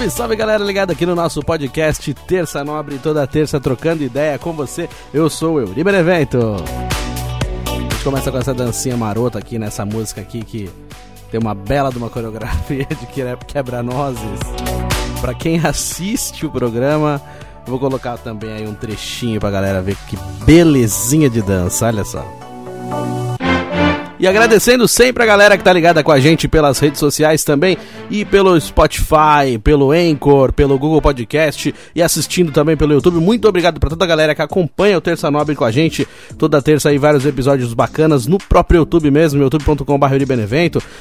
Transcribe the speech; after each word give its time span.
Salve, 0.00 0.10
salve 0.10 0.36
galera 0.36 0.64
ligada 0.64 0.92
aqui 0.94 1.04
no 1.04 1.14
nosso 1.14 1.42
podcast 1.42 2.14
Terça 2.26 2.64
Nobre, 2.64 2.98
toda 2.98 3.26
terça 3.26 3.60
trocando 3.60 4.02
ideia 4.02 4.38
com 4.38 4.52
você. 4.54 4.88
Eu 5.12 5.28
sou 5.28 5.54
o 5.54 5.60
Euri 5.60 5.84
Benevento. 5.84 6.56
A 7.66 7.70
gente 7.70 8.02
começa 8.02 8.30
com 8.30 8.38
essa 8.38 8.54
dancinha 8.54 8.96
marota 8.96 9.38
aqui 9.38 9.58
nessa 9.58 9.84
música 9.84 10.22
aqui 10.22 10.42
que 10.42 10.70
tem 11.30 11.38
uma 11.38 11.54
bela 11.54 11.90
de 11.90 11.98
uma 11.98 12.08
coreografia 12.08 12.86
de 12.86 13.06
quebra-nozes. 13.46 14.40
Pra 15.20 15.34
quem 15.34 15.58
assiste 15.58 16.46
o 16.46 16.50
programa, 16.50 17.20
vou 17.66 17.78
colocar 17.78 18.16
também 18.16 18.52
aí 18.52 18.66
um 18.66 18.74
trechinho 18.74 19.38
pra 19.38 19.50
galera 19.50 19.82
ver 19.82 19.96
que 20.08 20.16
belezinha 20.46 21.28
de 21.28 21.42
dança, 21.42 21.86
olha 21.86 22.04
só. 22.04 22.24
E 24.20 24.26
agradecendo 24.26 24.86
sempre 24.86 25.22
a 25.22 25.26
galera 25.26 25.56
que 25.56 25.64
tá 25.64 25.72
ligada 25.72 26.04
com 26.04 26.12
a 26.12 26.20
gente 26.20 26.46
pelas 26.46 26.78
redes 26.78 27.00
sociais 27.00 27.42
também 27.42 27.78
e 28.10 28.22
pelo 28.22 28.60
Spotify, 28.60 29.58
pelo 29.64 29.92
Anchor, 29.92 30.52
pelo 30.52 30.78
Google 30.78 31.00
Podcast 31.00 31.74
e 31.94 32.02
assistindo 32.02 32.52
também 32.52 32.76
pelo 32.76 32.92
YouTube. 32.92 33.14
Muito 33.14 33.48
obrigado 33.48 33.80
para 33.80 33.88
toda 33.88 34.04
a 34.04 34.06
galera 34.08 34.34
que 34.34 34.42
acompanha 34.42 34.98
o 34.98 35.00
Terça 35.00 35.30
Nobre 35.30 35.56
com 35.56 35.64
a 35.64 35.70
gente. 35.70 36.06
Toda 36.36 36.60
terça 36.60 36.90
aí 36.90 36.98
vários 36.98 37.24
episódios 37.24 37.72
bacanas 37.72 38.26
no 38.26 38.36
próprio 38.36 38.80
YouTube 38.80 39.10
mesmo, 39.10 39.40
youtube.com.br. 39.42 39.84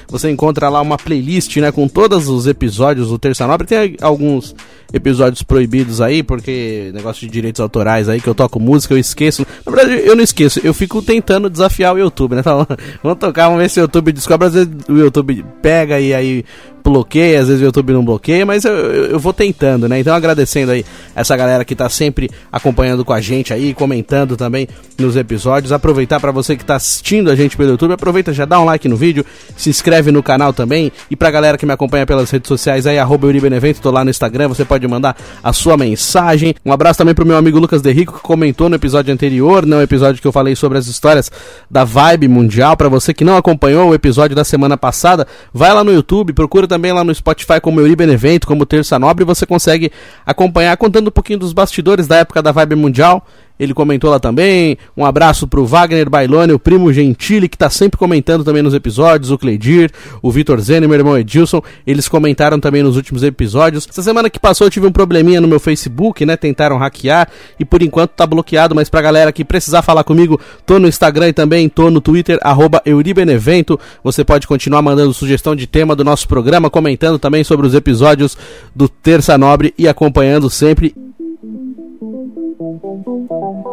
Você 0.07 0.31
encontra 0.31 0.69
lá 0.69 0.79
uma 0.79 0.97
playlist, 0.97 1.57
né, 1.57 1.73
com 1.73 1.89
todos 1.89 2.29
os 2.29 2.47
episódios 2.47 3.09
do 3.09 3.19
Terça 3.19 3.45
Nobre. 3.45 3.67
Tem 3.67 3.97
alguns 4.01 4.55
episódios 4.93 5.43
proibidos 5.43 6.01
aí, 6.01 6.23
porque 6.23 6.91
negócio 6.93 7.25
de 7.25 7.31
direitos 7.31 7.61
autorais 7.61 8.09
aí, 8.09 8.19
que 8.19 8.27
eu 8.27 8.35
toco 8.35 8.59
música, 8.59 8.93
eu 8.93 8.97
esqueço. 8.97 9.45
Na 9.65 9.71
verdade, 9.71 10.01
eu 10.05 10.15
não 10.15 10.23
esqueço, 10.23 10.59
eu 10.63 10.73
fico 10.73 11.01
tentando 11.01 11.49
desafiar 11.49 11.93
o 11.93 11.99
YouTube, 11.99 12.35
né? 12.35 12.41
Então, 12.41 12.65
vamos 13.03 13.19
tocar, 13.19 13.47
vamos 13.47 13.61
ver 13.61 13.69
se 13.69 13.79
o 13.79 13.83
YouTube 13.83 14.11
descobre. 14.11 14.47
Às 14.47 14.53
vezes 14.53 14.69
o 14.87 14.97
YouTube 14.97 15.45
pega 15.61 15.99
e 15.99 16.13
aí 16.13 16.45
bloqueia, 16.83 17.41
às 17.41 17.47
vezes 17.47 17.61
o 17.61 17.65
YouTube 17.65 17.93
não 17.93 18.03
bloqueia, 18.03 18.45
mas 18.45 18.65
eu, 18.65 18.73
eu, 18.73 19.05
eu, 19.11 19.19
vou 19.19 19.33
tentando, 19.33 19.87
né? 19.87 19.99
Então 19.99 20.15
agradecendo 20.15 20.71
aí 20.71 20.85
essa 21.15 21.35
galera 21.35 21.65
que 21.65 21.75
tá 21.75 21.89
sempre 21.89 22.29
acompanhando 22.51 23.03
com 23.03 23.13
a 23.13 23.21
gente 23.21 23.53
aí, 23.53 23.73
comentando 23.73 24.35
também 24.35 24.67
nos 24.97 25.15
episódios. 25.15 25.71
Aproveitar 25.71 26.19
para 26.19 26.31
você 26.31 26.55
que 26.55 26.63
tá 26.63 26.75
assistindo 26.75 27.29
a 27.29 27.35
gente 27.35 27.57
pelo 27.57 27.71
YouTube, 27.71 27.93
aproveita, 27.93 28.33
já 28.33 28.45
dá 28.45 28.59
um 28.59 28.65
like 28.65 28.87
no 28.87 28.95
vídeo, 28.95 29.25
se 29.57 29.69
inscreve 29.69 30.11
no 30.11 30.23
canal 30.23 30.53
também. 30.53 30.91
E 31.09 31.15
pra 31.15 31.29
galera 31.31 31.57
que 31.57 31.65
me 31.65 31.73
acompanha 31.73 32.05
pelas 32.05 32.29
redes 32.29 32.47
sociais 32.47 32.87
aí, 32.87 32.97
arroba 32.97 33.27
Euribenevento, 33.27 33.81
tô 33.81 33.91
lá 33.91 34.03
no 34.03 34.09
Instagram, 34.09 34.47
você 34.47 34.63
pode 34.65 34.87
mandar 34.87 35.15
a 35.43 35.53
sua 35.53 35.77
mensagem. 35.77 36.55
Um 36.65 36.71
abraço 36.71 36.97
também 36.97 37.13
pro 37.13 37.25
meu 37.25 37.37
amigo 37.37 37.59
Lucas 37.59 37.81
Derrico, 37.81 38.13
que 38.13 38.21
comentou 38.21 38.69
no 38.69 38.75
episódio 38.75 39.13
anterior, 39.13 39.65
no 39.65 39.81
episódio 39.81 40.21
que 40.21 40.27
eu 40.27 40.31
falei 40.31 40.55
sobre 40.55 40.77
as 40.77 40.87
histórias 40.87 41.31
da 41.69 41.83
Vibe 41.83 42.27
Mundial. 42.27 42.75
para 42.77 42.89
você 42.89 43.13
que 43.13 43.23
não 43.23 43.37
acompanhou 43.37 43.89
o 43.89 43.93
episódio 43.93 44.35
da 44.35 44.43
semana 44.43 44.77
passada, 44.77 45.27
vai 45.53 45.73
lá 45.73 45.83
no 45.83 45.91
YouTube, 45.91 46.33
procura 46.33 46.67
também 46.69 46.93
lá 46.93 47.03
no 47.03 47.13
Spotify 47.13 47.59
como 47.61 47.81
Euri 47.81 47.95
Benevento, 47.95 48.47
como 48.47 48.65
Terça 48.65 48.97
Nobre, 48.97 49.25
você 49.25 49.45
consegue 49.45 49.91
acompanhar 50.25 50.77
contando 50.77 51.09
um 51.09 51.11
pouquinho 51.11 51.39
dos 51.39 51.51
bastidores 51.51 52.07
da 52.07 52.17
época 52.17 52.41
da 52.41 52.53
Vibe 52.53 52.75
Mundial 52.75 53.25
ele 53.59 53.73
comentou 53.73 54.09
lá 54.09 54.19
também. 54.19 54.77
Um 54.95 55.05
abraço 55.05 55.47
pro 55.47 55.65
Wagner 55.65 56.09
Bailone, 56.09 56.53
o 56.53 56.59
primo 56.59 56.91
Gentili, 56.93 57.49
que 57.49 57.57
tá 57.57 57.69
sempre 57.69 57.97
comentando 57.97 58.43
também 58.43 58.63
nos 58.63 58.73
episódios, 58.73 59.31
o 59.31 59.37
Cleidir, 59.37 59.91
o 60.21 60.31
Vitor 60.31 60.59
Zene, 60.61 60.87
meu 60.87 60.97
irmão 60.97 61.17
Edilson, 61.17 61.61
eles 61.85 62.07
comentaram 62.07 62.59
também 62.59 62.81
nos 62.81 62.95
últimos 62.95 63.23
episódios. 63.23 63.87
Essa 63.89 64.01
semana 64.01 64.29
que 64.29 64.39
passou 64.39 64.67
eu 64.67 64.71
tive 64.71 64.87
um 64.87 64.91
probleminha 64.91 65.41
no 65.41 65.47
meu 65.47 65.59
Facebook, 65.59 66.25
né? 66.25 66.37
Tentaram 66.37 66.77
hackear 66.77 67.29
e 67.59 67.65
por 67.65 67.81
enquanto 67.81 68.11
tá 68.11 68.25
bloqueado, 68.25 68.73
mas 68.73 68.89
pra 68.89 69.01
galera 69.01 69.31
que 69.31 69.43
precisar 69.43 69.81
falar 69.81 70.03
comigo, 70.03 70.39
tô 70.65 70.79
no 70.79 70.87
Instagram 70.87 71.29
e 71.29 71.33
também 71.33 71.67
tô 71.67 71.89
no 71.89 71.99
Twitter, 71.99 72.39
arroba 72.41 72.81
Euribenevento. 72.85 73.79
Você 74.03 74.23
pode 74.23 74.47
continuar 74.47 74.81
mandando 74.81 75.13
sugestão 75.13 75.55
de 75.55 75.67
tema 75.67 75.95
do 75.95 76.03
nosso 76.03 76.27
programa, 76.27 76.69
comentando 76.69 77.19
também 77.19 77.43
sobre 77.43 77.67
os 77.67 77.73
episódios 77.73 78.37
do 78.75 78.87
Terça 78.87 79.37
Nobre 79.37 79.73
e 79.77 79.87
acompanhando 79.87 80.49
sempre 80.49 80.93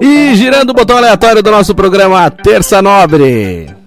e 0.00 0.34
girando 0.36 0.70
o 0.70 0.74
botão 0.74 0.96
aleatório 0.96 1.42
do 1.42 1.50
nosso 1.50 1.74
programa 1.74 2.30
Terça 2.30 2.80
Nobre. 2.80 3.85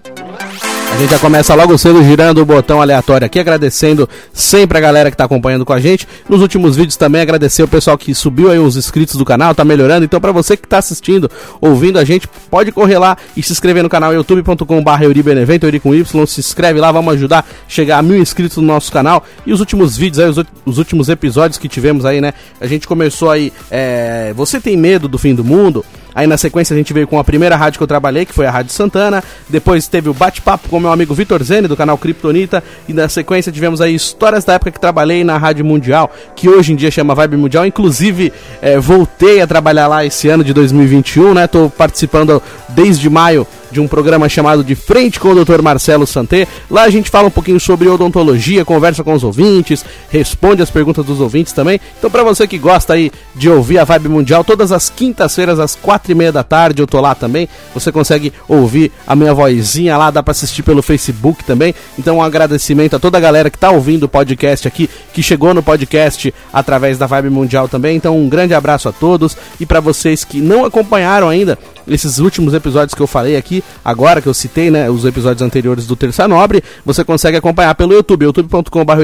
Gente 1.00 1.12
já 1.12 1.18
começa 1.18 1.54
logo 1.54 1.78
cedo 1.78 2.04
girando 2.04 2.42
o 2.42 2.44
botão 2.44 2.82
aleatório 2.82 3.24
aqui, 3.24 3.38
agradecendo 3.38 4.06
sempre 4.34 4.76
a 4.76 4.80
galera 4.82 5.10
que 5.10 5.14
está 5.14 5.24
acompanhando 5.24 5.64
com 5.64 5.72
a 5.72 5.80
gente. 5.80 6.06
Nos 6.28 6.42
últimos 6.42 6.76
vídeos 6.76 6.94
também 6.94 7.22
agradecer 7.22 7.62
o 7.62 7.68
pessoal 7.68 7.96
que 7.96 8.14
subiu 8.14 8.50
aí 8.50 8.58
os 8.58 8.76
inscritos 8.76 9.16
do 9.16 9.24
canal, 9.24 9.54
tá 9.54 9.64
melhorando. 9.64 10.04
Então 10.04 10.20
para 10.20 10.30
você 10.30 10.58
que 10.58 10.66
está 10.66 10.76
assistindo, 10.76 11.30
ouvindo 11.58 11.98
a 11.98 12.04
gente, 12.04 12.28
pode 12.50 12.70
correr 12.70 12.98
lá 12.98 13.16
e 13.34 13.42
se 13.42 13.50
inscrever 13.50 13.82
no 13.82 13.88
canal 13.88 14.12
youtube.com.br 14.12 15.02
Euribenevento, 15.02 15.64
Euri 15.64 15.80
com 15.80 15.94
Y, 15.94 16.26
se 16.26 16.40
inscreve 16.40 16.78
lá, 16.78 16.92
vamos 16.92 17.14
ajudar 17.14 17.38
a 17.38 17.44
chegar 17.66 17.96
a 17.96 18.02
mil 18.02 18.18
inscritos 18.18 18.58
no 18.58 18.64
nosso 18.64 18.92
canal. 18.92 19.24
E 19.46 19.54
os 19.54 19.60
últimos 19.60 19.96
vídeos 19.96 20.18
aí, 20.18 20.28
os, 20.28 20.44
os 20.66 20.76
últimos 20.76 21.08
episódios 21.08 21.56
que 21.56 21.66
tivemos 21.66 22.04
aí, 22.04 22.20
né? 22.20 22.34
A 22.60 22.66
gente 22.66 22.86
começou 22.86 23.30
aí, 23.30 23.54
é, 23.70 24.34
você 24.36 24.60
tem 24.60 24.76
medo 24.76 25.08
do 25.08 25.16
fim 25.16 25.34
do 25.34 25.42
mundo? 25.42 25.82
Aí 26.14 26.26
na 26.26 26.36
sequência 26.36 26.74
a 26.74 26.76
gente 26.76 26.92
veio 26.92 27.06
com 27.06 27.18
a 27.18 27.24
primeira 27.24 27.56
rádio 27.56 27.78
que 27.78 27.82
eu 27.82 27.86
trabalhei, 27.86 28.24
que 28.24 28.32
foi 28.32 28.46
a 28.46 28.50
Rádio 28.50 28.72
Santana. 28.72 29.22
Depois 29.48 29.86
teve 29.88 30.08
o 30.08 30.14
bate-papo 30.14 30.68
com 30.68 30.80
meu 30.80 30.92
amigo 30.92 31.14
Vitor 31.14 31.42
Zene, 31.42 31.68
do 31.68 31.76
canal 31.76 31.96
Kryptonita. 31.96 32.62
E 32.88 32.92
na 32.92 33.08
sequência 33.08 33.52
tivemos 33.52 33.80
aí 33.80 33.94
histórias 33.94 34.44
da 34.44 34.54
época 34.54 34.70
que 34.70 34.80
trabalhei 34.80 35.24
na 35.24 35.36
Rádio 35.36 35.64
Mundial, 35.64 36.12
que 36.34 36.48
hoje 36.48 36.72
em 36.72 36.76
dia 36.76 36.90
chama 36.90 37.14
Vibe 37.14 37.36
Mundial. 37.36 37.66
Inclusive, 37.66 38.32
é, 38.60 38.78
voltei 38.78 39.40
a 39.40 39.46
trabalhar 39.46 39.86
lá 39.86 40.04
esse 40.04 40.28
ano 40.28 40.42
de 40.42 40.52
2021, 40.52 41.34
né? 41.34 41.46
Tô 41.46 41.70
participando 41.70 42.42
desde 42.68 43.08
maio 43.08 43.46
de 43.70 43.80
um 43.80 43.88
programa 43.88 44.28
chamado 44.28 44.64
De 44.64 44.74
Frente 44.74 45.20
com 45.20 45.28
o 45.28 45.44
Dr. 45.44 45.62
Marcelo 45.62 46.06
Santé. 46.06 46.46
Lá 46.70 46.82
a 46.82 46.90
gente 46.90 47.10
fala 47.10 47.28
um 47.28 47.30
pouquinho 47.30 47.60
sobre 47.60 47.88
odontologia, 47.88 48.64
conversa 48.64 49.04
com 49.04 49.12
os 49.12 49.24
ouvintes, 49.24 49.84
responde 50.10 50.62
as 50.62 50.70
perguntas 50.70 51.04
dos 51.04 51.20
ouvintes 51.20 51.52
também. 51.52 51.80
Então, 51.98 52.10
para 52.10 52.22
você 52.22 52.46
que 52.46 52.58
gosta 52.58 52.94
aí 52.94 53.10
de 53.34 53.48
ouvir 53.48 53.78
a 53.78 53.84
Vibe 53.84 54.08
Mundial, 54.08 54.44
todas 54.44 54.72
as 54.72 54.90
quintas-feiras, 54.90 55.58
às 55.58 55.74
quatro 55.74 56.12
e 56.12 56.14
meia 56.14 56.32
da 56.32 56.42
tarde, 56.42 56.82
eu 56.82 56.86
tô 56.86 57.00
lá 57.00 57.14
também. 57.14 57.48
Você 57.74 57.92
consegue 57.92 58.32
ouvir 58.48 58.92
a 59.06 59.14
minha 59.14 59.34
vozinha 59.34 59.96
lá, 59.96 60.10
dá 60.10 60.22
para 60.22 60.32
assistir 60.32 60.62
pelo 60.62 60.82
Facebook 60.82 61.44
também. 61.44 61.74
Então, 61.98 62.18
um 62.18 62.22
agradecimento 62.22 62.96
a 62.96 62.98
toda 62.98 63.18
a 63.18 63.20
galera 63.20 63.50
que 63.50 63.58
tá 63.58 63.70
ouvindo 63.70 64.04
o 64.04 64.08
podcast 64.08 64.66
aqui, 64.66 64.88
que 65.12 65.22
chegou 65.22 65.54
no 65.54 65.62
podcast 65.62 66.32
através 66.52 66.98
da 66.98 67.06
Vibe 67.06 67.30
Mundial 67.30 67.68
também. 67.68 67.96
Então, 67.96 68.18
um 68.18 68.28
grande 68.28 68.54
abraço 68.54 68.88
a 68.88 68.92
todos 68.92 69.36
e 69.58 69.66
para 69.66 69.80
vocês 69.80 70.24
que 70.24 70.40
não 70.40 70.64
acompanharam 70.64 71.28
ainda, 71.28 71.58
esses 71.90 72.18
últimos 72.18 72.54
episódios 72.54 72.94
que 72.94 73.02
eu 73.02 73.06
falei 73.06 73.36
aqui, 73.36 73.62
agora 73.84 74.22
que 74.22 74.28
eu 74.28 74.34
citei, 74.34 74.70
né, 74.70 74.88
os 74.88 75.04
episódios 75.04 75.42
anteriores 75.42 75.86
do 75.86 75.96
Terça 75.96 76.26
Nobre, 76.26 76.62
você 76.84 77.04
consegue 77.04 77.36
acompanhar 77.36 77.74
pelo 77.74 77.92
YouTube, 77.92 78.24
youtube.com.br 78.24 79.00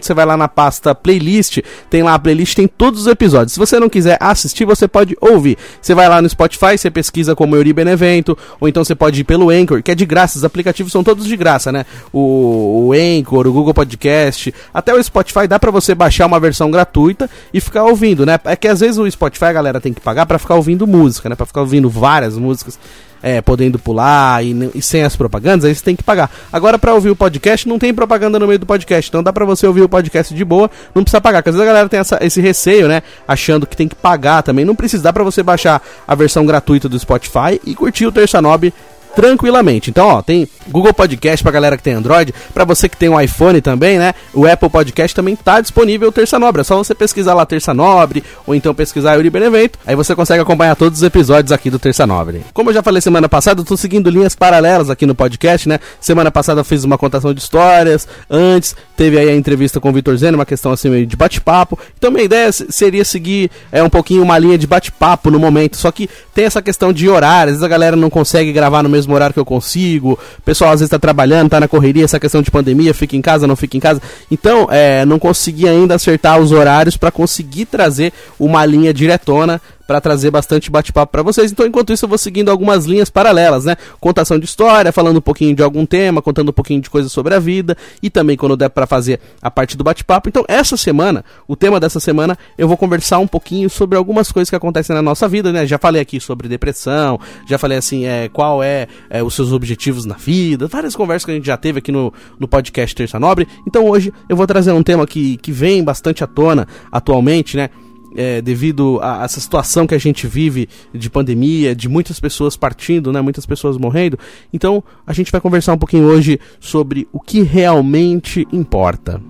você 0.00 0.14
vai 0.14 0.24
lá 0.24 0.36
na 0.36 0.48
pasta 0.48 0.94
playlist, 0.94 1.58
tem 1.88 2.02
lá 2.02 2.14
a 2.14 2.18
playlist, 2.18 2.54
tem 2.54 2.66
todos 2.66 3.02
os 3.02 3.06
episódios. 3.06 3.52
Se 3.52 3.58
você 3.58 3.78
não 3.78 3.88
quiser 3.88 4.16
assistir, 4.20 4.64
você 4.64 4.88
pode 4.88 5.16
ouvir. 5.20 5.56
Você 5.80 5.94
vai 5.94 6.08
lá 6.08 6.20
no 6.22 6.28
Spotify, 6.28 6.76
você 6.76 6.90
pesquisa 6.90 7.34
como 7.34 7.56
Euri 7.56 7.72
Benevento, 7.72 8.36
ou 8.60 8.68
então 8.68 8.84
você 8.84 8.94
pode 8.94 9.20
ir 9.20 9.24
pelo 9.24 9.50
Anchor, 9.50 9.82
que 9.82 9.90
é 9.90 9.94
de 9.94 10.06
graça, 10.06 10.38
os 10.38 10.44
aplicativos 10.44 10.92
são 10.92 11.04
todos 11.04 11.26
de 11.26 11.36
graça, 11.36 11.70
né? 11.70 11.84
O, 12.12 12.88
o 12.88 12.92
Anchor, 12.92 13.46
o 13.46 13.52
Google 13.52 13.74
Podcast, 13.74 14.54
até 14.72 14.94
o 14.94 15.02
Spotify 15.02 15.46
dá 15.46 15.58
para 15.58 15.70
você 15.70 15.94
baixar 15.94 16.26
uma 16.26 16.40
versão 16.40 16.70
gratuita 16.70 17.28
e 17.52 17.60
ficar 17.60 17.84
ouvindo, 17.84 18.24
né? 18.24 18.38
É 18.44 18.56
que 18.56 18.68
às 18.68 18.80
vezes 18.80 18.98
o 18.98 19.10
Spotify, 19.10 19.52
galera, 19.52 19.80
tem 19.80 19.92
que 19.92 20.00
pagar 20.00 20.26
para 20.26 20.38
ficar 20.38 20.54
ouvindo 20.54 20.86
música, 20.86 21.28
né? 21.28 21.34
Para 21.34 21.46
ficar 21.46 21.60
ouvindo 21.60 21.88
várias 21.88 22.29
várias 22.30 22.38
músicas, 22.38 22.78
é, 23.22 23.42
podendo 23.42 23.78
pular 23.78 24.42
e, 24.44 24.70
e, 24.74 24.80
sem 24.80 25.02
as 25.02 25.14
propagandas, 25.14 25.64
aí 25.64 25.74
você 25.74 25.84
tem 25.84 25.96
que 25.96 26.02
pagar. 26.02 26.30
Agora, 26.52 26.78
para 26.78 26.94
ouvir 26.94 27.10
o 27.10 27.16
podcast, 27.16 27.68
não 27.68 27.78
tem 27.78 27.92
propaganda 27.92 28.38
no 28.38 28.46
meio 28.46 28.58
do 28.58 28.66
podcast, 28.66 29.10
então 29.10 29.22
dá 29.22 29.32
para 29.32 29.44
você 29.44 29.66
ouvir 29.66 29.82
o 29.82 29.88
podcast 29.88 30.34
de 30.34 30.44
boa, 30.44 30.70
não 30.94 31.02
precisa 31.02 31.20
pagar. 31.20 31.42
Porque 31.42 31.50
às 31.50 31.56
vezes 31.56 31.68
a 31.68 31.72
galera 31.72 31.88
tem 31.88 32.00
essa, 32.00 32.18
esse 32.22 32.40
receio, 32.40 32.88
né? 32.88 33.02
Achando 33.26 33.66
que 33.66 33.76
tem 33.76 33.88
que 33.88 33.94
pagar 33.94 34.42
também. 34.42 34.64
Não 34.64 34.74
precisa, 34.74 35.02
dá 35.02 35.12
pra 35.12 35.24
você 35.24 35.42
baixar 35.42 35.82
a 36.06 36.14
versão 36.14 36.46
gratuita 36.46 36.88
do 36.88 36.98
Spotify 36.98 37.60
e 37.64 37.74
curtir 37.74 38.06
o 38.06 38.12
Terça 38.12 38.40
Nobre 38.40 38.72
tranquilamente. 39.14 39.90
Então, 39.90 40.06
ó, 40.06 40.22
tem 40.22 40.48
Google 40.68 40.94
Podcast 40.94 41.42
pra 41.42 41.52
galera 41.52 41.76
que 41.76 41.82
tem 41.82 41.94
Android, 41.94 42.32
para 42.54 42.64
você 42.64 42.88
que 42.88 42.96
tem 42.96 43.08
um 43.08 43.20
iPhone 43.20 43.60
também, 43.60 43.98
né? 43.98 44.14
O 44.32 44.46
Apple 44.46 44.68
Podcast 44.68 45.14
também 45.14 45.34
tá 45.36 45.60
disponível 45.60 46.12
Terça 46.12 46.38
Nobre. 46.38 46.60
É 46.60 46.64
só 46.64 46.76
você 46.76 46.94
pesquisar 46.94 47.34
lá 47.34 47.44
Terça 47.44 47.74
Nobre 47.74 48.22
ou 48.46 48.54
então 48.54 48.74
pesquisar 48.74 49.14
Yuri 49.14 49.30
Benevento, 49.30 49.78
aí 49.86 49.96
você 49.96 50.14
consegue 50.14 50.42
acompanhar 50.42 50.76
todos 50.76 50.98
os 50.98 51.02
episódios 51.02 51.52
aqui 51.52 51.70
do 51.70 51.78
Terça 51.78 52.06
Nobre. 52.06 52.42
Como 52.52 52.70
eu 52.70 52.74
já 52.74 52.82
falei 52.82 53.00
semana 53.00 53.28
passada, 53.28 53.60
eu 53.60 53.64
tô 53.64 53.76
seguindo 53.76 54.08
linhas 54.10 54.34
paralelas 54.34 54.90
aqui 54.90 55.06
no 55.06 55.14
podcast, 55.14 55.68
né? 55.68 55.78
Semana 56.00 56.30
passada 56.30 56.60
eu 56.60 56.64
fiz 56.64 56.84
uma 56.84 56.96
contação 56.96 57.34
de 57.34 57.40
histórias, 57.40 58.06
antes 58.28 58.76
teve 58.96 59.18
aí 59.18 59.28
a 59.28 59.34
entrevista 59.34 59.80
com 59.80 59.90
o 59.90 59.92
Vitor 59.92 60.16
Zeno, 60.16 60.38
uma 60.38 60.46
questão 60.46 60.72
assim 60.72 60.88
meio 60.88 61.06
de 61.06 61.16
bate-papo. 61.16 61.78
Então 61.98 62.10
minha 62.10 62.24
ideia 62.24 62.50
seria 62.52 63.04
seguir 63.04 63.50
é 63.72 63.82
um 63.82 63.90
pouquinho 63.90 64.22
uma 64.22 64.38
linha 64.38 64.56
de 64.56 64.66
bate-papo 64.66 65.30
no 65.30 65.38
momento, 65.38 65.76
só 65.76 65.90
que 65.90 66.08
tem 66.34 66.44
essa 66.44 66.62
questão 66.62 66.92
de 66.92 67.08
horário, 67.08 67.50
às 67.50 67.56
vezes 67.56 67.62
a 67.62 67.68
galera 67.68 67.96
não 67.96 68.08
consegue 68.08 68.52
gravar 68.52 68.82
no 68.82 68.88
mesmo 68.88 68.99
horário 69.08 69.32
que 69.34 69.40
eu 69.40 69.44
consigo, 69.44 70.18
o 70.38 70.42
pessoal 70.42 70.72
às 70.72 70.80
vezes 70.80 70.90
tá 70.90 70.98
trabalhando, 70.98 71.50
tá 71.50 71.60
na 71.60 71.68
correria, 71.68 72.04
essa 72.04 72.20
questão 72.20 72.42
de 72.42 72.50
pandemia, 72.50 72.92
fica 72.92 73.16
em 73.16 73.22
casa, 73.22 73.46
não 73.46 73.56
fica 73.56 73.76
em 73.76 73.80
casa. 73.80 74.00
Então, 74.30 74.68
é, 74.70 75.04
não 75.04 75.18
consegui 75.18 75.68
ainda 75.68 75.94
acertar 75.94 76.38
os 76.38 76.52
horários 76.52 76.96
para 76.96 77.10
conseguir 77.10 77.66
trazer 77.66 78.12
uma 78.38 78.64
linha 78.64 78.92
diretona 78.92 79.60
para 79.90 80.00
trazer 80.00 80.30
bastante 80.30 80.70
bate-papo 80.70 81.10
para 81.10 81.20
vocês. 81.20 81.50
Então, 81.50 81.66
enquanto 81.66 81.92
isso, 81.92 82.04
eu 82.04 82.08
vou 82.08 82.16
seguindo 82.16 82.48
algumas 82.48 82.84
linhas 82.84 83.10
paralelas, 83.10 83.64
né? 83.64 83.76
Contação 83.98 84.38
de 84.38 84.44
história, 84.44 84.92
falando 84.92 85.16
um 85.16 85.20
pouquinho 85.20 85.52
de 85.52 85.64
algum 85.64 85.84
tema, 85.84 86.22
contando 86.22 86.50
um 86.50 86.52
pouquinho 86.52 86.80
de 86.80 86.88
coisas 86.88 87.10
sobre 87.10 87.34
a 87.34 87.40
vida 87.40 87.76
e 88.00 88.08
também 88.08 88.36
quando 88.36 88.56
der 88.56 88.68
para 88.68 88.86
fazer 88.86 89.18
a 89.42 89.50
parte 89.50 89.76
do 89.76 89.82
bate-papo. 89.82 90.28
Então, 90.28 90.44
essa 90.46 90.76
semana, 90.76 91.24
o 91.48 91.56
tema 91.56 91.80
dessa 91.80 91.98
semana, 91.98 92.38
eu 92.56 92.68
vou 92.68 92.76
conversar 92.76 93.18
um 93.18 93.26
pouquinho 93.26 93.68
sobre 93.68 93.98
algumas 93.98 94.30
coisas 94.30 94.48
que 94.48 94.54
acontecem 94.54 94.94
na 94.94 95.02
nossa 95.02 95.26
vida, 95.26 95.50
né? 95.50 95.66
Já 95.66 95.76
falei 95.76 96.00
aqui 96.00 96.20
sobre 96.20 96.46
depressão, 96.46 97.18
já 97.44 97.58
falei 97.58 97.76
assim, 97.76 98.06
é, 98.06 98.28
qual 98.28 98.62
é, 98.62 98.86
é 99.10 99.24
os 99.24 99.34
seus 99.34 99.52
objetivos 99.52 100.04
na 100.04 100.14
vida, 100.14 100.68
várias 100.68 100.94
conversas 100.94 101.24
que 101.24 101.32
a 101.32 101.34
gente 101.34 101.46
já 101.46 101.56
teve 101.56 101.80
aqui 101.80 101.90
no, 101.90 102.14
no 102.38 102.46
podcast 102.46 102.94
Terça 102.94 103.18
Nobre. 103.18 103.48
Então, 103.66 103.88
hoje 103.88 104.12
eu 104.28 104.36
vou 104.36 104.46
trazer 104.46 104.70
um 104.70 104.84
tema 104.84 105.04
que, 105.04 105.36
que 105.38 105.50
vem 105.50 105.82
bastante 105.82 106.22
à 106.22 106.28
tona 106.28 106.68
atualmente, 106.92 107.56
né? 107.56 107.70
É, 108.16 108.40
devido 108.40 108.98
a 109.02 109.24
essa 109.24 109.40
situação 109.40 109.86
que 109.86 109.94
a 109.94 109.98
gente 109.98 110.26
vive 110.26 110.68
de 110.92 111.08
pandemia, 111.08 111.74
de 111.74 111.88
muitas 111.88 112.18
pessoas 112.18 112.56
partindo, 112.56 113.12
né, 113.12 113.20
muitas 113.20 113.46
pessoas 113.46 113.76
morrendo. 113.76 114.18
Então, 114.52 114.82
a 115.06 115.12
gente 115.12 115.30
vai 115.30 115.40
conversar 115.40 115.74
um 115.74 115.78
pouquinho 115.78 116.04
hoje 116.04 116.38
sobre 116.58 117.08
o 117.12 117.20
que 117.20 117.42
realmente 117.42 118.46
importa. 118.52 119.20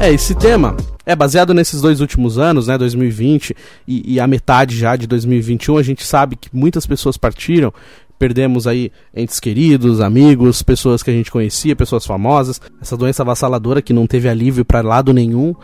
É, 0.00 0.12
esse 0.12 0.34
tema 0.34 0.76
é 1.06 1.16
baseado 1.16 1.54
nesses 1.54 1.80
dois 1.80 2.00
últimos 2.00 2.36
anos, 2.36 2.66
né, 2.66 2.76
2020 2.76 3.56
e, 3.86 4.14
e 4.14 4.20
a 4.20 4.26
metade 4.26 4.76
já 4.76 4.94
de 4.96 5.06
2021. 5.06 5.78
A 5.78 5.82
gente 5.82 6.04
sabe 6.04 6.36
que 6.36 6.50
muitas 6.52 6.84
pessoas 6.84 7.16
partiram 7.16 7.72
perdemos 8.18 8.66
aí 8.66 8.90
entes 9.14 9.38
queridos, 9.40 10.00
amigos, 10.00 10.62
pessoas 10.62 11.02
que 11.02 11.10
a 11.10 11.12
gente 11.12 11.30
conhecia, 11.30 11.76
pessoas 11.76 12.06
famosas. 12.06 12.60
Essa 12.80 12.96
doença 12.96 13.22
avassaladora 13.22 13.82
que 13.82 13.92
não 13.92 14.06
teve 14.06 14.28
alívio 14.28 14.64
para 14.64 14.82
lado 14.82 15.12
nenhum. 15.12 15.54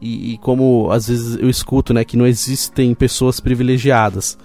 E, 0.00 0.32
e, 0.32 0.38
como 0.38 0.90
às 0.90 1.08
vezes 1.08 1.36
eu 1.40 1.48
escuto, 1.48 1.92
né, 1.92 2.04
que 2.04 2.16
não 2.16 2.26
existem 2.26 2.94
pessoas 2.94 3.38
privilegiadas. 3.38 4.38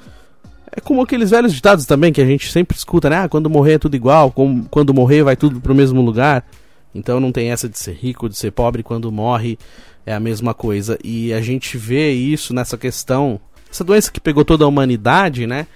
É 0.72 0.82
como 0.82 1.02
aqueles 1.02 1.30
velhos 1.30 1.54
ditados 1.54 1.86
também 1.86 2.12
que 2.12 2.22
a 2.22 2.26
gente 2.26 2.52
sempre 2.52 2.76
escuta, 2.76 3.10
né? 3.10 3.20
Ah, 3.20 3.30
quando 3.30 3.50
morrer 3.50 3.74
é 3.74 3.80
tudo 3.80 3.96
igual, 3.96 4.34
quando 4.70 4.94
morrer 4.94 5.24
vai 5.24 5.38
tudo 5.38 5.62
pro 5.62 5.74
mesmo 5.74 6.02
lugar. 6.02 6.46
Então 6.94 7.20
não 7.20 7.32
tem 7.32 7.52
essa 7.52 7.70
de 7.70 7.80
ser 7.80 7.94
rico, 7.94 8.28
de 8.28 8.38
ser 8.38 8.52
pobre, 8.52 8.84
quando 8.84 9.12
morre 9.12 9.58
é 10.06 10.14
a 10.14 10.20
mesma 10.20 10.54
coisa. 10.54 10.98
E 11.04 11.34
a 11.34 11.42
gente 11.42 11.78
vê 11.78 12.12
isso 12.12 12.54
nessa 12.54 12.78
questão, 12.78 13.40
essa 13.72 13.84
doença 13.84 14.12
que 14.12 14.20
pegou 14.20 14.44
toda 14.44 14.66
a 14.66 14.68
humanidade, 14.68 15.48
né? 15.48 15.68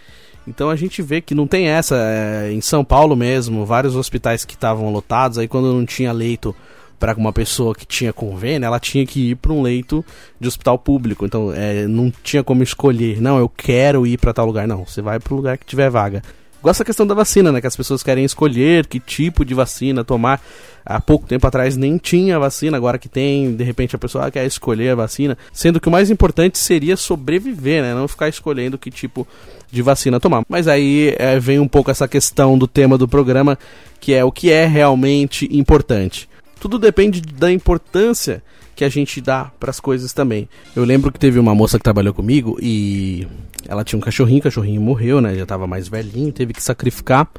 Então 0.47 0.69
a 0.69 0.75
gente 0.75 1.01
vê 1.01 1.21
que 1.21 1.35
não 1.35 1.47
tem 1.47 1.67
essa. 1.67 1.95
É, 1.95 2.51
em 2.51 2.61
São 2.61 2.83
Paulo 2.83 3.15
mesmo, 3.15 3.65
vários 3.65 3.95
hospitais 3.95 4.45
que 4.45 4.55
estavam 4.55 4.91
lotados, 4.91 5.37
aí 5.37 5.47
quando 5.47 5.73
não 5.73 5.85
tinha 5.85 6.11
leito 6.11 6.55
para 6.99 7.15
uma 7.15 7.31
pessoa 7.31 7.73
que 7.73 7.85
tinha 7.85 8.11
convênio, 8.11 8.65
ela 8.65 8.79
tinha 8.79 9.05
que 9.05 9.31
ir 9.31 9.35
para 9.35 9.53
um 9.53 9.61
leito 9.61 10.03
de 10.39 10.47
hospital 10.47 10.77
público. 10.77 11.25
Então 11.25 11.53
é, 11.53 11.87
não 11.87 12.11
tinha 12.23 12.43
como 12.43 12.61
escolher, 12.61 13.21
não, 13.21 13.37
eu 13.37 13.47
quero 13.47 14.05
ir 14.05 14.17
para 14.17 14.33
tal 14.33 14.45
lugar. 14.45 14.67
Não, 14.67 14.85
você 14.85 15.01
vai 15.01 15.19
para 15.19 15.33
o 15.33 15.37
lugar 15.37 15.57
que 15.57 15.65
tiver 15.65 15.89
vaga. 15.89 16.21
Igual 16.59 16.71
essa 16.71 16.83
questão 16.83 17.07
da 17.07 17.15
vacina, 17.15 17.51
né? 17.51 17.61
Que 17.61 17.67
as 17.67 17.75
pessoas 17.75 18.03
querem 18.03 18.25
escolher 18.25 18.85
que 18.85 18.99
tipo 18.99 19.45
de 19.45 19.53
vacina 19.53 20.03
tomar. 20.03 20.41
Há 20.85 20.99
pouco 20.99 21.27
tempo 21.27 21.45
atrás 21.45 21.77
nem 21.77 21.97
tinha 21.97 22.39
vacina, 22.39 22.75
agora 22.75 22.97
que 22.97 23.07
tem, 23.07 23.55
de 23.55 23.63
repente 23.63 23.95
a 23.95 23.99
pessoa 23.99 24.31
quer 24.31 24.45
escolher 24.45 24.89
a 24.89 24.95
vacina. 24.95 25.37
Sendo 25.53 25.79
que 25.79 25.87
o 25.87 25.91
mais 25.91 26.09
importante 26.09 26.57
seria 26.57 26.97
sobreviver, 26.97 27.81
né? 27.81 27.93
Não 27.93 28.07
ficar 28.07 28.27
escolhendo 28.27 28.77
que 28.77 28.89
tipo 28.91 29.27
de 29.71 29.81
vacina 29.81 30.19
tomar. 30.19 30.43
Mas 30.49 30.67
aí 30.67 31.15
é, 31.17 31.39
vem 31.39 31.59
um 31.59 31.67
pouco 31.67 31.91
essa 31.91 32.07
questão 32.07 32.57
do 32.57 32.67
tema 32.67 32.97
do 32.97 33.07
programa, 33.07 33.57
que 33.99 34.13
é 34.13 34.23
o 34.23 34.31
que 34.31 34.51
é 34.51 34.65
realmente 34.65 35.47
importante. 35.51 36.27
Tudo 36.59 36.77
depende 36.77 37.21
da 37.21 37.51
importância 37.51 38.43
que 38.79 38.85
a 38.85 38.89
gente 38.89 39.19
dá 39.19 39.51
para 39.59 39.71
as 39.71 39.79
coisas 39.81 40.13
também. 40.13 40.47
Eu 40.73 40.85
lembro 40.85 41.11
que 41.11 41.19
teve 41.19 41.37
uma 41.37 41.53
moça 41.53 41.77
que 41.77 41.83
trabalhou 41.83 42.13
comigo 42.13 42.57
e 42.61 43.27
ela 43.67 43.83
tinha 43.83 43.97
um 43.97 44.01
cachorrinho, 44.01 44.39
o 44.39 44.43
cachorrinho 44.43 44.79
morreu, 44.79 45.19
né? 45.19 45.35
Já 45.35 45.45
tava 45.45 45.67
mais 45.67 45.89
velhinho, 45.89 46.31
teve 46.31 46.53
que 46.53 46.63
sacrificar. 46.63 47.29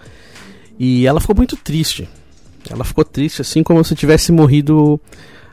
E 0.79 1.07
ela 1.07 1.19
ficou 1.19 1.35
muito 1.35 1.57
triste. 1.57 2.07
Ela 2.69 2.85
ficou 2.85 3.07
triste, 3.07 3.41
assim 3.41 3.63
como 3.63 3.83
se 3.83 3.95
tivesse 3.95 4.31
morrido 4.31 5.01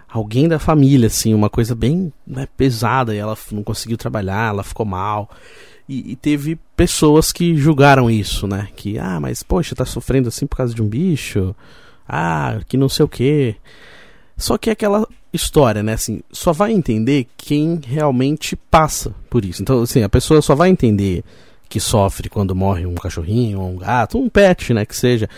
alguém 0.09 0.49
da 0.49 0.59
família, 0.59 1.07
assim, 1.07 1.33
uma 1.33 1.49
coisa 1.49 1.73
bem 1.73 2.11
né, 2.27 2.49
pesada. 2.57 3.15
E 3.15 3.17
ela 3.17 3.37
não 3.49 3.63
conseguiu 3.63 3.95
trabalhar, 3.95 4.49
ela 4.49 4.63
ficou 4.63 4.85
mal. 4.85 5.29
E, 5.87 6.11
e, 6.11 6.15
teve 6.17 6.59
pessoas 6.75 7.31
que 7.31 7.55
julgaram 7.55 8.11
isso, 8.11 8.45
né? 8.45 8.67
Que, 8.75 8.99
ah, 8.99 9.21
mas 9.21 9.41
poxa, 9.41 9.73
tá 9.73 9.85
sofrendo 9.85 10.27
assim 10.27 10.45
por 10.45 10.57
causa 10.57 10.73
de 10.73 10.81
um 10.81 10.87
bicho. 10.89 11.55
Ah, 12.05 12.59
que 12.67 12.75
não 12.75 12.89
sei 12.89 13.05
o 13.05 13.07
que. 13.07 13.55
Só 14.35 14.57
que 14.57 14.69
aquela 14.69 15.07
história, 15.33 15.83
né? 15.83 15.93
Assim, 15.93 16.21
só 16.31 16.53
vai 16.53 16.71
entender 16.71 17.27
quem 17.35 17.79
realmente 17.85 18.55
passa 18.55 19.13
por 19.29 19.43
isso. 19.45 19.61
Então, 19.61 19.81
assim, 19.81 20.03
a 20.03 20.09
pessoa 20.09 20.41
só 20.41 20.55
vai 20.55 20.69
entender 20.69 21.23
que 21.69 21.79
sofre 21.79 22.29
quando 22.29 22.55
morre 22.55 22.85
um 22.85 22.95
cachorrinho, 22.95 23.61
um 23.61 23.77
gato, 23.77 24.17
um 24.17 24.29
pet, 24.29 24.73
né? 24.73 24.85
Que 24.85 24.95
seja. 24.95 25.29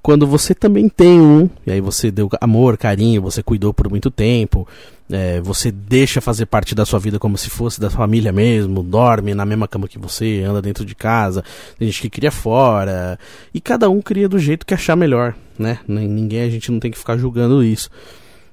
Quando 0.00 0.26
você 0.26 0.54
também 0.54 0.88
tem 0.88 1.20
um, 1.20 1.50
e 1.66 1.72
aí 1.72 1.80
você 1.80 2.10
deu 2.10 2.30
amor, 2.40 2.78
carinho, 2.78 3.20
você 3.20 3.42
cuidou 3.42 3.74
por 3.74 3.90
muito 3.90 4.10
tempo, 4.10 4.66
é, 5.10 5.40
você 5.40 5.70
deixa 5.70 6.20
fazer 6.20 6.46
parte 6.46 6.74
da 6.74 6.86
sua 6.86 6.98
vida 6.98 7.18
como 7.18 7.36
se 7.36 7.50
fosse 7.50 7.80
da 7.80 7.90
família 7.90 8.32
mesmo, 8.32 8.82
dorme 8.82 9.34
na 9.34 9.44
mesma 9.44 9.66
cama 9.66 9.88
que 9.88 9.98
você, 9.98 10.44
anda 10.46 10.62
dentro 10.62 10.84
de 10.84 10.94
casa, 10.94 11.44
tem 11.78 11.88
gente 11.88 12.00
que 12.00 12.10
cria 12.10 12.30
fora, 12.30 13.18
e 13.52 13.60
cada 13.60 13.90
um 13.90 14.00
cria 14.00 14.28
do 14.28 14.38
jeito 14.38 14.64
que 14.64 14.72
achar 14.72 14.96
melhor, 14.96 15.34
né? 15.58 15.80
Ninguém, 15.86 16.42
a 16.42 16.50
gente 16.50 16.70
não 16.70 16.78
tem 16.78 16.90
que 16.90 16.98
ficar 16.98 17.18
julgando 17.18 17.62
isso. 17.62 17.90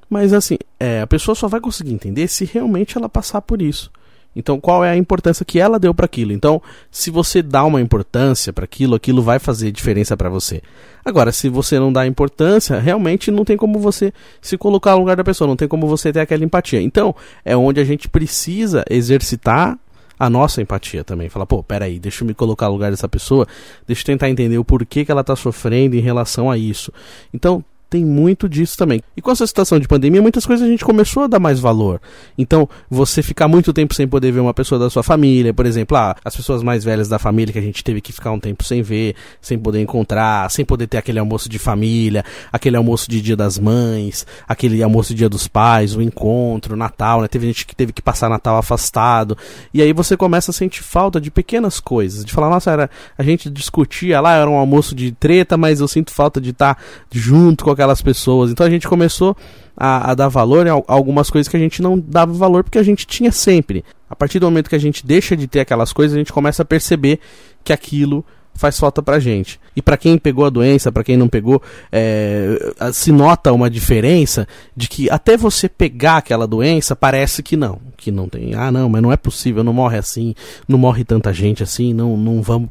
Mas 0.09 0.33
assim, 0.33 0.57
é, 0.79 1.01
a 1.01 1.07
pessoa 1.07 1.35
só 1.35 1.47
vai 1.47 1.59
conseguir 1.59 1.93
entender 1.93 2.27
se 2.27 2.45
realmente 2.45 2.97
ela 2.97 3.09
passar 3.09 3.41
por 3.41 3.61
isso. 3.61 3.91
Então, 4.35 4.59
qual 4.59 4.83
é 4.83 4.89
a 4.89 4.97
importância 4.97 5.45
que 5.45 5.59
ela 5.59 5.79
deu 5.79 5.93
para 5.93 6.05
aquilo? 6.05 6.33
Então, 6.33 6.61
se 6.91 7.09
você 7.09 7.41
dá 7.41 7.63
uma 7.63 7.79
importância 7.79 8.51
para 8.51 8.65
aquilo, 8.65 8.93
aquilo 8.93 9.21
vai 9.21 9.39
fazer 9.39 9.71
diferença 9.71 10.17
para 10.17 10.29
você. 10.29 10.61
Agora, 11.05 11.31
se 11.31 11.47
você 11.47 11.79
não 11.79 11.93
dá 11.93 12.05
importância, 12.05 12.77
realmente 12.77 13.31
não 13.31 13.45
tem 13.45 13.55
como 13.55 13.79
você 13.79 14.13
se 14.41 14.57
colocar 14.57 14.91
no 14.91 14.99
lugar 14.99 15.15
da 15.15 15.23
pessoa, 15.23 15.47
não 15.47 15.55
tem 15.55 15.67
como 15.67 15.87
você 15.87 16.11
ter 16.11 16.19
aquela 16.19 16.43
empatia. 16.43 16.81
Então, 16.81 17.15
é 17.45 17.55
onde 17.55 17.79
a 17.79 17.85
gente 17.85 18.09
precisa 18.09 18.83
exercitar 18.89 19.79
a 20.19 20.29
nossa 20.29 20.61
empatia 20.61 21.03
também. 21.03 21.29
Falar, 21.29 21.45
pô, 21.45 21.63
peraí, 21.63 21.97
deixa 21.97 22.23
eu 22.23 22.27
me 22.27 22.33
colocar 22.33 22.67
no 22.67 22.73
lugar 22.73 22.91
dessa 22.91 23.07
pessoa, 23.07 23.47
deixa 23.87 24.01
eu 24.01 24.05
tentar 24.05 24.29
entender 24.29 24.57
o 24.57 24.65
porquê 24.65 25.05
que 25.05 25.11
ela 25.11 25.21
está 25.21 25.35
sofrendo 25.35 25.95
em 25.95 26.01
relação 26.01 26.51
a 26.51 26.57
isso. 26.57 26.91
Então, 27.33 27.63
tem 27.89 28.03
muito 28.03 28.49
disso 28.49 28.77
também. 28.77 29.01
E 29.15 29.21
com 29.21 29.31
essa 29.31 29.45
situação 29.45 29.79
de 29.79 29.87
pandemia, 29.87 30.21
muitas 30.21 30.45
coisas 30.45 30.65
a 30.65 30.69
gente 30.69 30.83
começou 30.83 31.23
a 31.23 31.27
dar 31.27 31.39
mais 31.39 31.59
valor. 31.59 32.01
Então, 32.37 32.67
você 32.89 33.21
ficar 33.21 33.47
muito 33.47 33.71
tempo 33.71 33.93
sem 33.93 34.07
poder 34.07 34.31
ver 34.31 34.39
uma 34.39 34.53
pessoa 34.53 34.79
da 34.79 34.89
sua 34.89 35.03
família, 35.03 35.53
por 35.53 35.65
exemplo, 35.65 35.95
ah, 35.95 36.15
as 36.23 36.35
pessoas 36.35 36.63
mais 36.63 36.83
velhas 36.83 37.07
da 37.07 37.19
família 37.19 37.53
que 37.53 37.59
a 37.59 37.61
gente 37.61 37.83
teve 37.83 38.01
que 38.01 38.11
ficar 38.11 38.31
um 38.31 38.39
tempo 38.39 38.63
sem 38.63 38.81
ver, 38.81 39.15
sem 39.39 39.57
poder 39.57 39.81
encontrar, 39.81 40.49
sem 40.51 40.65
poder 40.65 40.87
ter 40.87 40.97
aquele 40.97 41.19
almoço 41.19 41.47
de 41.47 41.59
família, 41.59 42.23
aquele 42.51 42.75
almoço 42.75 43.09
de 43.09 43.21
dia 43.21 43.35
das 43.35 43.59
mães, 43.59 44.25
aquele 44.47 44.81
almoço 44.81 45.09
de 45.09 45.19
dia 45.19 45.29
dos 45.29 45.47
pais, 45.47 45.95
o 45.95 46.01
encontro, 46.01 46.73
o 46.73 46.77
Natal, 46.77 47.21
né? 47.21 47.27
Teve 47.27 47.47
gente 47.47 47.65
que 47.65 47.75
teve 47.75 47.93
que 47.93 48.01
passar 48.01 48.29
Natal 48.29 48.57
afastado. 48.57 49.37
E 49.73 49.81
aí 49.81 49.93
você 49.93 50.17
começa 50.17 50.51
a 50.51 50.53
sentir 50.53 50.83
falta 50.83 51.21
de 51.21 51.29
pequenas 51.29 51.79
coisas, 51.79 52.25
de 52.25 52.33
falar, 52.33 52.49
nossa, 52.49 52.71
era, 52.71 52.89
a 53.17 53.23
gente 53.23 53.49
discutia 53.49 54.19
lá, 54.19 54.33
era 54.35 54.49
um 54.49 54.55
almoço 54.55 54.95
de 54.95 55.11
treta, 55.11 55.55
mas 55.57 55.79
eu 55.79 55.87
sinto 55.87 56.11
falta 56.11 56.41
de 56.41 56.49
estar 56.49 56.77
junto 57.11 57.63
com 57.63 57.74
aquelas 57.75 58.01
pessoas. 58.01 58.51
Então 58.51 58.65
a 58.65 58.69
gente 58.69 58.87
começou 58.87 59.37
a, 59.77 60.11
a 60.11 60.15
dar 60.15 60.27
valor 60.27 60.67
a 60.67 60.71
algumas 60.87 61.29
coisas 61.29 61.47
que 61.47 61.55
a 61.55 61.59
gente 61.59 61.81
não 61.81 61.99
dava 61.99 62.33
valor 62.33 62.63
porque 62.63 62.79
a 62.79 62.83
gente 62.83 63.05
tinha 63.05 63.31
sempre. 63.31 63.85
A 64.09 64.15
partir 64.15 64.39
do 64.39 64.47
momento 64.47 64.69
que 64.69 64.75
a 64.75 64.79
gente 64.79 65.05
deixa 65.05 65.35
de 65.35 65.47
ter 65.47 65.59
aquelas 65.59 65.93
coisas, 65.93 66.15
a 66.15 66.19
gente 66.19 66.33
começa 66.33 66.61
a 66.63 66.65
perceber 66.65 67.19
que 67.63 67.73
aquilo 67.73 68.25
faz 68.55 68.79
falta 68.79 69.03
pra 69.03 69.19
gente. 69.19 69.59
E 69.75 69.81
para 69.81 69.97
quem 69.97 70.17
pegou 70.17 70.45
a 70.45 70.49
doença, 70.49 70.91
para 70.91 71.03
quem 71.03 71.17
não 71.17 71.27
pegou, 71.27 71.61
é, 71.91 72.73
se 72.93 73.11
nota 73.11 73.51
uma 73.51 73.69
diferença 73.69 74.47
de 74.75 74.87
que 74.87 75.09
até 75.09 75.35
você 75.35 75.67
pegar 75.67 76.17
aquela 76.17 76.47
doença, 76.47 76.95
parece 76.95 77.43
que 77.43 77.57
não, 77.57 77.79
que 77.97 78.11
não 78.11 78.29
tem. 78.29 78.55
Ah, 78.55 78.71
não, 78.71 78.89
mas 78.89 79.01
não 79.01 79.11
é 79.11 79.17
possível, 79.17 79.63
não 79.63 79.73
morre 79.73 79.97
assim, 79.97 80.33
não 80.67 80.79
morre 80.79 81.03
tanta 81.03 81.33
gente 81.33 81.61
assim, 81.61 81.93
não, 81.93 82.15
não 82.15 82.41
vamos 82.41 82.69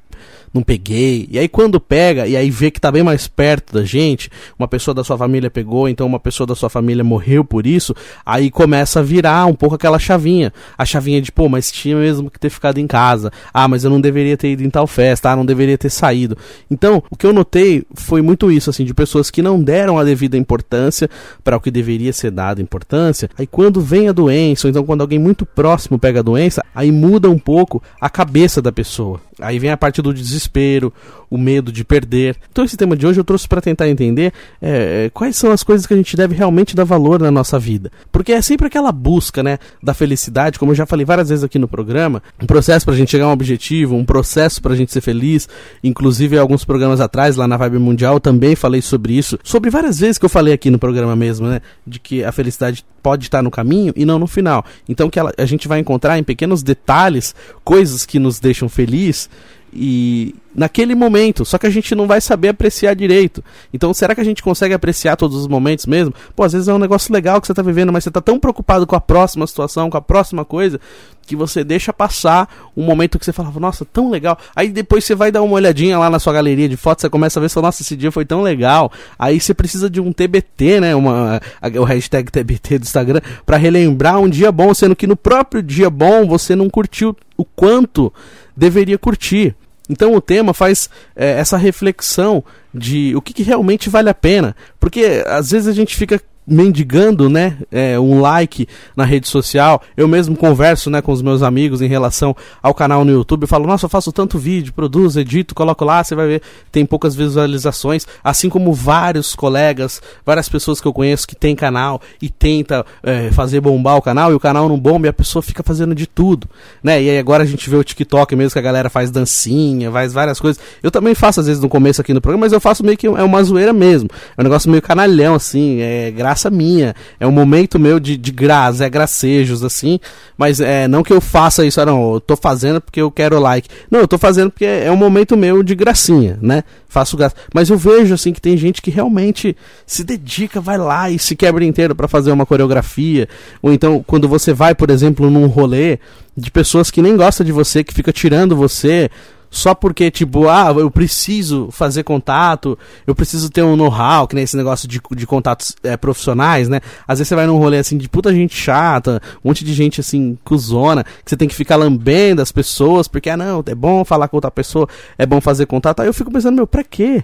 não 0.54 0.62
peguei. 0.62 1.28
E 1.30 1.38
aí 1.38 1.48
quando 1.48 1.80
pega 1.80 2.26
e 2.26 2.36
aí 2.36 2.48
vê 2.48 2.70
que 2.70 2.80
tá 2.80 2.90
bem 2.90 3.02
mais 3.02 3.26
perto 3.26 3.74
da 3.74 3.84
gente, 3.84 4.30
uma 4.56 4.68
pessoa 4.68 4.94
da 4.94 5.02
sua 5.02 5.18
família 5.18 5.50
pegou, 5.50 5.88
então 5.88 6.06
uma 6.06 6.20
pessoa 6.20 6.46
da 6.46 6.54
sua 6.54 6.70
família 6.70 7.02
morreu 7.02 7.44
por 7.44 7.66
isso, 7.66 7.94
aí 8.24 8.50
começa 8.50 9.00
a 9.00 9.02
virar 9.02 9.46
um 9.46 9.54
pouco 9.54 9.74
aquela 9.74 9.98
chavinha. 9.98 10.52
A 10.78 10.84
chavinha 10.84 11.20
de, 11.20 11.32
pô, 11.32 11.48
mas 11.48 11.72
tinha 11.72 11.96
mesmo 11.96 12.30
que 12.30 12.38
ter 12.38 12.50
ficado 12.50 12.78
em 12.78 12.86
casa. 12.86 13.32
Ah, 13.52 13.66
mas 13.66 13.84
eu 13.84 13.90
não 13.90 14.00
deveria 14.00 14.36
ter 14.36 14.52
ido 14.52 14.62
em 14.62 14.70
tal 14.70 14.86
festa, 14.86 15.30
ah, 15.30 15.36
não 15.36 15.44
deveria 15.44 15.76
ter 15.76 15.90
saído. 15.90 16.36
Então, 16.70 17.02
o 17.10 17.16
que 17.16 17.26
eu 17.26 17.32
notei 17.32 17.84
foi 17.94 18.22
muito 18.22 18.50
isso, 18.50 18.70
assim, 18.70 18.84
de 18.84 18.94
pessoas 18.94 19.30
que 19.30 19.42
não 19.42 19.60
deram 19.62 19.98
a 19.98 20.04
devida 20.04 20.36
importância 20.36 21.10
para 21.42 21.56
o 21.56 21.60
que 21.60 21.70
deveria 21.70 22.12
ser 22.12 22.30
dado 22.30 22.62
importância. 22.62 23.28
Aí 23.36 23.46
quando 23.46 23.80
vem 23.80 24.08
a 24.08 24.12
doença, 24.12 24.66
ou 24.66 24.70
então 24.70 24.84
quando 24.84 25.00
alguém 25.00 25.18
muito 25.18 25.44
próximo 25.44 25.98
pega 25.98 26.20
a 26.20 26.22
doença, 26.22 26.64
aí 26.74 26.92
muda 26.92 27.28
um 27.28 27.38
pouco 27.38 27.82
a 28.00 28.08
cabeça 28.08 28.62
da 28.62 28.70
pessoa. 28.70 29.20
Aí 29.40 29.58
vem 29.58 29.70
a 29.70 29.76
parte 29.76 30.00
do 30.00 30.14
desespero, 30.14 30.92
o 31.34 31.38
medo 31.38 31.72
de 31.72 31.84
perder. 31.84 32.36
Então 32.52 32.64
esse 32.64 32.76
tema 32.76 32.96
de 32.96 33.06
hoje 33.06 33.18
eu 33.18 33.24
trouxe 33.24 33.48
para 33.48 33.60
tentar 33.60 33.88
entender 33.88 34.32
é, 34.62 35.10
quais 35.12 35.36
são 35.36 35.50
as 35.50 35.62
coisas 35.62 35.86
que 35.86 35.92
a 35.92 35.96
gente 35.96 36.16
deve 36.16 36.34
realmente 36.34 36.76
dar 36.76 36.84
valor 36.84 37.20
na 37.20 37.30
nossa 37.30 37.58
vida. 37.58 37.90
Porque 38.12 38.32
é 38.32 38.40
sempre 38.40 38.66
aquela 38.66 38.92
busca, 38.92 39.42
né, 39.42 39.58
da 39.82 39.92
felicidade, 39.92 40.58
como 40.58 40.72
eu 40.72 40.76
já 40.76 40.86
falei 40.86 41.04
várias 41.04 41.28
vezes 41.28 41.44
aqui 41.44 41.58
no 41.58 41.66
programa, 41.66 42.22
um 42.40 42.46
processo 42.46 42.84
para 42.84 42.94
a 42.94 42.96
gente 42.96 43.10
chegar 43.10 43.24
a 43.24 43.28
um 43.28 43.32
objetivo, 43.32 43.96
um 43.96 44.04
processo 44.04 44.62
para 44.62 44.72
a 44.72 44.76
gente 44.76 44.92
ser 44.92 45.00
feliz. 45.00 45.48
Inclusive 45.82 46.38
alguns 46.38 46.64
programas 46.64 47.00
atrás, 47.00 47.36
lá 47.36 47.48
na 47.48 47.56
Vibe 47.56 47.78
Mundial, 47.78 48.20
também 48.20 48.54
falei 48.54 48.80
sobre 48.80 49.14
isso. 49.14 49.38
Sobre 49.42 49.70
várias 49.70 49.98
vezes 49.98 50.18
que 50.18 50.24
eu 50.24 50.28
falei 50.30 50.54
aqui 50.54 50.70
no 50.70 50.78
programa 50.78 51.16
mesmo, 51.16 51.48
né, 51.48 51.60
de 51.86 51.98
que 51.98 52.22
a 52.22 52.30
felicidade 52.30 52.84
pode 53.02 53.24
estar 53.24 53.42
no 53.42 53.50
caminho 53.50 53.92
e 53.94 54.04
não 54.04 54.18
no 54.18 54.26
final. 54.26 54.64
Então 54.88 55.10
que 55.10 55.18
ela, 55.18 55.32
a 55.36 55.44
gente 55.44 55.68
vai 55.68 55.78
encontrar 55.78 56.18
em 56.18 56.24
pequenos 56.24 56.62
detalhes 56.62 57.34
coisas 57.62 58.06
que 58.06 58.18
nos 58.18 58.40
deixam 58.40 58.68
felizes 58.68 59.28
e 59.74 60.34
naquele 60.54 60.94
momento, 60.94 61.44
só 61.44 61.58
que 61.58 61.66
a 61.66 61.70
gente 61.70 61.94
não 61.96 62.06
vai 62.06 62.20
saber 62.20 62.48
apreciar 62.48 62.94
direito. 62.94 63.42
Então, 63.72 63.92
será 63.92 64.14
que 64.14 64.20
a 64.20 64.24
gente 64.24 64.42
consegue 64.42 64.72
apreciar 64.72 65.16
todos 65.16 65.36
os 65.36 65.48
momentos 65.48 65.84
mesmo? 65.84 66.14
Pô, 66.36 66.44
às 66.44 66.52
vezes 66.52 66.68
é 66.68 66.72
um 66.72 66.78
negócio 66.78 67.12
legal 67.12 67.40
que 67.40 67.46
você 67.48 67.54
tá 67.54 67.62
vivendo, 67.62 67.92
mas 67.92 68.04
você 68.04 68.10
tá 68.10 68.20
tão 68.20 68.38
preocupado 68.38 68.86
com 68.86 68.94
a 68.94 69.00
próxima 69.00 69.46
situação, 69.46 69.90
com 69.90 69.96
a 69.96 70.00
próxima 70.00 70.44
coisa, 70.44 70.80
que 71.26 71.34
você 71.34 71.64
deixa 71.64 71.92
passar 71.92 72.48
um 72.76 72.84
momento 72.84 73.18
que 73.18 73.24
você 73.24 73.32
falava, 73.32 73.58
nossa, 73.58 73.84
tão 73.84 74.10
legal. 74.10 74.38
Aí 74.54 74.68
depois 74.68 75.04
você 75.04 75.14
vai 75.14 75.32
dar 75.32 75.42
uma 75.42 75.54
olhadinha 75.54 75.98
lá 75.98 76.08
na 76.08 76.20
sua 76.20 76.32
galeria 76.32 76.68
de 76.68 76.76
fotos, 76.76 77.02
você 77.02 77.10
começa 77.10 77.40
a 77.40 77.42
ver, 77.42 77.50
nossa, 77.60 77.82
esse 77.82 77.96
dia 77.96 78.12
foi 78.12 78.24
tão 78.24 78.42
legal. 78.42 78.92
Aí 79.18 79.40
você 79.40 79.52
precisa 79.52 79.90
de 79.90 80.00
um 80.00 80.12
TBT, 80.12 80.80
né, 80.80 80.94
uma, 80.94 81.40
o 81.80 81.84
hashtag 81.84 82.30
TBT 82.30 82.78
do 82.78 82.84
Instagram, 82.84 83.20
para 83.44 83.56
relembrar 83.56 84.20
um 84.20 84.28
dia 84.28 84.52
bom, 84.52 84.72
sendo 84.72 84.94
que 84.94 85.06
no 85.06 85.16
próprio 85.16 85.62
dia 85.62 85.90
bom 85.90 86.26
você 86.26 86.54
não 86.54 86.70
curtiu 86.70 87.16
o 87.36 87.44
quanto 87.44 88.12
deveria 88.56 88.98
curtir. 88.98 89.56
Então 89.88 90.14
o 90.14 90.20
tema 90.20 90.54
faz 90.54 90.88
é, 91.14 91.32
essa 91.38 91.56
reflexão 91.56 92.42
de 92.72 93.14
o 93.14 93.20
que, 93.20 93.32
que, 93.32 93.42
realmente 93.42 93.90
vale 93.90 94.08
a 94.08 94.14
pena. 94.14 94.56
Porque 94.80 95.22
às 95.26 95.50
vezes 95.50 95.68
a 95.68 95.72
gente 95.72 95.94
fica 95.94 96.20
mendigando, 96.46 97.28
né, 97.28 97.56
é, 97.72 97.98
um 97.98 98.20
like 98.20 98.68
na 98.96 99.04
rede 99.04 99.28
social. 99.28 99.80
Eu 99.96 100.06
mesmo 100.06 100.36
converso, 100.36 100.90
né, 100.90 101.00
com 101.00 101.12
os 101.12 101.22
meus 101.22 101.42
amigos 101.42 101.80
em 101.80 101.86
relação 101.86 102.36
ao 102.62 102.74
canal 102.74 103.04
no 103.04 103.12
YouTube. 103.12 103.42
Eu 103.42 103.48
falo, 103.48 103.66
nossa, 103.66 103.86
eu 103.86 103.90
faço 103.90 104.12
tanto 104.12 104.38
vídeo, 104.38 104.72
produzo, 104.72 105.20
edito, 105.20 105.54
coloco 105.54 105.84
lá, 105.84 106.02
você 106.02 106.14
vai 106.14 106.26
ver, 106.26 106.42
tem 106.70 106.84
poucas 106.84 107.14
visualizações. 107.14 108.06
Assim 108.22 108.48
como 108.48 108.72
vários 108.72 109.34
colegas, 109.34 110.02
várias 110.24 110.48
pessoas 110.48 110.80
que 110.80 110.86
eu 110.86 110.92
conheço 110.92 111.26
que 111.26 111.34
tem 111.34 111.56
canal 111.56 112.00
e 112.20 112.28
tenta 112.28 112.84
é, 113.02 113.30
fazer 113.30 113.60
bombar 113.60 113.96
o 113.96 114.02
canal 114.02 114.30
e 114.30 114.34
o 114.34 114.40
canal 114.40 114.68
não 114.68 114.78
bomba 114.78 115.06
e 115.06 115.10
a 115.10 115.12
pessoa 115.12 115.42
fica 115.42 115.62
fazendo 115.62 115.94
de 115.94 116.06
tudo, 116.06 116.48
né? 116.82 117.02
E 117.02 117.10
aí 117.10 117.18
agora 117.18 117.42
a 117.42 117.46
gente 117.46 117.68
vê 117.70 117.76
o 117.76 117.84
TikTok 117.84 118.36
mesmo 118.36 118.52
que 118.52 118.58
a 118.58 118.62
galera 118.62 118.90
faz 118.90 119.10
dancinha, 119.10 119.90
faz 119.90 120.12
várias 120.12 120.40
coisas. 120.40 120.62
Eu 120.82 120.90
também 120.90 121.14
faço 121.14 121.40
às 121.40 121.46
vezes 121.46 121.62
no 121.62 121.68
começo 121.68 122.00
aqui 122.00 122.12
no 122.12 122.20
programa, 122.20 122.44
mas 122.44 122.52
eu 122.52 122.60
faço 122.60 122.84
meio 122.84 122.96
que 122.96 123.06
é 123.06 123.22
uma 123.22 123.42
zoeira 123.42 123.72
mesmo. 123.72 124.08
É 124.36 124.40
um 124.40 124.44
negócio 124.44 124.70
meio 124.70 124.82
canalhão 124.82 125.34
assim, 125.34 125.80
é 125.80 126.10
graça 126.34 126.50
minha. 126.50 126.94
É 127.18 127.26
um 127.26 127.30
momento 127.30 127.78
meu 127.78 128.00
de, 128.00 128.16
de 128.16 128.32
graça, 128.32 128.84
é 128.84 128.90
gracejos, 128.90 129.62
assim. 129.62 130.00
Mas 130.36 130.60
é 130.60 130.88
não 130.88 131.02
que 131.02 131.12
eu 131.12 131.20
faça 131.20 131.64
isso, 131.64 131.80
ah, 131.80 131.86
não, 131.86 132.14
eu 132.14 132.20
tô 132.20 132.36
fazendo 132.36 132.80
porque 132.80 133.00
eu 133.00 133.10
quero 133.10 133.38
like. 133.38 133.68
Não, 133.90 134.00
eu 134.00 134.08
tô 134.08 134.18
fazendo 134.18 134.50
porque 134.50 134.64
é 134.64 134.90
um 134.90 134.96
momento 134.96 135.36
meu 135.36 135.62
de 135.62 135.74
gracinha, 135.74 136.36
né? 136.42 136.64
Faço 136.88 137.16
graça. 137.16 137.36
Mas 137.54 137.70
eu 137.70 137.78
vejo, 137.78 138.14
assim, 138.14 138.32
que 138.32 138.40
tem 138.40 138.56
gente 138.56 138.82
que 138.82 138.90
realmente 138.90 139.56
se 139.86 140.02
dedica, 140.02 140.60
vai 140.60 140.76
lá 140.76 141.08
e 141.08 141.18
se 141.18 141.36
quebra 141.36 141.64
inteiro 141.64 141.94
para 141.94 142.08
fazer 142.08 142.32
uma 142.32 142.44
coreografia. 142.44 143.28
Ou 143.62 143.72
então, 143.72 144.04
quando 144.04 144.28
você 144.28 144.52
vai, 144.52 144.74
por 144.74 144.90
exemplo, 144.90 145.30
num 145.30 145.46
rolê 145.46 145.98
de 146.36 146.50
pessoas 146.50 146.90
que 146.90 147.00
nem 147.00 147.16
gostam 147.16 147.46
de 147.46 147.52
você, 147.52 147.84
que 147.84 147.94
fica 147.94 148.12
tirando 148.12 148.56
você, 148.56 149.08
só 149.54 149.72
porque, 149.72 150.10
tipo, 150.10 150.48
ah, 150.48 150.74
eu 150.76 150.90
preciso 150.90 151.68
fazer 151.70 152.02
contato, 152.02 152.76
eu 153.06 153.14
preciso 153.14 153.48
ter 153.48 153.62
um 153.62 153.76
know-how, 153.76 154.26
que 154.26 154.34
nem 154.34 154.42
esse 154.42 154.56
negócio 154.56 154.88
de, 154.88 155.00
de 155.12 155.26
contatos 155.28 155.76
é, 155.84 155.96
profissionais, 155.96 156.68
né? 156.68 156.80
Às 157.06 157.20
vezes 157.20 157.28
você 157.28 157.36
vai 157.36 157.46
num 157.46 157.56
rolê 157.56 157.78
assim 157.78 157.96
de 157.96 158.08
puta 158.08 158.34
gente 158.34 158.56
chata, 158.56 159.22
um 159.44 159.50
monte 159.50 159.64
de 159.64 159.72
gente 159.72 160.00
assim, 160.00 160.36
cuzona, 160.42 161.04
que 161.04 161.30
você 161.30 161.36
tem 161.36 161.46
que 161.46 161.54
ficar 161.54 161.76
lambendo 161.76 162.42
as 162.42 162.50
pessoas, 162.50 163.06
porque, 163.06 163.30
ah, 163.30 163.36
não, 163.36 163.62
é 163.64 163.76
bom 163.76 164.04
falar 164.04 164.26
com 164.26 164.36
outra 164.36 164.50
pessoa, 164.50 164.88
é 165.16 165.24
bom 165.24 165.40
fazer 165.40 165.66
contato. 165.66 166.00
Aí 166.00 166.08
eu 166.08 166.14
fico 166.14 166.32
pensando, 166.32 166.56
meu, 166.56 166.66
pra 166.66 166.82
quê? 166.82 167.22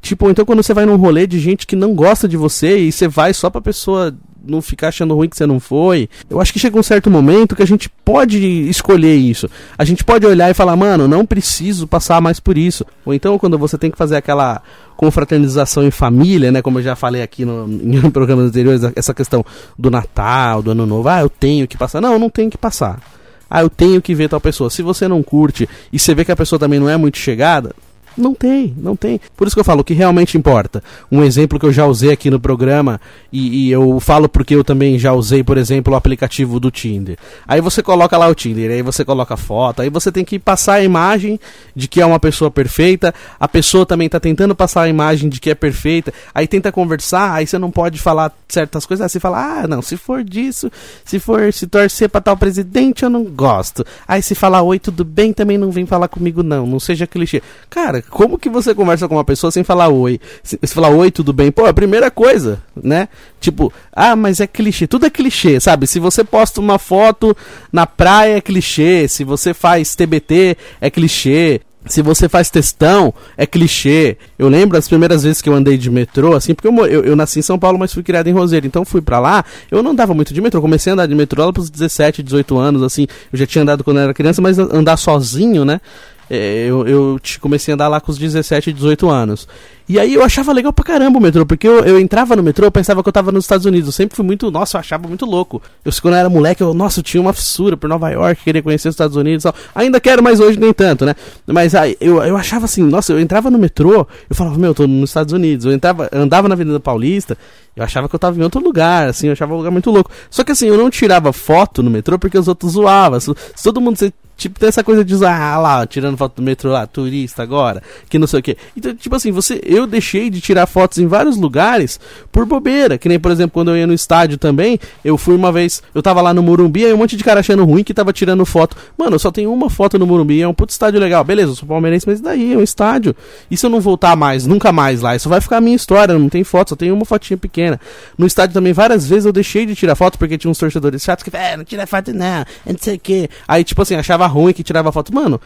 Tipo, 0.00 0.30
então 0.30 0.44
quando 0.44 0.62
você 0.62 0.72
vai 0.72 0.86
num 0.86 0.94
rolê 0.94 1.26
de 1.26 1.40
gente 1.40 1.66
que 1.66 1.74
não 1.74 1.96
gosta 1.96 2.28
de 2.28 2.36
você 2.36 2.78
e 2.78 2.92
você 2.92 3.08
vai 3.08 3.34
só 3.34 3.50
pra 3.50 3.60
pessoa 3.60 4.16
não 4.46 4.62
ficar 4.62 4.88
achando 4.88 5.14
ruim 5.14 5.28
que 5.28 5.36
você 5.36 5.46
não 5.46 5.60
foi. 5.60 6.08
Eu 6.28 6.40
acho 6.40 6.52
que 6.52 6.58
chega 6.58 6.78
um 6.78 6.82
certo 6.82 7.10
momento 7.10 7.56
que 7.56 7.62
a 7.62 7.66
gente 7.66 7.88
pode 7.88 8.38
escolher 8.68 9.14
isso. 9.14 9.48
A 9.76 9.84
gente 9.84 10.04
pode 10.04 10.26
olhar 10.26 10.50
e 10.50 10.54
falar, 10.54 10.76
mano, 10.76 11.08
não 11.08 11.26
preciso 11.26 11.86
passar 11.86 12.20
mais 12.20 12.40
por 12.40 12.56
isso. 12.56 12.84
Ou 13.04 13.14
então, 13.14 13.38
quando 13.38 13.58
você 13.58 13.76
tem 13.76 13.90
que 13.90 13.98
fazer 13.98 14.16
aquela 14.16 14.62
confraternização 14.96 15.84
em 15.84 15.90
família, 15.90 16.50
né? 16.50 16.62
Como 16.62 16.78
eu 16.78 16.82
já 16.82 16.96
falei 16.96 17.22
aqui 17.22 17.44
no, 17.44 17.68
em 17.68 18.10
programas 18.10 18.46
anteriores, 18.46 18.82
essa 18.94 19.12
questão 19.12 19.44
do 19.78 19.90
Natal, 19.90 20.62
do 20.62 20.70
Ano 20.70 20.86
Novo. 20.86 21.08
Ah, 21.08 21.20
eu 21.20 21.28
tenho 21.28 21.68
que 21.68 21.76
passar. 21.76 22.00
Não, 22.00 22.14
eu 22.14 22.18
não 22.18 22.30
tenho 22.30 22.50
que 22.50 22.58
passar. 22.58 23.00
Ah, 23.48 23.62
eu 23.62 23.70
tenho 23.70 24.02
que 24.02 24.14
ver 24.14 24.28
tal 24.28 24.40
pessoa. 24.40 24.70
Se 24.70 24.82
você 24.82 25.06
não 25.06 25.22
curte 25.22 25.68
e 25.92 25.98
você 25.98 26.14
vê 26.14 26.24
que 26.24 26.32
a 26.32 26.36
pessoa 26.36 26.58
também 26.58 26.80
não 26.80 26.88
é 26.88 26.96
muito 26.96 27.18
chegada, 27.18 27.74
não 28.16 28.34
tem, 28.34 28.74
não 28.76 28.96
tem. 28.96 29.20
Por 29.36 29.46
isso 29.46 29.54
que 29.54 29.60
eu 29.60 29.64
falo, 29.64 29.80
o 29.80 29.84
que 29.84 29.94
realmente 29.94 30.38
importa. 30.38 30.82
Um 31.10 31.22
exemplo 31.22 31.58
que 31.58 31.66
eu 31.66 31.72
já 31.72 31.86
usei 31.86 32.10
aqui 32.10 32.30
no 32.30 32.40
programa, 32.40 33.00
e, 33.32 33.66
e, 33.66 33.70
eu 33.70 34.00
falo 34.00 34.28
porque 34.28 34.54
eu 34.54 34.64
também 34.64 34.98
já 34.98 35.12
usei, 35.12 35.44
por 35.44 35.58
exemplo, 35.58 35.92
o 35.92 35.96
aplicativo 35.96 36.58
do 36.58 36.70
Tinder. 36.70 37.18
Aí 37.46 37.60
você 37.60 37.82
coloca 37.82 38.16
lá 38.16 38.28
o 38.28 38.34
Tinder, 38.34 38.70
aí 38.70 38.82
você 38.82 39.04
coloca 39.04 39.36
foto, 39.36 39.82
aí 39.82 39.90
você 39.90 40.10
tem 40.10 40.24
que 40.24 40.38
passar 40.38 40.74
a 40.74 40.82
imagem 40.82 41.38
de 41.74 41.88
que 41.88 42.00
é 42.00 42.06
uma 42.06 42.18
pessoa 42.18 42.50
perfeita, 42.50 43.14
a 43.38 43.46
pessoa 43.46 43.84
também 43.84 44.06
está 44.06 44.18
tentando 44.18 44.54
passar 44.54 44.82
a 44.82 44.88
imagem 44.88 45.28
de 45.28 45.38
que 45.40 45.50
é 45.50 45.54
perfeita, 45.54 46.12
aí 46.34 46.46
tenta 46.46 46.72
conversar, 46.72 47.34
aí 47.34 47.46
você 47.46 47.58
não 47.58 47.70
pode 47.70 47.98
falar 47.98 48.32
certas 48.48 48.86
coisas, 48.86 49.04
aí 49.04 49.10
você 49.10 49.20
fala, 49.20 49.62
ah, 49.62 49.66
não, 49.66 49.82
se 49.82 49.96
for 49.96 50.24
disso, 50.24 50.70
se 51.04 51.18
for 51.18 51.52
se 51.52 51.66
torcer 51.66 52.08
para 52.08 52.20
tal 52.20 52.36
presidente, 52.36 53.02
eu 53.02 53.10
não 53.10 53.24
gosto. 53.24 53.84
Aí 54.06 54.22
se 54.22 54.34
falar 54.34 54.62
oi, 54.62 54.78
tudo 54.78 55.04
bem, 55.04 55.32
também 55.32 55.58
não 55.58 55.70
vem 55.70 55.86
falar 55.86 56.08
comigo, 56.08 56.42
não, 56.42 56.66
não 56.66 56.80
seja 56.80 57.06
clichê. 57.06 57.42
Cara, 57.68 58.02
como 58.10 58.38
que 58.38 58.48
você 58.48 58.74
conversa 58.74 59.08
com 59.08 59.16
uma 59.16 59.24
pessoa 59.24 59.50
sem 59.50 59.64
falar 59.64 59.88
oi? 59.88 60.20
Se, 60.42 60.58
se 60.62 60.74
falar 60.74 60.90
oi, 60.90 61.10
tudo 61.10 61.32
bem? 61.32 61.50
Pô, 61.50 61.66
é 61.66 61.70
a 61.70 61.74
primeira 61.74 62.10
coisa, 62.10 62.62
né? 62.74 63.08
Tipo, 63.40 63.72
ah, 63.92 64.16
mas 64.16 64.40
é 64.40 64.46
clichê. 64.46 64.86
Tudo 64.86 65.06
é 65.06 65.10
clichê, 65.10 65.60
sabe? 65.60 65.86
Se 65.86 65.98
você 65.98 66.24
posta 66.24 66.60
uma 66.60 66.78
foto 66.78 67.36
na 67.72 67.86
praia, 67.86 68.36
é 68.36 68.40
clichê. 68.40 69.08
Se 69.08 69.24
você 69.24 69.52
faz 69.52 69.94
TBT, 69.94 70.56
é 70.80 70.90
clichê. 70.90 71.60
Se 71.86 72.02
você 72.02 72.28
faz 72.28 72.50
textão, 72.50 73.14
é 73.36 73.46
clichê. 73.46 74.16
Eu 74.38 74.48
lembro 74.48 74.76
as 74.76 74.88
primeiras 74.88 75.22
vezes 75.22 75.40
que 75.40 75.48
eu 75.48 75.54
andei 75.54 75.78
de 75.78 75.88
metrô, 75.88 76.34
assim, 76.34 76.52
porque 76.52 76.66
eu, 76.66 76.86
eu, 76.86 77.04
eu 77.04 77.16
nasci 77.16 77.38
em 77.38 77.42
São 77.42 77.58
Paulo, 77.58 77.78
mas 77.78 77.94
fui 77.94 78.02
criado 78.02 78.26
em 78.26 78.32
Roseiro. 78.32 78.66
Então 78.66 78.84
fui 78.84 79.00
pra 79.00 79.20
lá, 79.20 79.44
eu 79.70 79.82
não 79.82 79.92
andava 79.92 80.12
muito 80.12 80.34
de 80.34 80.40
metrô. 80.40 80.60
Comecei 80.60 80.90
a 80.90 80.94
andar 80.94 81.06
de 81.06 81.14
metrô 81.14 81.44
lá 81.44 81.52
pros 81.52 81.70
17, 81.70 82.22
18 82.22 82.58
anos, 82.58 82.82
assim. 82.82 83.06
Eu 83.32 83.38
já 83.38 83.46
tinha 83.46 83.62
andado 83.62 83.84
quando 83.84 83.98
eu 83.98 84.04
era 84.04 84.14
criança, 84.14 84.42
mas 84.42 84.58
andar 84.58 84.96
sozinho, 84.96 85.64
né? 85.64 85.80
É, 86.28 86.66
eu, 86.66 86.86
eu 86.86 87.20
comecei 87.40 87.72
a 87.72 87.74
andar 87.74 87.88
lá 87.88 88.00
com 88.00 88.10
os 88.10 88.18
17, 88.18 88.72
18 88.72 89.08
anos. 89.08 89.46
E 89.88 90.00
aí 90.00 90.14
eu 90.14 90.24
achava 90.24 90.52
legal 90.52 90.72
pra 90.72 90.84
caramba 90.84 91.18
o 91.18 91.22
metrô, 91.22 91.46
porque 91.46 91.66
eu, 91.66 91.84
eu 91.84 92.00
entrava 92.00 92.34
no 92.34 92.42
metrô, 92.42 92.66
eu 92.66 92.72
pensava 92.72 93.00
que 93.04 93.08
eu 93.08 93.12
tava 93.12 93.30
nos 93.30 93.44
Estados 93.44 93.64
Unidos. 93.66 93.86
Eu 93.86 93.92
sempre 93.92 94.16
fui 94.16 94.24
muito, 94.24 94.50
nossa, 94.50 94.76
eu 94.76 94.80
achava 94.80 95.06
muito 95.06 95.24
louco. 95.24 95.62
Eu, 95.84 95.92
quando 96.02 96.14
eu 96.14 96.18
era 96.18 96.28
moleque, 96.28 96.60
eu, 96.60 96.74
nossa, 96.74 96.98
eu 96.98 97.04
tinha 97.04 97.20
uma 97.20 97.32
fissura 97.32 97.76
por 97.76 97.88
Nova 97.88 98.10
York, 98.10 98.42
queria 98.42 98.62
conhecer 98.62 98.88
os 98.88 98.94
Estados 98.94 99.16
Unidos 99.16 99.44
tal. 99.44 99.54
Ainda 99.74 100.00
quero, 100.00 100.22
mas 100.24 100.40
hoje 100.40 100.58
nem 100.58 100.72
tanto, 100.72 101.06
né? 101.06 101.14
Mas 101.46 101.72
aí 101.76 101.96
eu, 102.00 102.20
eu 102.24 102.36
achava 102.36 102.64
assim, 102.64 102.82
nossa, 102.82 103.12
eu 103.12 103.20
entrava 103.20 103.48
no 103.48 103.58
metrô, 103.58 104.08
eu 104.28 104.34
falava, 104.34 104.58
meu, 104.58 104.70
eu 104.70 104.74
tô 104.74 104.86
nos 104.88 105.10
Estados 105.10 105.32
Unidos. 105.32 105.64
Eu 105.64 105.72
entrava, 105.72 106.08
andava 106.12 106.48
na 106.48 106.54
Avenida 106.54 106.80
Paulista, 106.80 107.38
eu 107.76 107.84
achava 107.84 108.08
que 108.08 108.14
eu 108.14 108.18
tava 108.18 108.36
em 108.40 108.42
outro 108.42 108.60
lugar, 108.60 109.08
assim, 109.08 109.28
eu 109.28 109.32
achava 109.34 109.54
um 109.54 109.58
lugar 109.58 109.70
muito 109.70 109.92
louco. 109.92 110.10
Só 110.28 110.42
que 110.42 110.50
assim, 110.50 110.66
eu 110.66 110.76
não 110.76 110.90
tirava 110.90 111.32
foto 111.32 111.80
no 111.80 111.90
metrô 111.90 112.18
porque 112.18 112.36
os 112.36 112.48
outros 112.48 112.72
zoavam. 112.72 113.20
Se 113.20 113.32
todo 113.62 113.80
mundo 113.80 113.96
Tipo, 114.36 114.60
tem 114.60 114.68
essa 114.68 114.84
coisa 114.84 115.02
de 115.02 115.14
usar 115.14 115.34
ah, 115.34 115.58
lá, 115.58 115.86
tirando 115.86 116.16
foto 116.16 116.36
do 116.36 116.42
metrô 116.42 116.70
lá, 116.70 116.86
turista 116.86 117.42
agora, 117.42 117.82
que 118.08 118.18
não 118.18 118.26
sei 118.26 118.40
o 118.40 118.42
que. 118.42 118.56
Então, 118.76 118.94
tipo 118.94 119.16
assim, 119.16 119.32
você, 119.32 119.60
eu 119.64 119.86
deixei 119.86 120.28
de 120.28 120.42
tirar 120.42 120.66
fotos 120.66 120.98
em 120.98 121.06
vários 121.06 121.38
lugares 121.38 121.98
por 122.30 122.44
bobeira. 122.44 122.98
Que 122.98 123.08
nem, 123.08 123.18
por 123.18 123.30
exemplo, 123.30 123.52
quando 123.52 123.70
eu 123.70 123.78
ia 123.78 123.86
no 123.86 123.94
estádio 123.94 124.36
também, 124.36 124.78
eu 125.02 125.16
fui 125.16 125.34
uma 125.34 125.50
vez, 125.50 125.82
eu 125.94 126.02
tava 126.02 126.20
lá 126.20 126.34
no 126.34 126.42
Morumbi, 126.42 126.84
aí 126.84 126.92
um 126.92 126.98
monte 126.98 127.16
de 127.16 127.24
cara 127.24 127.40
achando 127.40 127.64
ruim 127.64 127.82
que 127.82 127.94
tava 127.94 128.12
tirando 128.12 128.44
foto. 128.44 128.76
Mano, 128.98 129.14
eu 129.14 129.18
só 129.18 129.32
tenho 129.32 129.50
uma 129.50 129.70
foto 129.70 129.98
no 129.98 130.06
Morumbi, 130.06 130.42
é 130.42 130.46
um 130.48 130.52
puto 130.52 130.70
estádio 130.70 131.00
legal. 131.00 131.24
Beleza, 131.24 131.52
eu 131.52 131.56
sou 131.56 131.66
palmeirense, 131.66 132.06
mas 132.06 132.20
daí 132.20 132.52
é 132.52 132.58
um 132.58 132.62
estádio. 132.62 133.16
E 133.50 133.56
se 133.56 133.64
eu 133.64 133.70
não 133.70 133.80
voltar 133.80 134.14
mais, 134.16 134.46
nunca 134.46 134.70
mais 134.70 135.00
lá? 135.00 135.16
Isso 135.16 135.30
vai 135.30 135.40
ficar 135.40 135.56
a 135.56 135.60
minha 135.62 135.76
história, 135.76 136.18
não 136.18 136.28
tem 136.28 136.44
foto, 136.44 136.70
só 136.70 136.76
tenho 136.76 136.94
uma 136.94 137.06
fotinha 137.06 137.38
pequena. 137.38 137.80
No 138.18 138.26
estádio 138.26 138.52
também, 138.52 138.74
várias 138.74 139.08
vezes 139.08 139.24
eu 139.24 139.32
deixei 139.32 139.64
de 139.64 139.74
tirar 139.74 139.94
foto 139.94 140.18
porque 140.18 140.36
tinha 140.36 140.50
uns 140.50 140.58
torcedores 140.58 141.02
chatos 141.02 141.24
que, 141.24 141.34
é, 141.34 141.56
não 141.56 141.64
tira 141.64 141.86
foto 141.86 142.12
não, 142.12 142.44
não 142.66 142.76
sei 142.78 142.96
o 142.96 142.98
que. 142.98 143.28
Aí, 143.48 143.64
tipo 143.64 143.80
assim, 143.80 143.94
achava 143.94 144.25
ruim 144.26 144.52
que 144.52 144.62
tirava 144.62 144.92
foto. 144.92 145.14
Mano, 145.14 145.40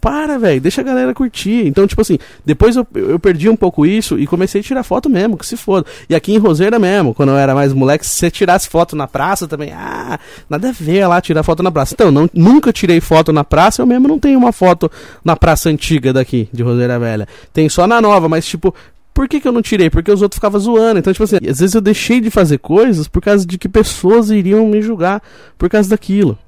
para, 0.00 0.38
velho, 0.38 0.60
deixa 0.60 0.82
a 0.82 0.84
galera 0.84 1.12
curtir. 1.12 1.66
Então, 1.66 1.86
tipo 1.86 2.00
assim, 2.00 2.18
depois 2.44 2.76
eu, 2.76 2.86
eu 2.94 3.18
perdi 3.18 3.48
um 3.48 3.56
pouco 3.56 3.84
isso 3.84 4.18
e 4.18 4.26
comecei 4.26 4.60
a 4.60 4.64
tirar 4.64 4.82
foto 4.82 5.10
mesmo, 5.10 5.36
que 5.36 5.44
se 5.44 5.56
foda. 5.56 5.86
E 6.08 6.14
aqui 6.14 6.32
em 6.32 6.38
Roseira 6.38 6.78
mesmo, 6.78 7.12
quando 7.12 7.30
eu 7.30 7.36
era 7.36 7.54
mais 7.54 7.72
moleque, 7.72 8.06
se 8.06 8.14
você 8.14 8.30
tirasse 8.30 8.68
foto 8.68 8.94
na 8.94 9.08
praça 9.08 9.48
também, 9.48 9.72
ah, 9.72 10.18
nada 10.48 10.68
a 10.68 10.72
ver 10.72 11.06
lá 11.06 11.20
tirar 11.20 11.42
foto 11.42 11.62
na 11.62 11.72
praça. 11.72 11.94
Então, 11.94 12.10
não, 12.10 12.30
nunca 12.32 12.72
tirei 12.72 13.00
foto 13.00 13.32
na 13.32 13.42
praça, 13.42 13.82
eu 13.82 13.86
mesmo 13.86 14.06
não 14.06 14.18
tenho 14.18 14.38
uma 14.38 14.52
foto 14.52 14.90
na 15.24 15.34
praça 15.34 15.70
antiga 15.70 16.12
daqui, 16.12 16.48
de 16.52 16.62
Roseira 16.62 16.98
Velha. 16.98 17.26
Tem 17.52 17.68
só 17.68 17.86
na 17.86 18.00
nova, 18.00 18.28
mas 18.28 18.46
tipo, 18.46 18.72
por 19.12 19.26
que, 19.26 19.40
que 19.40 19.48
eu 19.48 19.52
não 19.52 19.62
tirei? 19.62 19.90
Porque 19.90 20.12
os 20.12 20.22
outros 20.22 20.36
ficavam 20.36 20.60
zoando. 20.60 20.98
Então, 21.00 21.12
tipo 21.12 21.24
assim, 21.24 21.36
às 21.36 21.58
vezes 21.58 21.74
eu 21.74 21.80
deixei 21.80 22.20
de 22.20 22.30
fazer 22.30 22.58
coisas 22.58 23.08
por 23.08 23.22
causa 23.22 23.46
de 23.46 23.58
que 23.58 23.68
pessoas 23.68 24.30
iriam 24.30 24.66
me 24.68 24.80
julgar 24.82 25.22
por 25.58 25.68
causa 25.68 25.88
daquilo. 25.88 26.38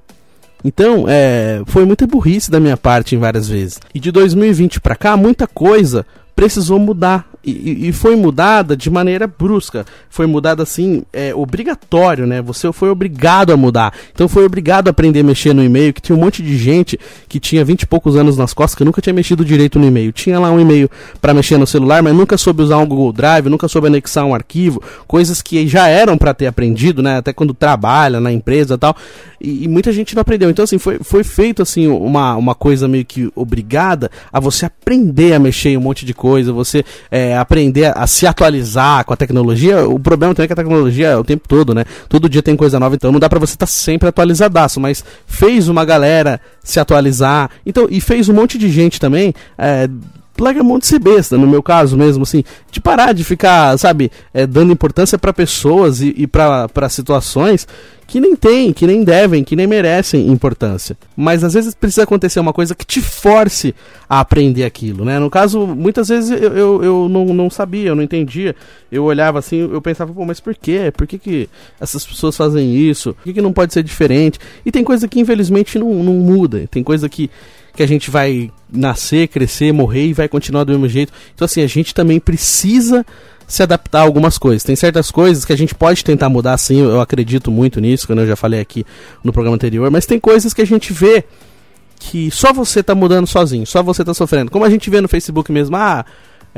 Então, 0.65 1.05
é, 1.09 1.63
foi 1.67 1.85
muita 1.85 2.07
burrice 2.07 2.51
da 2.51 2.61
minha 2.61 2.77
parte 2.77 3.15
em 3.15 3.19
várias 3.19 3.49
vezes. 3.49 3.81
E 3.95 4.01
de 4.01 4.11
2020 4.11 4.81
para 4.81 4.97
cá, 4.97 5.17
muita 5.17 5.47
coisa 5.47 6.05
precisou 6.35 6.79
mudar. 6.79 7.29
E, 7.45 7.89
e, 7.89 7.93
foi 7.93 8.17
mudada 8.17 8.77
de 8.77 8.91
maneira 8.91 9.27
brusca. 9.27 9.87
Foi 10.11 10.27
mudada 10.27 10.63
assim, 10.63 11.05
é, 11.13 11.35
obrigatório, 11.35 12.27
né? 12.27 12.43
Você 12.43 12.71
foi 12.73 12.91
obrigado 12.91 13.53
a 13.53 13.57
mudar. 13.57 13.95
Então 14.13 14.29
foi 14.29 14.45
obrigado 14.45 14.89
a 14.89 14.91
aprender 14.91 15.21
a 15.21 15.25
mexer 15.25 15.55
no 15.55 15.63
e-mail. 15.63 15.95
Que 15.95 16.01
tinha 16.01 16.17
um 16.17 16.21
monte 16.21 16.43
de 16.43 16.59
gente 16.59 16.99
que 17.29 17.39
tinha 17.39 17.65
20 17.65 17.83
e 17.83 17.87
poucos 17.87 18.17
anos 18.17 18.37
nas 18.37 18.53
costas 18.53 18.75
que 18.75 18.85
nunca 18.85 19.01
tinha 19.01 19.15
mexido 19.15 19.45
direito 19.45 19.79
no 19.79 19.87
e-mail. 19.87 20.13
Tinha 20.13 20.39
lá 20.39 20.51
um 20.51 20.61
e-mail 20.61 20.91
para 21.21 21.33
mexer 21.33 21.57
no 21.59 21.67
celular, 21.67 22.03
mas 22.03 22.15
nunca 22.15 22.37
soube 22.37 22.63
usar 22.63 22.79
um 22.79 22.87
Google 22.87 23.13
Drive, 23.13 23.49
nunca 23.49 23.69
soube 23.69 23.87
anexar 23.87 24.25
um 24.25 24.35
arquivo. 24.35 24.83
Coisas 25.07 25.41
que 25.41 25.67
já 25.69 25.89
eram 25.89 26.19
para 26.19 26.35
ter 26.35 26.47
aprendido, 26.47 27.03
né? 27.03 27.19
Até 27.19 27.33
quando 27.33 27.55
trabalha 27.55 28.21
na 28.21 28.33
empresa 28.33 28.77
tal. 28.77 28.97
E, 29.41 29.65
e, 29.65 29.69
muita 29.69 29.93
gente 29.93 30.15
não 30.15 30.23
aprendeu. 30.23 30.51
Então, 30.51 30.65
assim, 30.65 30.79
foi, 30.79 30.99
foi 31.03 31.23
feito 31.23 31.63
assim 31.63 31.87
uma, 31.87 32.37
uma 32.37 32.55
coisa 32.55 32.89
meio 32.89 33.05
que 33.05 33.31
obrigada 33.35 34.11
a 34.33 34.41
você 34.41 34.67
aprender 34.67 35.35
a 35.35 35.39
mexer 35.39 35.71
em 35.71 35.77
um 35.77 35.81
monte 35.81 36.05
de 36.05 36.13
coisa, 36.13 36.53
você. 36.53 36.85
É, 37.11 37.28
aprender 37.37 37.93
a, 37.97 38.07
se 38.07 38.27
atualizar 38.27 39.05
com 39.05 39.13
a 39.13 39.17
tecnologia, 39.17 39.89
o 39.89 39.99
problema 39.99 40.35
também 40.35 40.45
é 40.45 40.47
que 40.49 40.53
a 40.53 40.57
tecnologia 40.57 41.09
é 41.09 41.17
o 41.17 41.25
tempo 41.25 41.49
todo, 41.49 41.75
né? 41.75 41.85
Todo 42.09 42.29
dia 42.29 42.43
tem 42.43 42.57
coisa 42.57 42.79
nova, 42.79 42.95
então 42.95 43.13
não 43.13 43.21
dá 43.21 43.29
pra 43.29 43.39
você 43.39 43.55
estar 43.55 43.67
tá 43.67 43.71
sempre 43.71 44.09
atualizadaço, 44.09 44.81
mas 44.81 45.05
fez 45.27 45.69
uma 45.69 45.85
galera 45.85 46.41
se 46.63 46.79
atualizar, 46.79 47.51
então, 47.65 47.87
e 47.91 48.01
fez 48.01 48.29
um 48.29 48.35
monte 48.35 48.59
de 48.59 48.69
gente 48.71 49.01
também, 49.01 49.35
é, 49.57 49.89
larga 50.45 50.63
mão 50.63 50.79
de 50.79 50.87
ser 50.87 50.99
besta, 50.99 51.37
no 51.37 51.47
meu 51.47 51.63
caso 51.63 51.97
mesmo, 51.97 52.23
assim, 52.23 52.45
de 52.71 52.81
parar 52.81 53.13
de 53.13 53.25
ficar, 53.25 53.79
sabe, 53.79 54.11
é, 54.33 54.47
dando 54.47 54.73
importância 54.73 55.19
para 55.19 55.33
pessoas 55.33 56.01
e, 56.01 56.15
e 56.17 56.27
para 56.27 56.89
situações 56.89 57.67
que 58.09 58.21
nem 58.21 58.35
tem, 58.35 58.73
que 58.73 58.87
nem 58.87 59.05
devem, 59.05 59.45
que 59.45 59.55
nem 59.55 59.67
merecem 59.67 60.29
importância. 60.29 60.97
Mas 61.15 61.45
às 61.45 61.53
vezes 61.53 61.75
precisa 61.75 62.05
acontecer 62.05 62.41
uma 62.41 62.55
coisa 62.55 62.75
que 62.75 62.87
te 62.87 63.03
force 63.03 63.75
a 64.09 64.19
aprender 64.19 64.65
aquilo, 64.65 65.05
né? 65.05 65.19
No 65.19 65.29
caso, 65.29 65.67
muitas 65.67 66.09
vezes 66.09 66.31
eu, 66.31 66.57
eu, 66.57 66.83
eu 66.83 67.09
não, 67.11 67.27
não 67.27 67.51
sabia, 67.51 67.91
eu 67.91 67.95
não 67.95 68.03
entendia. 68.03 68.57
Eu 68.91 69.05
olhava 69.05 69.39
assim, 69.39 69.59
eu 69.59 69.83
pensava, 69.83 70.11
pô, 70.11 70.25
mas 70.25 70.41
por 70.41 70.55
quê? 70.55 70.91
Por 70.97 71.07
que, 71.07 71.19
que 71.19 71.51
essas 71.79 72.07
pessoas 72.07 72.35
fazem 72.35 72.75
isso? 72.75 73.13
Por 73.13 73.25
que, 73.25 73.35
que 73.35 73.43
não 73.43 73.53
pode 73.53 73.75
ser 73.75 73.83
diferente? 73.83 74.39
E 74.65 74.73
tem 74.73 74.83
coisa 74.83 75.07
que 75.07 75.21
infelizmente 75.21 75.79
não, 75.79 76.03
não 76.03 76.15
muda. 76.15 76.67
Tem 76.71 76.83
coisa 76.83 77.11
que 77.11 77.31
que 77.79 77.83
a 77.85 77.87
gente 77.87 78.11
vai 78.11 78.51
nascer, 78.69 79.29
crescer, 79.29 79.73
morrer 79.73 80.07
e 80.07 80.13
vai 80.13 80.29
continuar 80.29 80.65
do 80.65 80.73
mesmo 80.73 80.89
jeito. 80.89 81.13
Então, 81.33 81.45
assim, 81.45 81.63
a 81.63 81.67
gente 81.69 81.95
também 81.95 82.19
precisa 82.19 83.07
se 83.47 83.63
adaptar 83.63 84.01
a 84.01 84.03
algumas 84.03 84.37
coisas. 84.37 84.65
Tem 84.65 84.75
certas 84.75 85.13
coisas 85.13 85.45
que 85.45 85.53
a 85.53 85.57
gente 85.57 85.77
pode 85.77 86.03
tentar 86.05 86.29
mudar, 86.29 86.59
sim, 86.59 86.81
eu 86.81 87.01
acredito 87.01 87.53
muito 87.53 87.81
nisso, 87.81 88.05
quando 88.05 88.23
eu 88.23 88.27
já 88.27 88.35
falei 88.35 88.59
aqui 88.59 88.85
no 89.23 89.33
programa 89.33 89.55
anterior, 89.55 89.89
mas 89.93 90.07
tem 90.07 90.19
coisas 90.19 90.53
que 90.53 90.61
a 90.61 90.67
gente 90.67 90.93
vê 90.93 91.25
que 92.01 92.33
só 92.33 92.53
você 92.53 92.83
tá 92.83 92.97
mudando 92.97 93.29
sozinho, 93.29 93.65
só 93.65 93.81
você 93.81 94.05
tá 94.05 94.13
sofrendo. 94.13 94.51
Como 94.51 94.65
a 94.65 94.71
gente 94.71 94.91
vê 94.91 95.01
no 95.01 95.07
Facebook 95.07 95.53
mesmo, 95.53 95.77
ah, 95.77 96.05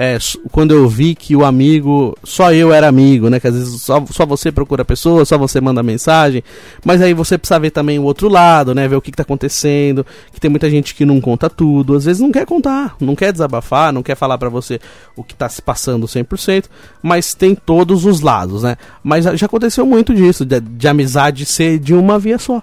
é, 0.03 0.17
quando 0.51 0.73
eu 0.75 0.89
vi 0.89 1.15
que 1.15 1.37
o 1.37 1.45
amigo, 1.45 2.17
só 2.25 2.55
eu 2.55 2.73
era 2.73 2.89
amigo, 2.89 3.29
né? 3.29 3.39
Que 3.39 3.49
às 3.49 3.55
vezes 3.55 3.83
só, 3.83 4.03
só 4.11 4.25
você 4.25 4.51
procura 4.51 4.81
a 4.81 4.85
pessoa, 4.85 5.27
só 5.27 5.37
você 5.37 5.61
manda 5.61 5.83
mensagem, 5.83 6.43
mas 6.83 7.03
aí 7.03 7.13
você 7.13 7.37
precisa 7.37 7.61
ver 7.61 7.71
também 7.71 7.99
o 7.99 8.05
outro 8.05 8.27
lado, 8.27 8.75
né? 8.75 8.89
Ver 8.89 8.97
o 8.97 9.03
que, 9.03 9.11
está 9.11 9.25
acontecendo, 9.25 10.07
que 10.33 10.41
tem 10.41 10.51
muita 10.51 10.71
gente 10.71 10.95
que 10.95 11.05
não 11.05 11.21
conta 11.21 11.51
tudo, 11.51 11.95
às 11.95 12.07
vezes 12.07 12.23
não 12.23 12.33
quer 12.33 12.47
contar, 12.47 12.97
não 12.99 13.15
quer 13.15 13.31
desabafar, 13.31 13.93
não 13.93 14.03
quer 14.03 14.15
falar 14.15 14.39
para 14.39 14.49
você 14.49 14.81
o 15.15 15.23
que 15.23 15.35
está 15.35 15.51
se 15.51 15.61
passando 15.61 16.07
100%, 16.07 16.65
mas 17.03 17.35
tem 17.35 17.55
todos 17.55 18.07
os 18.07 18.23
lados, 18.23 18.63
né? 18.63 18.79
Mas 19.05 19.27
já 19.27 19.45
aconteceu 19.45 19.85
muito 19.85 20.15
disso, 20.15 20.47
de, 20.47 20.61
de 20.61 20.89
amizade 20.89 21.45
ser 21.45 21.79
de 21.79 21.93
uma 21.93 22.19
via 22.19 22.39
só. 22.39 22.63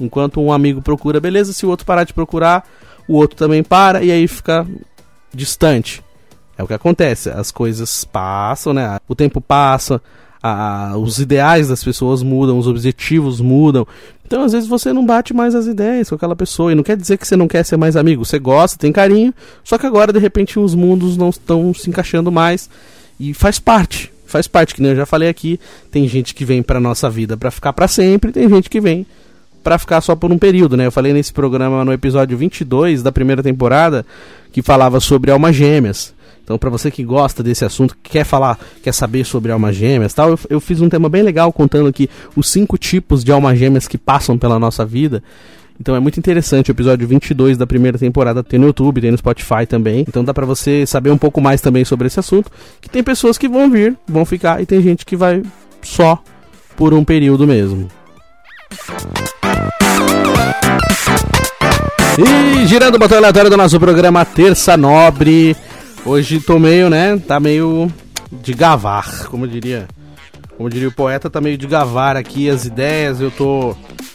Enquanto 0.00 0.40
um 0.40 0.52
amigo 0.52 0.82
procura, 0.82 1.20
beleza, 1.20 1.52
se 1.52 1.64
o 1.64 1.68
outro 1.68 1.86
parar 1.86 2.02
de 2.02 2.12
procurar, 2.12 2.68
o 3.06 3.14
outro 3.14 3.36
também 3.36 3.62
para 3.62 4.02
e 4.02 4.10
aí 4.10 4.26
fica 4.26 4.66
distante. 5.32 6.02
É 6.56 6.62
o 6.62 6.66
que 6.66 6.74
acontece, 6.74 7.30
as 7.30 7.50
coisas 7.50 8.04
passam, 8.04 8.72
né? 8.72 8.98
O 9.08 9.14
tempo 9.14 9.40
passa, 9.40 10.00
a, 10.42 10.94
os 10.96 11.18
ideais 11.18 11.68
das 11.68 11.82
pessoas 11.82 12.22
mudam, 12.22 12.58
os 12.58 12.66
objetivos 12.66 13.40
mudam. 13.40 13.86
Então, 14.26 14.42
às 14.44 14.52
vezes, 14.52 14.68
você 14.68 14.92
não 14.92 15.04
bate 15.04 15.32
mais 15.32 15.54
as 15.54 15.66
ideias 15.66 16.08
com 16.08 16.14
aquela 16.14 16.34
pessoa. 16.34 16.72
E 16.72 16.74
não 16.74 16.82
quer 16.82 16.96
dizer 16.96 17.18
que 17.18 17.26
você 17.26 17.36
não 17.36 17.46
quer 17.46 17.64
ser 17.64 17.76
mais 17.76 17.96
amigo. 17.96 18.24
Você 18.24 18.38
gosta, 18.38 18.78
tem 18.78 18.90
carinho, 18.90 19.32
só 19.62 19.76
que 19.76 19.86
agora, 19.86 20.12
de 20.12 20.18
repente, 20.18 20.58
os 20.58 20.74
mundos 20.74 21.16
não 21.16 21.30
estão 21.30 21.72
se 21.74 21.88
encaixando 21.88 22.32
mais. 22.32 22.68
E 23.20 23.32
faz 23.34 23.58
parte. 23.58 24.10
Faz 24.26 24.48
parte, 24.48 24.74
que 24.74 24.80
nem 24.80 24.92
eu 24.92 24.96
já 24.96 25.06
falei 25.06 25.28
aqui. 25.28 25.60
Tem 25.90 26.08
gente 26.08 26.34
que 26.34 26.44
vem 26.44 26.62
pra 26.62 26.80
nossa 26.80 27.10
vida 27.10 27.36
para 27.36 27.50
ficar 27.50 27.72
para 27.74 27.86
sempre, 27.86 28.32
tem 28.32 28.48
gente 28.48 28.70
que 28.70 28.80
vem 28.80 29.06
para 29.62 29.78
ficar 29.78 30.00
só 30.00 30.16
por 30.16 30.32
um 30.32 30.38
período, 30.38 30.76
né? 30.76 30.86
Eu 30.86 30.92
falei 30.92 31.12
nesse 31.12 31.32
programa 31.32 31.84
no 31.84 31.92
episódio 31.92 32.36
22 32.36 33.02
da 33.02 33.12
primeira 33.12 33.42
temporada 33.42 34.04
que 34.50 34.62
falava 34.62 34.98
sobre 35.00 35.30
almas 35.30 35.54
gêmeas. 35.54 36.14
Então, 36.42 36.58
para 36.58 36.70
você 36.70 36.90
que 36.90 37.04
gosta 37.04 37.42
desse 37.42 37.64
assunto, 37.64 37.96
quer 38.02 38.24
falar, 38.24 38.58
quer 38.82 38.92
saber 38.92 39.24
sobre 39.24 39.52
almas 39.52 39.76
gêmeas, 39.76 40.12
tal, 40.12 40.30
eu, 40.30 40.38
eu, 40.50 40.60
fiz 40.60 40.80
um 40.80 40.88
tema 40.88 41.08
bem 41.08 41.22
legal 41.22 41.52
contando 41.52 41.88
aqui 41.88 42.10
os 42.34 42.50
cinco 42.50 42.76
tipos 42.76 43.22
de 43.22 43.30
almas 43.30 43.58
gêmeas 43.58 43.86
que 43.86 43.96
passam 43.96 44.36
pela 44.36 44.58
nossa 44.58 44.84
vida. 44.84 45.22
Então 45.80 45.96
é 45.96 46.00
muito 46.00 46.18
interessante 46.18 46.70
o 46.70 46.72
episódio 46.72 47.08
22 47.08 47.56
da 47.56 47.66
primeira 47.66 47.98
temporada, 47.98 48.42
tem 48.42 48.58
no 48.58 48.66
YouTube, 48.66 49.00
tem 49.00 49.10
no 49.10 49.18
Spotify 49.18 49.66
também. 49.68 50.04
Então 50.06 50.22
dá 50.22 50.32
para 50.32 50.46
você 50.46 50.86
saber 50.86 51.10
um 51.10 51.18
pouco 51.18 51.40
mais 51.40 51.60
também 51.60 51.84
sobre 51.84 52.06
esse 52.06 52.20
assunto, 52.20 52.50
que 52.80 52.88
tem 52.88 53.02
pessoas 53.02 53.38
que 53.38 53.48
vão 53.48 53.70
vir, 53.70 53.96
vão 54.06 54.24
ficar 54.24 54.62
e 54.62 54.66
tem 54.66 54.80
gente 54.82 55.04
que 55.04 55.16
vai 55.16 55.42
só 55.80 56.22
por 56.76 56.94
um 56.94 57.04
período 57.04 57.46
mesmo. 57.46 57.88
E 62.18 62.66
girando 62.66 62.96
o 62.96 62.98
botão 62.98 63.18
aleatório 63.18 63.50
do 63.50 63.56
nosso 63.56 63.80
programa 63.80 64.24
Terça 64.24 64.76
Nobre. 64.76 65.56
Hoje 66.04 66.40
tô 66.40 66.58
meio, 66.58 66.90
né? 66.90 67.16
Tá 67.16 67.38
meio 67.38 67.92
de 68.30 68.52
gavar, 68.52 69.26
como 69.26 69.46
diria. 69.46 69.86
Como 70.56 70.68
diria 70.68 70.88
o 70.88 70.92
poeta, 70.92 71.30
tá 71.30 71.40
meio 71.40 71.56
de 71.56 71.66
gavar 71.66 72.16
aqui 72.16 72.50
as 72.50 72.64
ideias. 72.64 73.20
Eu 73.20 73.30
tô. 73.30 73.74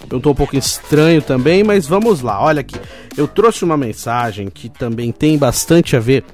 Eu 0.10 0.20
tô 0.20 0.32
um 0.32 0.36
pouco 0.36 0.56
estranho 0.58 1.22
também, 1.22 1.64
mas 1.64 1.88
vamos 1.88 2.22
lá. 2.22 2.42
Olha 2.44 2.60
aqui. 2.60 2.76
Eu 3.16 3.28
trouxe 3.28 3.64
uma 3.64 3.78
mensagem 3.78 4.50
que 4.50 4.68
também 4.68 5.14
tem 5.14 5.38
bastante 5.38 5.96
a 5.96 6.00
ver 6.00 6.26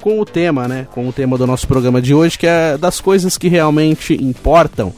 com 0.00 0.18
o 0.20 0.24
tema, 0.24 0.66
né? 0.66 0.86
Com 0.90 1.06
o 1.06 1.12
tema 1.12 1.36
do 1.36 1.46
nosso 1.46 1.68
programa 1.68 2.00
de 2.00 2.14
hoje, 2.14 2.38
que 2.38 2.46
é 2.46 2.78
das 2.78 2.98
coisas 2.98 3.36
que 3.36 3.48
realmente 3.48 4.14
importam. 4.14 4.92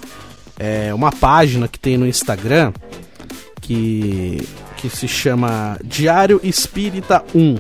É 0.59 0.95
uma 0.95 1.11
página 1.11 1.67
que 1.67 1.79
tem 1.79 1.99
no 1.99 2.07
Instagram 2.07 2.73
que, 3.61 4.47
que 4.77 4.89
se 4.89 5.09
chama 5.09 5.77
Diário 5.85 6.41
Espírita 6.45 7.25
1. 7.35 7.57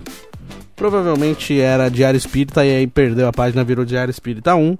Provavelmente 0.76 1.58
era 1.58 1.88
Diário 1.88 2.18
Espírita 2.18 2.64
e 2.64 2.70
aí 2.70 2.86
perdeu 2.86 3.26
a 3.26 3.32
página, 3.32 3.64
virou 3.64 3.84
Diário 3.84 4.10
Espírita 4.10 4.54
1. 4.54 4.76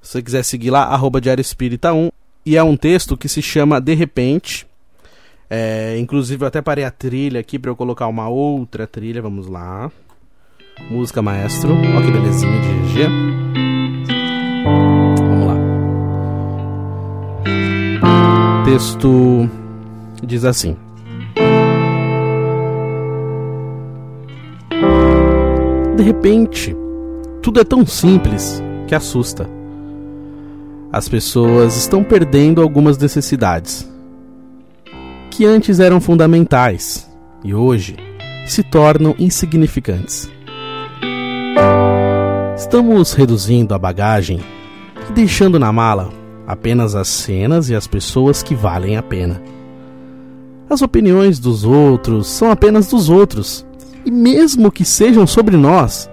Se 0.00 0.12
você 0.12 0.22
quiser 0.22 0.44
seguir 0.44 0.70
lá, 0.70 0.84
arroba 0.84 1.20
Diário 1.20 1.42
Espírita 1.42 1.92
1. 1.92 2.10
E 2.46 2.56
é 2.56 2.62
um 2.62 2.76
texto 2.76 3.16
que 3.16 3.28
se 3.28 3.42
chama 3.42 3.80
De 3.80 3.94
Repente. 3.94 4.64
É, 5.50 5.98
inclusive 5.98 6.44
eu 6.44 6.48
até 6.48 6.62
parei 6.62 6.84
a 6.84 6.90
trilha 6.90 7.40
aqui 7.40 7.58
para 7.58 7.70
eu 7.70 7.76
colocar 7.76 8.06
uma 8.06 8.28
outra 8.28 8.86
trilha. 8.86 9.20
Vamos 9.20 9.48
lá. 9.48 9.90
Música 10.88 11.20
maestro. 11.20 11.74
Olha 11.74 12.06
que 12.06 12.12
belezinha 12.12 12.60
de 12.60 12.68
GG. 12.68 13.08
Vamos 15.18 15.46
lá. 15.48 15.56
Texto 18.64 19.50
diz 20.22 20.44
assim. 20.44 20.76
De 25.98 26.04
repente, 26.04 26.76
tudo 27.42 27.58
é 27.58 27.64
tão 27.64 27.84
simples 27.84 28.62
que 28.86 28.94
assusta. 28.94 29.50
As 30.92 31.08
pessoas 31.08 31.76
estão 31.76 32.04
perdendo 32.04 32.62
algumas 32.62 32.96
necessidades 32.96 33.90
que 35.28 35.44
antes 35.44 35.80
eram 35.80 36.00
fundamentais 36.00 37.10
e 37.42 37.52
hoje 37.52 37.96
se 38.46 38.62
tornam 38.62 39.12
insignificantes. 39.18 40.30
Estamos 42.56 43.12
reduzindo 43.12 43.74
a 43.74 43.78
bagagem 43.78 44.38
e 45.10 45.12
deixando 45.12 45.58
na 45.58 45.72
mala 45.72 46.10
apenas 46.46 46.94
as 46.94 47.08
cenas 47.08 47.70
e 47.70 47.74
as 47.74 47.88
pessoas 47.88 48.40
que 48.40 48.54
valem 48.54 48.96
a 48.96 49.02
pena. 49.02 49.42
As 50.70 50.80
opiniões 50.80 51.40
dos 51.40 51.64
outros 51.64 52.28
são 52.28 52.52
apenas 52.52 52.86
dos 52.86 53.10
outros, 53.10 53.66
e 54.08 54.10
mesmo 54.10 54.72
que 54.72 54.86
sejam 54.86 55.26
sobre 55.26 55.54
nós, 55.54 56.08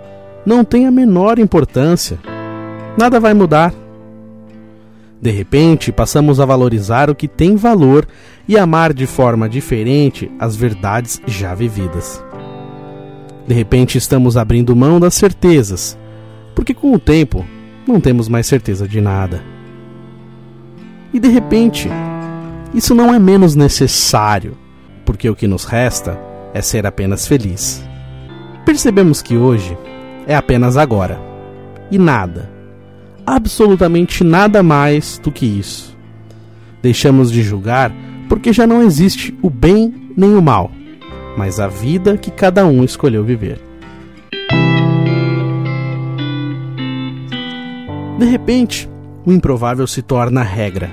não 0.45 0.65
tem 0.65 0.85
a 0.85 0.91
menor 0.91 1.39
importância. 1.39 2.19
Nada 2.97 3.21
vai 3.21 3.33
mudar. 3.33 3.73
De 5.21 5.31
repente, 5.31 5.93
passamos 5.93 6.41
a 6.41 6.45
valorizar 6.45 7.09
o 7.09 7.15
que 7.15 7.25
tem 7.25 7.55
valor 7.55 8.05
e 8.49 8.57
amar 8.57 8.93
de 8.93 9.07
forma 9.07 9.47
diferente 9.47 10.29
as 10.37 10.57
verdades 10.57 11.21
já 11.25 11.55
vividas. 11.55 12.21
De 13.47 13.55
repente, 13.55 13.97
estamos 13.97 14.35
abrindo 14.35 14.75
mão 14.75 14.99
das 14.99 15.13
certezas, 15.13 15.97
porque 16.53 16.73
com 16.73 16.91
o 16.91 16.99
tempo 16.99 17.45
não 17.87 18.01
temos 18.01 18.27
mais 18.27 18.45
certeza 18.45 18.85
de 18.85 18.99
nada. 18.99 19.41
E 21.13 21.19
de 21.19 21.29
repente, 21.29 21.89
isso 22.73 22.93
não 22.93 23.13
é 23.15 23.17
menos 23.17 23.55
necessário, 23.55 24.57
porque 25.05 25.29
o 25.29 25.35
que 25.35 25.47
nos 25.47 25.63
resta 25.63 26.34
é 26.55 26.61
ser 26.61 26.87
apenas 26.87 27.27
feliz. 27.27 27.85
Percebemos 28.65 29.21
que 29.21 29.35
hoje 29.35 29.77
é 30.25 30.33
apenas 30.33 30.77
agora 30.77 31.19
e 31.91 31.99
nada, 31.99 32.49
absolutamente 33.25 34.23
nada 34.23 34.63
mais 34.63 35.19
do 35.19 35.33
que 35.33 35.45
isso. 35.45 35.95
Deixamos 36.81 37.29
de 37.29 37.43
julgar 37.43 37.93
porque 38.29 38.53
já 38.53 38.65
não 38.65 38.81
existe 38.81 39.37
o 39.41 39.49
bem 39.49 39.93
nem 40.15 40.33
o 40.33 40.41
mal, 40.41 40.71
mas 41.37 41.59
a 41.59 41.67
vida 41.67 42.17
que 42.17 42.31
cada 42.31 42.65
um 42.65 42.85
escolheu 42.85 43.23
viver. 43.23 43.61
De 48.17 48.25
repente, 48.25 48.89
o 49.25 49.31
improvável 49.33 49.85
se 49.85 50.01
torna 50.01 50.41
regra. 50.41 50.89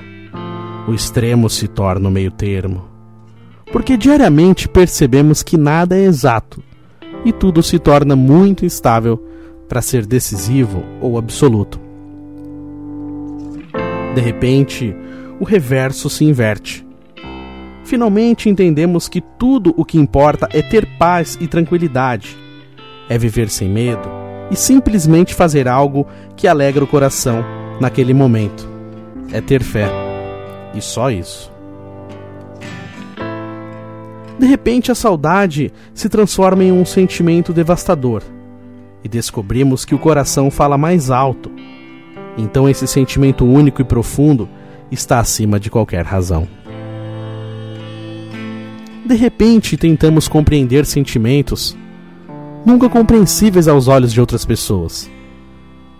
O 0.89 0.93
extremo 0.93 1.49
se 1.49 1.69
torna 1.69 2.09
o 2.09 2.11
meio-termo. 2.11 2.92
Porque 3.73 3.97
diariamente 3.97 4.69
percebemos 4.69 5.41
que 5.41 5.57
nada 5.57 5.97
é 5.97 6.03
exato 6.03 6.61
e 7.25 7.33
tudo 7.33 7.63
se 7.63 7.79
torna 7.79 8.15
muito 8.15 8.63
instável 8.63 9.19
para 9.67 9.81
ser 9.81 10.05
decisivo 10.05 10.83
ou 11.01 11.17
absoluto. 11.17 11.81
De 14.13 14.21
repente, 14.21 14.95
o 15.39 15.43
reverso 15.43 16.07
se 16.07 16.23
inverte. 16.23 16.85
Finalmente 17.83 18.47
entendemos 18.47 19.09
que 19.09 19.19
tudo 19.19 19.73
o 19.75 19.83
que 19.83 19.97
importa 19.97 20.47
é 20.53 20.61
ter 20.61 20.85
paz 20.99 21.35
e 21.41 21.47
tranquilidade, 21.47 22.37
é 23.09 23.17
viver 23.17 23.49
sem 23.49 23.67
medo 23.67 24.07
e 24.51 24.55
simplesmente 24.55 25.33
fazer 25.33 25.67
algo 25.67 26.05
que 26.37 26.47
alegra 26.47 26.83
o 26.83 26.87
coração 26.87 27.43
naquele 27.81 28.13
momento. 28.13 28.69
É 29.31 29.41
ter 29.41 29.63
fé. 29.63 29.89
E 30.75 30.81
só 30.81 31.09
isso. 31.09 31.52
De 34.39 34.45
repente, 34.45 34.91
a 34.91 34.95
saudade 34.95 35.71
se 35.93 36.09
transforma 36.09 36.63
em 36.63 36.71
um 36.71 36.85
sentimento 36.85 37.53
devastador 37.53 38.23
e 39.03 39.09
descobrimos 39.09 39.85
que 39.85 39.93
o 39.93 39.99
coração 39.99 40.49
fala 40.49 40.77
mais 40.77 41.11
alto. 41.11 41.51
Então, 42.37 42.67
esse 42.67 42.87
sentimento 42.87 43.45
único 43.45 43.81
e 43.81 43.85
profundo 43.85 44.49
está 44.91 45.19
acima 45.19 45.59
de 45.59 45.69
qualquer 45.69 46.03
razão. 46.03 46.47
De 49.05 49.15
repente, 49.15 49.77
tentamos 49.77 50.27
compreender 50.27 50.85
sentimentos 50.85 51.77
nunca 52.65 52.89
compreensíveis 52.89 53.67
aos 53.67 53.87
olhos 53.87 54.13
de 54.13 54.21
outras 54.21 54.45
pessoas. 54.45 55.09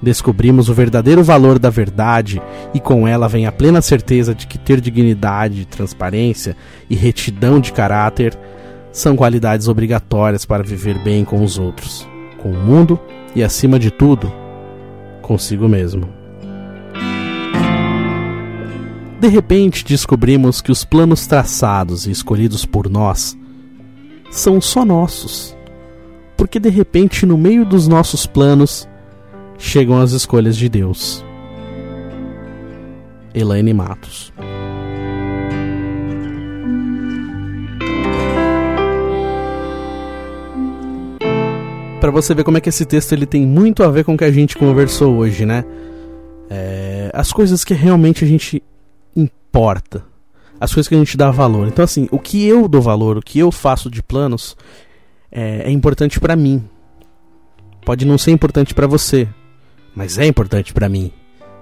Descobrimos 0.03 0.67
o 0.67 0.73
verdadeiro 0.73 1.23
valor 1.23 1.57
da 1.57 1.69
verdade 1.69 2.41
e 2.73 2.79
com 2.81 3.07
ela 3.07 3.29
vem 3.29 3.47
a 3.47 3.53
plena 3.53 3.81
certeza 3.81 4.35
de 4.35 4.45
que 4.45 4.57
ter 4.57 4.81
dignidade, 4.81 5.65
transparência 5.65 6.57
e 6.89 6.95
retidão 6.95 7.57
de 7.57 7.71
caráter 7.71 8.37
são 8.91 9.15
qualidades 9.15 9.69
obrigatórias 9.69 10.43
para 10.43 10.61
viver 10.61 10.99
bem 10.99 11.23
com 11.23 11.41
os 11.41 11.57
outros, 11.57 12.05
com 12.41 12.51
o 12.51 12.57
mundo 12.57 12.99
e, 13.33 13.41
acima 13.41 13.79
de 13.79 13.89
tudo, 13.89 14.29
consigo 15.21 15.69
mesmo. 15.69 16.09
De 19.21 19.29
repente 19.29 19.85
descobrimos 19.85 20.59
que 20.59 20.69
os 20.69 20.83
planos 20.83 21.25
traçados 21.25 22.07
e 22.07 22.11
escolhidos 22.11 22.65
por 22.65 22.89
nós 22.89 23.37
são 24.29 24.59
só 24.59 24.83
nossos, 24.83 25.55
porque 26.35 26.59
de 26.59 26.67
repente, 26.67 27.25
no 27.25 27.37
meio 27.37 27.65
dos 27.65 27.87
nossos 27.87 28.25
planos, 28.25 28.85
chegam 29.63 29.99
as 29.99 30.12
escolhas 30.12 30.58
de 30.58 30.67
Deus. 30.67 31.26
Elaine 33.34 33.73
Matos. 33.73 34.32
Para 41.99 42.12
você 42.12 42.36
ver 42.36 42.43
como 42.43 42.58
é 42.58 42.62
que 42.62 42.67
esse 42.67 42.86
texto 42.86 43.13
ele 43.13 43.26
tem 43.26 43.47
muito 43.47 43.82
a 43.84 43.89
ver 43.89 44.04
com 44.04 44.13
o 44.13 44.17
que 44.17 44.26
a 44.26 44.32
gente 44.32 44.58
conversou 44.58 45.15
hoje, 45.15 45.45
né? 45.45 45.63
É, 46.49 47.10
as 47.13 47.32
coisas 47.32 47.63
que 47.63 47.73
realmente 47.73 48.26
a 48.26 48.28
gente 48.28 48.62
importa, 49.15 50.04
as 50.60 50.73
coisas 50.73 50.89
que 50.89 50.95
a 50.95 50.97
gente 50.97 51.15
dá 51.15 51.32
valor. 51.32 51.67
Então 51.69 51.86
assim, 51.86 52.10
o 52.12 52.19
que 52.19 52.45
eu 52.45 52.67
dou 52.67 52.82
valor, 52.82 53.17
o 53.17 53.21
que 53.21 53.39
eu 53.39 53.49
faço 53.49 53.89
de 53.89 54.04
planos 54.04 54.58
é, 55.32 55.63
é 55.69 55.71
importante 55.71 56.19
para 56.19 56.36
mim. 56.36 56.62
Pode 57.86 58.06
não 58.06 58.17
ser 58.17 58.32
importante 58.32 58.73
para 58.73 58.88
você, 58.88 59.28
mas 59.95 60.17
é 60.17 60.25
importante 60.25 60.73
para 60.73 60.89
mim. 60.89 61.12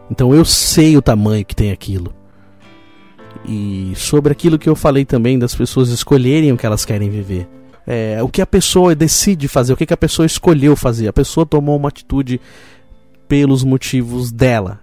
Então 0.10 0.34
eu 0.34 0.44
sei 0.44 0.98
o 0.98 1.02
tamanho 1.02 1.46
que 1.46 1.56
tem 1.56 1.72
aquilo. 1.72 2.14
E 3.46 3.94
sobre 3.96 4.32
aquilo 4.32 4.60
que 4.60 4.70
eu 4.70 4.76
falei 4.76 5.06
também 5.06 5.40
das 5.40 5.56
pessoas 5.56 5.90
escolherem 5.90 6.52
o 6.52 6.58
que 6.58 6.66
elas 6.66 6.86
querem 6.86 7.10
viver. 7.10 7.48
É, 7.88 8.22
o 8.22 8.28
que 8.28 8.42
a 8.42 8.48
pessoa 8.48 8.94
decide 8.94 9.48
fazer, 9.48 9.74
o 9.74 9.78
que, 9.78 9.86
que 9.86 9.94
a 9.94 9.98
pessoa 9.98 10.26
escolheu 10.26 10.76
fazer. 10.76 11.08
A 11.08 11.14
pessoa 11.14 11.46
tomou 11.46 11.78
uma 11.78 11.90
atitude 11.90 12.40
pelos 13.28 13.64
motivos 13.64 14.32
dela. 14.32 14.80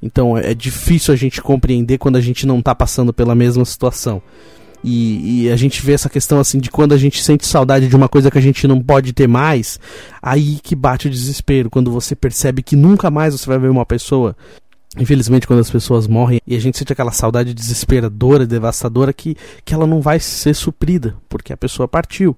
Então 0.00 0.38
é 0.38 0.54
difícil 0.54 1.12
a 1.12 1.16
gente 1.16 1.42
compreender 1.42 1.98
quando 1.98 2.16
a 2.16 2.20
gente 2.20 2.46
não 2.46 2.60
está 2.60 2.74
passando 2.74 3.12
pela 3.12 3.34
mesma 3.34 3.64
situação. 3.64 4.22
E, 4.82 5.44
e, 5.44 5.50
a 5.50 5.56
gente 5.56 5.84
vê 5.84 5.92
essa 5.92 6.08
questão 6.08 6.38
assim 6.38 6.58
de 6.58 6.70
quando 6.70 6.92
a 6.92 6.96
gente 6.96 7.22
sente 7.22 7.46
saudade 7.46 7.88
de 7.88 7.96
uma 7.96 8.08
coisa 8.08 8.30
que 8.30 8.38
a 8.38 8.40
gente 8.40 8.66
não 8.66 8.80
pode 8.80 9.12
ter 9.12 9.26
mais, 9.26 9.78
aí 10.22 10.60
que 10.62 10.76
bate 10.76 11.08
o 11.08 11.10
desespero, 11.10 11.68
quando 11.68 11.90
você 11.90 12.14
percebe 12.14 12.62
que 12.62 12.76
nunca 12.76 13.10
mais 13.10 13.34
você 13.34 13.46
vai 13.46 13.58
ver 13.58 13.70
uma 13.70 13.84
pessoa. 13.84 14.36
Infelizmente, 14.96 15.46
quando 15.46 15.60
as 15.60 15.70
pessoas 15.70 16.06
morrem 16.06 16.40
e 16.46 16.56
a 16.56 16.60
gente 16.60 16.78
sente 16.78 16.92
aquela 16.92 17.12
saudade 17.12 17.52
desesperadora, 17.52 18.46
devastadora, 18.46 19.12
que, 19.12 19.36
que 19.64 19.74
ela 19.74 19.86
não 19.86 20.00
vai 20.00 20.18
ser 20.18 20.54
suprida, 20.54 21.16
porque 21.28 21.52
a 21.52 21.56
pessoa 21.56 21.86
partiu. 21.86 22.36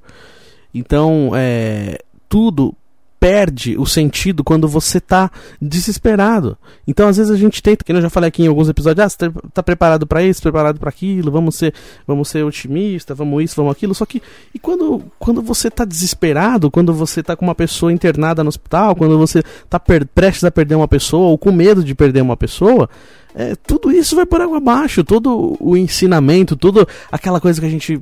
Então, 0.74 1.32
é, 1.34 1.98
tudo 2.28 2.74
perde 3.20 3.76
o 3.78 3.84
sentido 3.84 4.42
quando 4.42 4.66
você 4.66 4.98
tá 4.98 5.30
desesperado. 5.60 6.56
Então, 6.88 7.06
às 7.06 7.18
vezes 7.18 7.30
a 7.30 7.36
gente 7.36 7.62
tenta, 7.62 7.84
que 7.84 7.92
eu 7.92 8.00
já 8.00 8.08
falei 8.08 8.28
aqui 8.28 8.42
em 8.42 8.46
alguns 8.46 8.70
episódios, 8.70 9.04
ah, 9.04 9.08
você 9.10 9.16
tá, 9.18 9.32
tá 9.52 9.62
preparado 9.62 10.06
para 10.06 10.22
isso, 10.22 10.40
preparado 10.40 10.80
para 10.80 10.88
aquilo, 10.88 11.30
vamos 11.30 11.54
ser, 11.54 11.74
vamos 12.06 12.28
ser 12.30 12.42
otimista, 12.42 13.14
vamos 13.14 13.44
isso, 13.44 13.56
vamos 13.56 13.72
aquilo. 13.72 13.94
Só 13.94 14.06
que 14.06 14.22
e 14.54 14.58
quando 14.58 15.04
quando 15.18 15.42
você 15.42 15.70
tá 15.70 15.84
desesperado, 15.84 16.70
quando 16.70 16.94
você 16.94 17.22
tá 17.22 17.36
com 17.36 17.44
uma 17.44 17.54
pessoa 17.54 17.92
internada 17.92 18.42
no 18.42 18.48
hospital, 18.48 18.96
quando 18.96 19.18
você 19.18 19.42
tá 19.68 19.78
prestes 19.78 20.44
a 20.44 20.50
perder 20.50 20.76
uma 20.76 20.88
pessoa 20.88 21.28
ou 21.28 21.36
com 21.36 21.52
medo 21.52 21.84
de 21.84 21.94
perder 21.94 22.22
uma 22.22 22.38
pessoa, 22.38 22.88
é, 23.34 23.54
tudo 23.54 23.92
isso 23.92 24.16
vai 24.16 24.24
por 24.24 24.40
água 24.40 24.56
abaixo, 24.56 25.04
todo 25.04 25.58
o 25.60 25.76
ensinamento, 25.76 26.56
toda 26.56 26.86
aquela 27.12 27.38
coisa 27.38 27.60
que 27.60 27.66
a 27.66 27.70
gente 27.70 28.00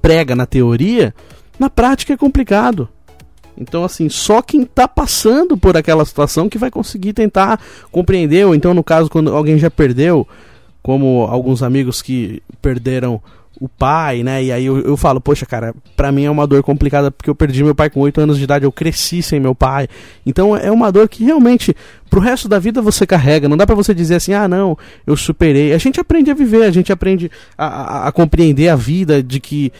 prega 0.00 0.36
na 0.36 0.46
teoria, 0.46 1.12
na 1.58 1.68
prática 1.68 2.12
é 2.12 2.16
complicado. 2.16 2.88
Então, 3.56 3.84
assim, 3.84 4.08
só 4.08 4.40
quem 4.42 4.62
está 4.62 4.88
passando 4.88 5.56
por 5.56 5.76
aquela 5.76 6.04
situação 6.04 6.48
que 6.48 6.58
vai 6.58 6.70
conseguir 6.70 7.12
tentar 7.12 7.60
compreender, 7.90 8.46
ou 8.46 8.54
então, 8.54 8.74
no 8.74 8.82
caso, 8.82 9.10
quando 9.10 9.34
alguém 9.34 9.58
já 9.58 9.70
perdeu, 9.70 10.26
como 10.82 11.22
alguns 11.22 11.62
amigos 11.62 12.02
que 12.02 12.42
perderam 12.60 13.20
o 13.62 13.68
pai, 13.68 14.24
né? 14.24 14.42
E 14.42 14.50
aí 14.50 14.66
eu, 14.66 14.80
eu 14.80 14.96
falo, 14.96 15.20
poxa, 15.20 15.46
cara, 15.46 15.72
pra 15.96 16.10
mim 16.10 16.24
é 16.24 16.30
uma 16.30 16.48
dor 16.48 16.64
complicada 16.64 17.12
porque 17.12 17.30
eu 17.30 17.34
perdi 17.34 17.62
meu 17.62 17.76
pai 17.76 17.88
com 17.88 18.00
8 18.00 18.20
anos 18.20 18.36
de 18.36 18.42
idade, 18.42 18.64
eu 18.64 18.72
cresci 18.72 19.22
sem 19.22 19.38
meu 19.38 19.54
pai. 19.54 19.86
Então 20.26 20.56
é 20.56 20.68
uma 20.68 20.90
dor 20.90 21.08
que 21.08 21.22
realmente 21.22 21.72
pro 22.10 22.20
resto 22.20 22.48
da 22.48 22.58
vida 22.58 22.82
você 22.82 23.06
carrega. 23.06 23.48
Não 23.48 23.56
dá 23.56 23.64
para 23.64 23.76
você 23.76 23.94
dizer 23.94 24.16
assim, 24.16 24.32
ah, 24.32 24.48
não, 24.48 24.76
eu 25.06 25.16
superei. 25.16 25.72
A 25.72 25.78
gente 25.78 26.00
aprende 26.00 26.28
a 26.28 26.34
viver, 26.34 26.64
a 26.64 26.72
gente 26.72 26.92
aprende 26.92 27.30
a, 27.56 27.66
a, 27.66 28.08
a 28.08 28.12
compreender 28.12 28.68
a 28.68 28.74
vida, 28.74 29.22
de 29.22 29.38
que 29.38 29.72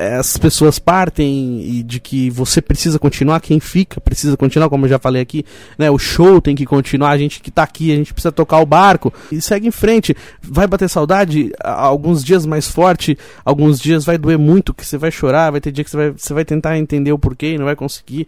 as 0.00 0.38
pessoas 0.38 0.78
partem 0.78 1.60
e 1.62 1.82
de 1.82 2.00
que 2.00 2.30
você 2.30 2.62
precisa 2.62 2.98
continuar, 2.98 3.40
quem 3.40 3.60
fica 3.60 4.00
precisa 4.00 4.36
continuar, 4.36 4.70
como 4.70 4.86
eu 4.86 4.90
já 4.90 4.98
falei 4.98 5.20
aqui, 5.20 5.44
né? 5.76 5.90
O 5.90 5.98
show 5.98 6.40
tem 6.40 6.56
que 6.56 6.64
continuar, 6.64 7.10
a 7.10 7.18
gente 7.18 7.40
que 7.40 7.50
tá 7.50 7.62
aqui, 7.62 7.92
a 7.92 7.96
gente 7.96 8.14
precisa 8.14 8.32
tocar 8.32 8.60
o 8.60 8.66
barco 8.66 9.12
e 9.30 9.40
segue 9.40 9.68
em 9.68 9.70
frente. 9.70 10.16
Vai 10.40 10.66
bater 10.66 10.88
saudade 10.88 11.52
alguns 11.62 12.24
dias 12.24 12.46
mais 12.46 12.66
forte, 12.66 13.18
alguns 13.44 13.78
dias 13.78 14.04
vai 14.04 14.16
doer 14.16 14.38
muito, 14.38 14.72
que 14.72 14.86
você 14.86 14.96
vai 14.96 15.10
chorar, 15.10 15.50
vai 15.50 15.60
ter 15.60 15.70
dia 15.70 15.84
que 15.84 15.90
você 15.90 15.96
vai, 15.96 16.10
você 16.10 16.32
vai 16.32 16.44
tentar 16.44 16.78
entender 16.78 17.12
o 17.12 17.18
porquê 17.18 17.54
e 17.54 17.58
não 17.58 17.66
vai 17.66 17.76
conseguir. 17.76 18.26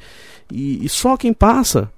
E, 0.52 0.84
e 0.84 0.88
só 0.88 1.16
quem 1.16 1.32
passa 1.32 1.90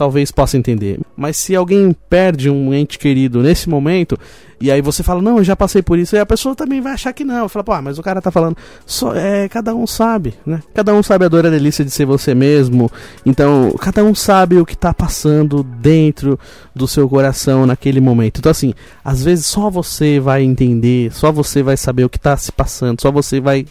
talvez 0.00 0.30
possa 0.30 0.56
entender. 0.56 0.98
Mas 1.14 1.36
se 1.36 1.54
alguém 1.54 1.94
perde 2.08 2.48
um 2.48 2.72
ente 2.72 2.98
querido 2.98 3.42
nesse 3.42 3.68
momento, 3.68 4.18
e 4.58 4.70
aí 4.70 4.80
você 4.80 5.02
fala, 5.02 5.20
não, 5.20 5.36
eu 5.36 5.44
já 5.44 5.54
passei 5.54 5.82
por 5.82 5.98
isso, 5.98 6.16
e 6.16 6.18
a 6.18 6.24
pessoa 6.24 6.54
também 6.54 6.80
vai 6.80 6.94
achar 6.94 7.12
que 7.12 7.22
não. 7.22 7.50
Fala, 7.50 7.62
pô, 7.62 7.82
mas 7.82 7.98
o 7.98 8.02
cara 8.02 8.22
tá 8.22 8.30
falando. 8.30 8.56
Só, 8.86 9.14
é, 9.14 9.46
cada 9.46 9.74
um 9.74 9.86
sabe, 9.86 10.32
né? 10.46 10.62
Cada 10.72 10.94
um 10.94 11.02
sabe 11.02 11.26
a 11.26 11.28
dor 11.28 11.44
e 11.44 11.48
a 11.48 11.50
delícia 11.50 11.84
de 11.84 11.90
ser 11.90 12.06
você 12.06 12.34
mesmo. 12.34 12.90
Então, 13.26 13.74
cada 13.78 14.02
um 14.02 14.14
sabe 14.14 14.56
o 14.56 14.64
que 14.64 14.74
tá 14.74 14.94
passando 14.94 15.62
dentro 15.62 16.40
do 16.74 16.88
seu 16.88 17.06
coração 17.06 17.66
naquele 17.66 18.00
momento. 18.00 18.38
Então, 18.38 18.48
assim, 18.48 18.72
às 19.04 19.22
vezes 19.22 19.44
só 19.44 19.68
você 19.68 20.18
vai 20.18 20.42
entender, 20.42 21.12
só 21.12 21.30
você 21.30 21.62
vai 21.62 21.76
saber 21.76 22.04
o 22.04 22.08
que 22.08 22.18
tá 22.18 22.34
se 22.38 22.50
passando, 22.50 23.02
só 23.02 23.12
você 23.12 23.38
vai 23.38 23.66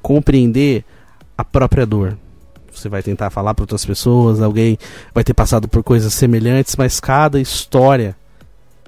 compreender 0.00 0.84
a 1.36 1.44
própria 1.44 1.84
dor 1.84 2.16
você 2.74 2.88
vai 2.88 3.02
tentar 3.02 3.30
falar 3.30 3.54
para 3.54 3.62
outras 3.62 3.84
pessoas, 3.84 4.40
alguém 4.40 4.78
vai 5.14 5.24
ter 5.24 5.34
passado 5.34 5.68
por 5.68 5.82
coisas 5.82 6.12
semelhantes, 6.14 6.76
mas 6.76 7.00
cada 7.00 7.40
história 7.40 8.16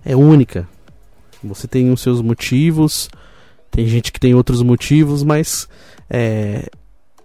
é 0.05 0.17
única. 0.17 0.69
Você 1.43 1.69
tem 1.69 1.91
os 1.91 2.01
seus 2.01 2.21
motivos, 2.21 3.09
tem 3.71 3.87
gente 3.87 4.13
que 4.13 4.21
tem 4.21 4.35
outros 4.35 4.63
motivos, 4.63 5.23
mas 5.23 5.69
é, 6.09 6.69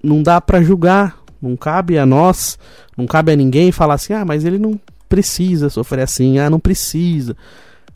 não 0.04 0.22
dá 0.22 0.42
para 0.42 0.62
julgar, 0.62 1.18
não 1.42 1.56
cabe 1.56 1.98
a 1.98 2.06
nós, 2.06 2.58
não 2.96 3.08
cabe 3.08 3.32
a 3.32 3.36
ninguém 3.36 3.72
falar 3.72 3.96
assim, 3.96 4.14
ah, 4.14 4.26
mas 4.26 4.46
ele 4.46 4.60
não 4.60 4.80
precisa 5.08 5.70
sofrer 5.70 6.04
assim, 6.04 6.40
ah, 6.40 6.50
não 6.50 6.60
precisa. 6.60 7.36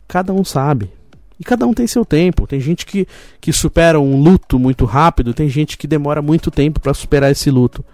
Cada 0.08 0.32
um 0.32 0.44
sabe. 0.44 0.90
E 1.38 1.44
cada 1.44 1.66
um 1.66 1.74
tem 1.74 1.86
seu 1.86 2.04
tempo. 2.04 2.46
Tem 2.46 2.60
gente 2.60 2.86
que, 2.86 3.06
que 3.40 3.52
supera 3.52 4.00
um 4.00 4.20
luto 4.22 4.58
muito 4.58 4.84
rápido, 4.84 5.34
tem 5.34 5.48
gente 5.48 5.76
que 5.76 5.86
demora 5.86 6.22
muito 6.22 6.50
tempo 6.50 6.80
para 6.80 6.94
superar 6.94 7.30
esse 7.30 7.50
luto. 7.50 7.84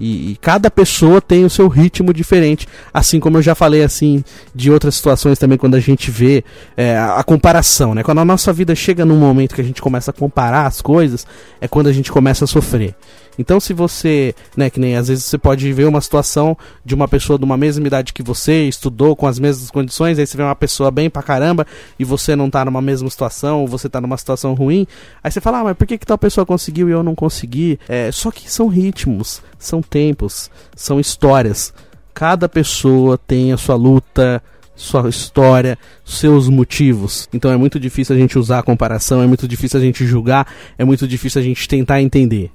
E, 0.00 0.32
e, 0.32 0.36
cada 0.40 0.70
pessoa 0.70 1.20
tem 1.20 1.44
o 1.44 1.50
seu 1.50 1.68
ritmo 1.68 2.14
diferente. 2.14 2.66
Assim 2.92 3.20
como 3.20 3.36
eu 3.36 3.42
já 3.42 3.54
falei 3.54 3.84
assim 3.84 4.24
de 4.54 4.70
outras 4.70 4.94
situações 4.94 5.38
também, 5.38 5.58
quando 5.58 5.74
a 5.74 5.80
gente 5.80 6.10
vê 6.10 6.42
é, 6.74 6.96
a, 6.96 7.22
comparação, 7.22 7.94
né? 7.94 8.02
Quando 8.02 8.18
a 8.18 8.24
nossa 8.24 8.50
vida 8.50 8.74
chega 8.74 9.04
num 9.04 9.18
momento 9.18 9.54
que 9.54 9.60
a 9.60 9.64
gente 9.64 9.82
começa 9.82 10.10
a 10.10 10.14
comparar 10.14 10.66
as 10.66 10.80
coisas, 10.80 11.26
é 11.60 11.68
quando 11.68 11.88
a 11.88 11.92
gente 11.92 12.10
começa 12.10 12.44
a 12.44 12.48
sofrer. 12.48 12.94
Então, 13.40 13.58
se 13.58 13.72
você, 13.72 14.34
né, 14.54 14.68
que 14.68 14.78
nem 14.78 14.96
às 14.96 15.08
vezes 15.08 15.24
você 15.24 15.38
pode 15.38 15.72
ver 15.72 15.86
uma 15.86 16.02
situação 16.02 16.54
de 16.84 16.94
uma 16.94 17.08
pessoa 17.08 17.38
de 17.38 17.44
uma 17.46 17.56
mesma 17.56 17.86
idade 17.86 18.12
que 18.12 18.22
você, 18.22 18.68
estudou 18.68 19.16
com 19.16 19.26
as 19.26 19.38
mesmas 19.38 19.70
condições, 19.70 20.18
aí 20.18 20.26
você 20.26 20.36
vê 20.36 20.42
uma 20.42 20.54
pessoa 20.54 20.90
bem 20.90 21.08
pra 21.08 21.22
caramba 21.22 21.66
e 21.98 22.04
você 22.04 22.36
não 22.36 22.50
tá 22.50 22.66
numa 22.66 22.82
mesma 22.82 23.08
situação, 23.08 23.62
ou 23.62 23.66
você 23.66 23.88
tá 23.88 23.98
numa 23.98 24.18
situação 24.18 24.52
ruim, 24.52 24.86
aí 25.24 25.30
você 25.30 25.40
fala, 25.40 25.60
ah, 25.60 25.64
mas 25.64 25.76
por 25.78 25.86
que, 25.86 25.96
que 25.96 26.04
tal 26.04 26.18
pessoa 26.18 26.44
conseguiu 26.44 26.90
e 26.90 26.92
eu 26.92 27.02
não 27.02 27.14
consegui? 27.14 27.80
É, 27.88 28.12
só 28.12 28.30
que 28.30 28.50
são 28.50 28.68
ritmos, 28.68 29.40
são 29.58 29.80
tempos, 29.80 30.50
são 30.76 31.00
histórias. 31.00 31.72
Cada 32.12 32.46
pessoa 32.46 33.16
tem 33.16 33.54
a 33.54 33.56
sua 33.56 33.74
luta, 33.74 34.42
sua 34.76 35.08
história, 35.08 35.78
seus 36.04 36.46
motivos. 36.50 37.26
Então 37.32 37.50
é 37.50 37.56
muito 37.56 37.80
difícil 37.80 38.14
a 38.14 38.18
gente 38.18 38.38
usar 38.38 38.58
a 38.58 38.62
comparação, 38.62 39.22
é 39.22 39.26
muito 39.26 39.48
difícil 39.48 39.80
a 39.80 39.82
gente 39.82 40.06
julgar, 40.06 40.46
é 40.76 40.84
muito 40.84 41.08
difícil 41.08 41.40
a 41.40 41.42
gente 41.42 41.66
tentar 41.66 42.02
entender. 42.02 42.50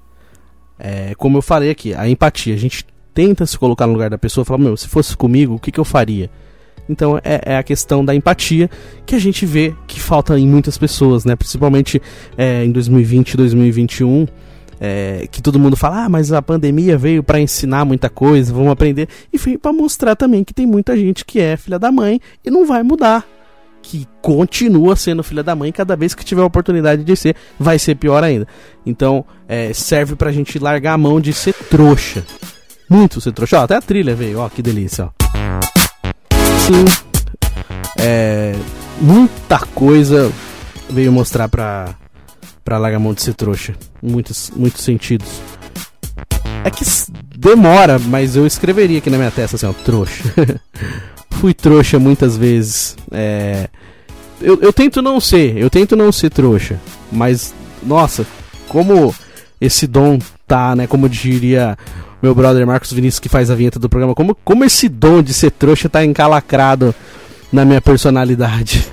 É, 0.78 1.14
como 1.16 1.38
eu 1.38 1.42
falei 1.42 1.70
aqui, 1.70 1.94
a 1.94 2.08
empatia. 2.08 2.54
A 2.54 2.58
gente 2.58 2.86
tenta 3.14 3.46
se 3.46 3.58
colocar 3.58 3.88
no 3.88 3.94
lugar 3.94 4.10
da 4.10 4.18
pessoa 4.18 4.44
e 4.44 4.46
falar, 4.46 4.60
meu, 4.60 4.76
se 4.76 4.88
fosse 4.88 5.16
comigo, 5.16 5.56
o 5.56 5.60
que, 5.60 5.72
que 5.72 5.80
eu 5.80 5.86
faria? 5.86 6.30
Então 6.88 7.18
é, 7.24 7.42
é, 7.46 7.58
a 7.58 7.64
questão 7.64 8.06
da 8.06 8.14
empatia 8.14 8.70
que 9.06 9.16
a 9.16 9.20
gente 9.20 9.46
vê 9.46 9.74
que 9.88 10.00
falta 10.00 10.38
em 10.38 10.48
muitas 10.48 10.78
pessoas, 10.78 11.26
né? 11.26 11.36
Principalmente 11.36 12.02
é, 12.38 12.64
em 12.64 12.72
2020 12.72 13.38
2021. 13.38 14.28
É, 14.78 15.26
que 15.32 15.42
todo 15.42 15.58
mundo 15.58 15.78
fala, 15.78 16.04
ah, 16.04 16.10
mas 16.10 16.34
a 16.34 16.42
pandemia 16.42 16.98
veio 16.98 17.24
para 17.24 17.40
ensinar 17.40 17.86
muita 17.86 18.10
coisa, 18.10 18.54
vamos 18.54 18.72
aprender. 18.72 19.08
E 19.32 19.38
veio 19.38 19.58
para 19.58 19.72
mostrar 19.72 20.18
também 20.18 20.44
que 20.44 20.54
tem 20.54 20.66
muita 20.66 20.98
gente 20.98 21.24
que 21.24 21.40
é 21.40 21.56
filha 21.56 21.80
da 21.80 21.90
mãe 21.94 22.20
e 22.44 22.52
não 22.52 22.66
vai 22.66 22.84
mudar 22.84 23.26
que 23.86 24.08
continua 24.20 24.96
sendo 24.96 25.22
filha 25.22 25.44
da 25.44 25.56
mãe, 25.56 25.72
cada 25.72 25.96
vez 25.96 26.16
que 26.16 26.26
tiver 26.26 26.42
a 26.42 26.46
oportunidade 26.46 27.04
de 27.04 27.16
ser, 27.16 27.36
vai 27.60 27.78
ser 27.78 27.94
pior 27.96 28.24
ainda. 28.24 28.48
Então, 28.84 29.24
é, 29.48 29.72
serve 29.74 30.16
pra 30.16 30.32
gente 30.32 30.58
largar 30.58 30.94
a 30.94 30.98
mão 30.98 31.22
de 31.22 31.32
ser 31.32 31.54
trouxa. 31.54 32.26
Muito 32.90 33.22
ser 33.22 33.32
trouxa. 33.32 33.60
Ó, 33.60 33.64
até 33.64 33.76
a 33.76 33.82
trilha 33.82 34.16
veio, 34.16 34.40
ó, 34.40 34.50
que 34.50 34.64
delícia, 34.64 35.06
ó. 35.06 35.10
Sim. 36.66 36.86
É, 38.00 38.56
muita 39.00 39.60
coisa 39.60 40.32
veio 40.90 41.12
mostrar 41.12 41.48
pra, 41.48 41.94
pra 42.64 42.80
largar 42.80 42.98
a 42.98 43.00
mão 43.00 43.14
de 43.14 43.22
ser 43.22 43.36
trouxa. 43.36 43.76
Muitos, 44.02 44.52
muitos 44.56 44.84
sentidos. 44.84 45.30
É 46.64 46.72
que 46.72 46.84
demora, 47.38 48.00
mas 48.00 48.36
eu 48.36 48.48
escreveria 48.48 48.98
aqui 48.98 49.12
na 49.12 49.18
minha 49.18 49.30
testa 49.30 49.58
assim, 49.58 49.68
ó, 49.68 49.74
trouxa. 49.74 50.24
fui 51.32 51.54
trouxa 51.54 52.00
muitas 52.00 52.38
vezes. 52.38 52.96
É, 53.12 53.70
eu, 54.42 54.60
eu 54.62 54.74
tento 54.74 55.02
não 55.02 55.20
ser, 55.20 55.58
eu 55.58 55.70
tento 55.70 55.96
não 55.96 56.12
ser 56.12 56.30
trouxa. 56.30 56.80
Mas, 57.12 57.54
nossa, 57.84 58.26
como 58.68 59.14
esse 59.60 59.88
dom 59.88 60.20
tá, 60.48 60.76
né? 60.76 60.88
Como 60.88 61.10
diria 61.10 61.78
meu 62.22 62.34
brother 62.34 62.66
Marcos 62.66 62.92
Vinícius, 62.92 63.20
que 63.20 63.30
faz 63.30 63.52
a 63.52 63.56
vinheta 63.56 63.80
do 63.80 63.90
programa, 63.90 64.16
como, 64.16 64.36
como 64.44 64.64
esse 64.64 64.90
dom 64.90 65.22
de 65.22 65.34
ser 65.34 65.52
trouxa 65.52 65.88
tá 65.88 66.04
encalacrado 66.04 66.94
na 67.52 67.64
minha 67.64 67.82
personalidade. 67.82 68.86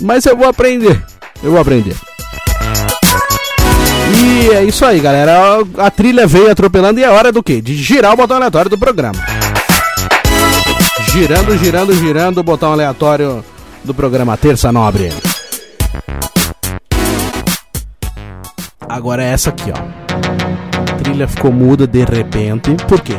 Mas 0.00 0.24
eu 0.26 0.36
vou 0.36 0.46
aprender, 0.46 1.02
eu 1.42 1.50
vou 1.50 1.60
aprender. 1.60 1.96
E 4.16 4.50
é 4.50 4.62
isso 4.64 4.84
aí, 4.84 5.00
galera. 5.00 5.58
A 5.78 5.90
trilha 5.90 6.26
veio 6.26 6.50
atropelando 6.50 7.00
e 7.00 7.04
é 7.04 7.10
hora 7.10 7.32
do 7.32 7.42
quê? 7.42 7.60
De 7.60 7.74
girar 7.74 8.12
o 8.12 8.16
botão 8.16 8.36
aleatório 8.36 8.70
do 8.70 8.78
programa. 8.78 9.18
Girando, 11.14 11.56
girando, 11.56 11.94
girando 11.94 12.38
o 12.38 12.42
botão 12.42 12.72
aleatório 12.72 13.44
do 13.84 13.94
programa 13.94 14.36
Terça 14.36 14.72
Nobre. 14.72 15.10
Agora 18.80 19.22
é 19.22 19.28
essa 19.28 19.50
aqui, 19.50 19.70
ó. 19.70 19.78
A 20.90 20.94
trilha 20.96 21.28
ficou 21.28 21.52
muda 21.52 21.86
de 21.86 22.04
repente. 22.04 22.74
Por 22.88 23.00
quê? 23.00 23.14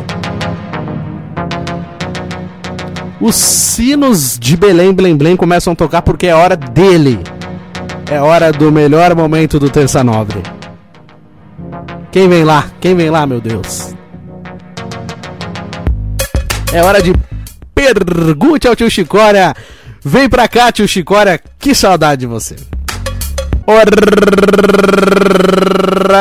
Os 3.22 3.34
sinos 3.38 4.38
de 4.38 4.58
Belém 4.58 4.92
Blém 4.92 5.16
Blém 5.16 5.38
começam 5.38 5.72
a 5.72 5.76
tocar 5.78 6.02
porque 6.02 6.28
é 6.28 6.36
hora 6.36 6.58
dele. 6.58 7.18
É 8.12 8.20
hora 8.20 8.52
do 8.52 8.74
melhor 8.74 9.16
momento 9.16 9.58
do 9.58 9.70
Terça 9.70 10.04
Nobre. 10.04 10.44
Quem 12.12 12.28
vem 12.28 12.44
lá? 12.44 12.66
Quem 12.82 12.94
vem 12.94 13.10
lá, 13.10 13.26
meu 13.26 13.40
Deus? 13.40 13.96
É 16.74 16.84
hora 16.84 17.02
de 17.02 17.14
pergunte 17.76 18.68
ao 18.68 18.76
tio 18.76 18.90
Chicória. 18.90 19.54
Vem 20.04 20.30
pra 20.30 20.48
cá, 20.48 20.72
tio 20.72 20.88
Chicória, 20.88 21.40
que 21.60 21.76
saudade 21.76 22.22
de 22.22 22.28
você. 22.28 22.56
Ora, 23.68 23.92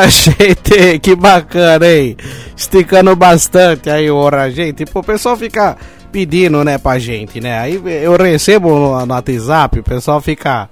gente, 0.08 0.98
que 0.98 1.14
bacana, 1.14 1.86
hein? 1.86 2.16
Esticando 2.56 3.14
bastante 3.14 3.88
aí, 3.90 4.10
ora, 4.10 4.50
gente. 4.50 4.84
Pô, 4.86 5.00
o 5.00 5.04
pessoal 5.04 5.36
fica 5.36 5.76
pedindo, 6.10 6.64
né, 6.64 6.78
pra 6.78 6.98
gente, 6.98 7.40
né? 7.40 7.58
Aí 7.58 7.80
eu 8.02 8.16
recebo 8.16 8.70
no, 8.70 9.06
no 9.06 9.14
WhatsApp, 9.14 9.80
o 9.80 9.82
pessoal 9.82 10.20
fica 10.20 10.68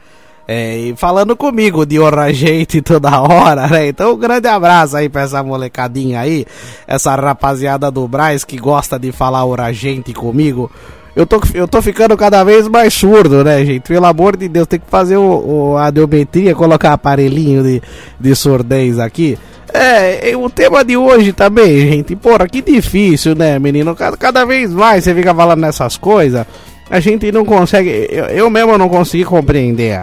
é, 0.54 0.92
falando 0.96 1.34
comigo 1.34 1.86
de 1.86 1.98
honra 1.98 2.30
gente 2.30 2.82
toda 2.82 3.22
hora, 3.22 3.66
né? 3.68 3.88
Então 3.88 4.12
um 4.12 4.18
grande 4.18 4.46
abraço 4.46 4.98
aí 4.98 5.08
pra 5.08 5.22
essa 5.22 5.42
molecadinha 5.42 6.20
aí, 6.20 6.44
essa 6.86 7.14
rapaziada 7.14 7.90
do 7.90 8.06
Braz 8.06 8.44
que 8.44 8.58
gosta 8.58 8.98
de 8.98 9.10
falar 9.12 9.46
honra 9.46 9.72
gente 9.72 10.12
comigo. 10.12 10.70
Eu 11.16 11.26
tô, 11.26 11.40
eu 11.54 11.66
tô 11.66 11.80
ficando 11.80 12.16
cada 12.18 12.44
vez 12.44 12.68
mais 12.68 12.92
surdo, 12.92 13.42
né, 13.42 13.64
gente? 13.64 13.80
Pelo 13.88 14.04
amor 14.04 14.36
de 14.36 14.46
Deus, 14.46 14.66
tem 14.66 14.78
que 14.78 14.90
fazer 14.90 15.16
o, 15.16 15.72
o 15.72 15.76
a 15.78 15.86
audiometria, 15.86 16.54
colocar 16.54 16.92
aparelhinho 16.92 17.62
de, 17.62 17.82
de 18.20 18.34
surdez 18.34 18.98
aqui. 18.98 19.38
É, 19.72 20.36
o 20.36 20.50
tema 20.50 20.84
de 20.84 20.98
hoje 20.98 21.32
também, 21.32 21.80
gente. 21.90 22.14
Porra, 22.14 22.46
que 22.46 22.60
difícil, 22.60 23.34
né, 23.34 23.58
menino? 23.58 23.94
Cada, 23.96 24.18
cada 24.18 24.44
vez 24.44 24.70
mais 24.70 25.04
você 25.04 25.14
fica 25.14 25.34
falando 25.34 25.60
nessas 25.60 25.96
coisas 25.96 26.46
a 26.90 27.00
gente 27.00 27.30
não 27.32 27.44
consegue. 27.44 28.06
Eu, 28.10 28.24
eu 28.26 28.50
mesmo 28.50 28.76
não 28.76 28.88
consegui 28.88 29.24
compreender. 29.24 29.98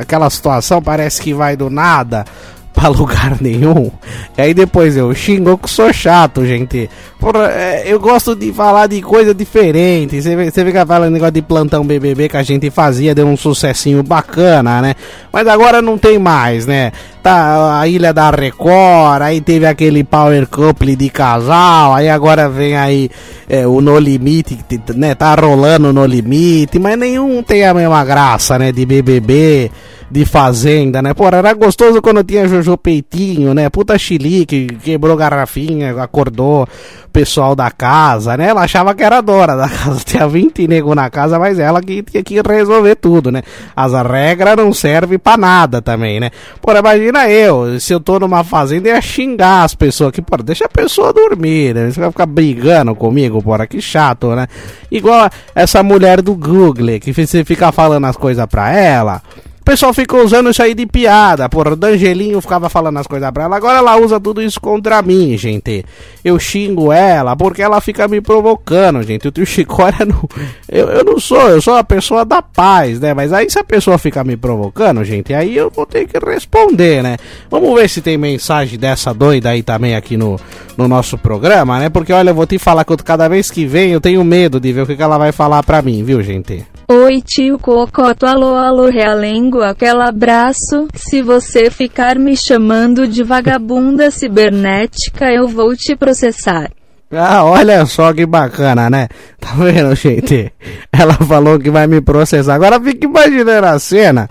aquela 0.00 0.28
situação 0.30 0.82
parece 0.82 1.20
que 1.20 1.32
vai 1.32 1.56
do 1.56 1.70
nada 1.70 2.24
pra 2.72 2.88
lugar 2.88 3.40
nenhum. 3.40 3.90
E 4.36 4.42
aí 4.42 4.54
depois 4.54 4.96
eu 4.96 5.14
xingo 5.14 5.58
que 5.58 5.70
sou 5.70 5.92
chato, 5.92 6.44
gente. 6.44 6.88
Porra, 7.18 7.50
é, 7.50 7.84
eu 7.86 8.00
gosto 8.00 8.34
de 8.34 8.52
falar 8.52 8.86
de 8.86 9.00
coisa 9.02 9.34
diferente. 9.34 10.20
Você 10.20 10.64
fica 10.64 10.84
falando 10.86 11.12
negócio 11.12 11.32
de 11.32 11.42
plantão 11.42 11.86
BBB 11.86 12.28
que 12.28 12.36
a 12.36 12.42
gente 12.42 12.70
fazia, 12.70 13.14
deu 13.14 13.26
um 13.26 13.36
sucessinho 13.36 14.02
bacana, 14.02 14.80
né? 14.80 14.94
Mas 15.32 15.46
agora 15.46 15.80
não 15.82 15.98
tem 15.98 16.18
mais, 16.18 16.66
né? 16.66 16.92
tá 17.22 17.80
a 17.80 17.86
Ilha 17.86 18.12
da 18.12 18.30
Record, 18.30 19.22
aí 19.22 19.40
teve 19.40 19.64
aquele 19.64 20.02
Power 20.02 20.46
Couple 20.48 20.96
de 20.96 21.08
casal, 21.08 21.94
aí 21.94 22.08
agora 22.08 22.48
vem 22.48 22.76
aí 22.76 23.08
é, 23.48 23.66
o 23.66 23.80
No 23.80 23.98
Limite, 23.98 24.58
né? 24.96 25.14
Tá 25.14 25.34
rolando 25.34 25.92
No 25.92 26.04
Limite, 26.04 26.78
mas 26.80 26.98
nenhum 26.98 27.42
tem 27.42 27.64
a 27.64 27.72
mesma 27.72 28.04
graça, 28.04 28.58
né? 28.58 28.72
De 28.72 28.84
BBB 28.84 29.70
de 30.12 30.26
fazenda, 30.26 31.00
né? 31.00 31.14
Pô, 31.14 31.26
era 31.26 31.54
gostoso 31.54 32.02
quando 32.02 32.22
tinha 32.22 32.46
Jojo 32.46 32.76
Peitinho, 32.76 33.54
né? 33.54 33.70
Puta 33.70 33.96
chilique, 33.96 34.66
quebrou 34.84 35.16
garrafinha, 35.16 36.02
acordou 36.02 36.64
o 36.64 37.08
pessoal 37.10 37.56
da 37.56 37.70
casa, 37.70 38.36
né? 38.36 38.48
Ela 38.48 38.60
achava 38.60 38.94
que 38.94 39.02
era 39.02 39.22
dona 39.22 39.56
da 39.56 39.70
casa. 39.70 40.00
Tinha 40.04 40.28
20 40.28 40.68
nego 40.68 40.94
na 40.94 41.08
casa, 41.08 41.38
mas 41.38 41.58
ela 41.58 41.80
que 41.80 42.02
tinha 42.02 42.22
que 42.22 42.42
resolver 42.42 42.94
tudo, 42.96 43.32
né? 43.32 43.42
As 43.74 43.92
regras 44.06 44.54
não 44.54 44.74
servem 44.74 45.18
pra 45.18 45.38
nada 45.38 45.80
também, 45.80 46.20
né? 46.20 46.30
Pô, 46.60 46.76
imagina 46.76 47.30
eu, 47.30 47.80
se 47.80 47.94
eu 47.94 48.00
tô 48.00 48.18
numa 48.18 48.44
fazenda 48.44 48.90
ia 48.90 49.00
xingar 49.00 49.64
as 49.64 49.74
pessoas 49.74 50.12
que, 50.12 50.20
pô, 50.20 50.36
deixa 50.36 50.66
a 50.66 50.68
pessoa 50.68 51.10
dormir, 51.10 51.74
né? 51.74 51.90
Você 51.90 51.98
vai 51.98 52.10
ficar 52.10 52.26
brigando 52.26 52.94
comigo, 52.94 53.42
porra, 53.42 53.66
que 53.66 53.80
chato, 53.80 54.34
né? 54.34 54.46
Igual 54.90 55.30
essa 55.54 55.82
mulher 55.82 56.20
do 56.20 56.34
Google, 56.34 57.00
que 57.00 57.14
você 57.14 57.42
fica 57.46 57.72
falando 57.72 58.04
as 58.04 58.16
coisas 58.16 58.44
pra 58.44 58.70
ela. 58.70 59.22
O 59.62 59.64
pessoal 59.64 59.94
ficou 59.94 60.24
usando 60.24 60.50
isso 60.50 60.60
aí 60.60 60.74
de 60.74 60.84
piada. 60.84 61.48
Porra, 61.48 61.74
o 61.74 61.76
Dangelinho 61.76 62.40
ficava 62.40 62.68
falando 62.68 62.98
as 62.98 63.06
coisas 63.06 63.30
pra 63.30 63.44
ela. 63.44 63.56
Agora 63.56 63.78
ela 63.78 63.96
usa 63.96 64.18
tudo 64.18 64.42
isso 64.42 64.60
contra 64.60 65.00
mim, 65.00 65.38
gente. 65.38 65.84
Eu 66.24 66.36
xingo 66.36 66.92
ela 66.92 67.36
porque 67.36 67.62
ela 67.62 67.80
fica 67.80 68.08
me 68.08 68.20
provocando, 68.20 69.00
gente. 69.04 69.28
O 69.28 69.30
tio 69.30 69.46
Chicória 69.46 70.02
não. 70.04 70.28
Eu, 70.68 70.88
eu 70.88 71.04
não 71.04 71.20
sou, 71.20 71.48
eu 71.48 71.62
sou 71.62 71.76
a 71.76 71.84
pessoa 71.84 72.24
da 72.24 72.42
paz, 72.42 72.98
né? 72.98 73.14
Mas 73.14 73.32
aí 73.32 73.48
se 73.48 73.56
a 73.56 73.62
pessoa 73.62 73.98
fica 73.98 74.24
me 74.24 74.36
provocando, 74.36 75.04
gente, 75.04 75.32
aí 75.32 75.56
eu 75.56 75.70
vou 75.70 75.86
ter 75.86 76.08
que 76.08 76.18
responder, 76.18 77.00
né? 77.00 77.16
Vamos 77.48 77.72
ver 77.72 77.88
se 77.88 78.00
tem 78.00 78.18
mensagem 78.18 78.76
dessa 78.76 79.14
doida 79.14 79.50
aí 79.50 79.62
também 79.62 79.94
aqui 79.94 80.16
no, 80.16 80.40
no 80.76 80.88
nosso 80.88 81.16
programa, 81.16 81.78
né? 81.78 81.88
Porque 81.88 82.12
olha, 82.12 82.30
eu 82.30 82.34
vou 82.34 82.48
te 82.48 82.58
falar 82.58 82.84
que 82.84 82.96
cada 82.96 83.28
vez 83.28 83.48
que 83.48 83.64
vem 83.64 83.92
eu 83.92 84.00
tenho 84.00 84.24
medo 84.24 84.58
de 84.58 84.72
ver 84.72 84.82
o 84.82 84.86
que 84.88 85.00
ela 85.00 85.18
vai 85.18 85.30
falar 85.30 85.62
pra 85.62 85.80
mim, 85.80 86.02
viu, 86.02 86.20
gente? 86.20 86.66
Oi 86.88 87.22
tio 87.22 87.58
Cocoto, 87.58 88.26
alô 88.26 88.54
alô 88.56 88.90
realengo, 88.90 89.62
aquele 89.62 90.02
abraço. 90.02 90.88
Se 90.94 91.22
você 91.22 91.70
ficar 91.70 92.18
me 92.18 92.36
chamando 92.36 93.06
de 93.06 93.22
vagabunda 93.22 94.10
cibernética, 94.10 95.30
eu 95.32 95.46
vou 95.46 95.76
te 95.76 95.94
processar. 95.94 96.70
Ah, 97.10 97.44
olha 97.44 97.86
só 97.86 98.12
que 98.12 98.26
bacana, 98.26 98.90
né? 98.90 99.08
Tá 99.38 99.52
vendo, 99.52 99.94
gente? 99.94 100.52
Ela 100.92 101.14
falou 101.14 101.58
que 101.58 101.70
vai 101.70 101.86
me 101.86 102.00
processar. 102.00 102.54
Agora 102.54 102.80
fica 102.80 103.06
imaginando 103.06 103.66
a 103.66 103.78
cena. 103.78 104.28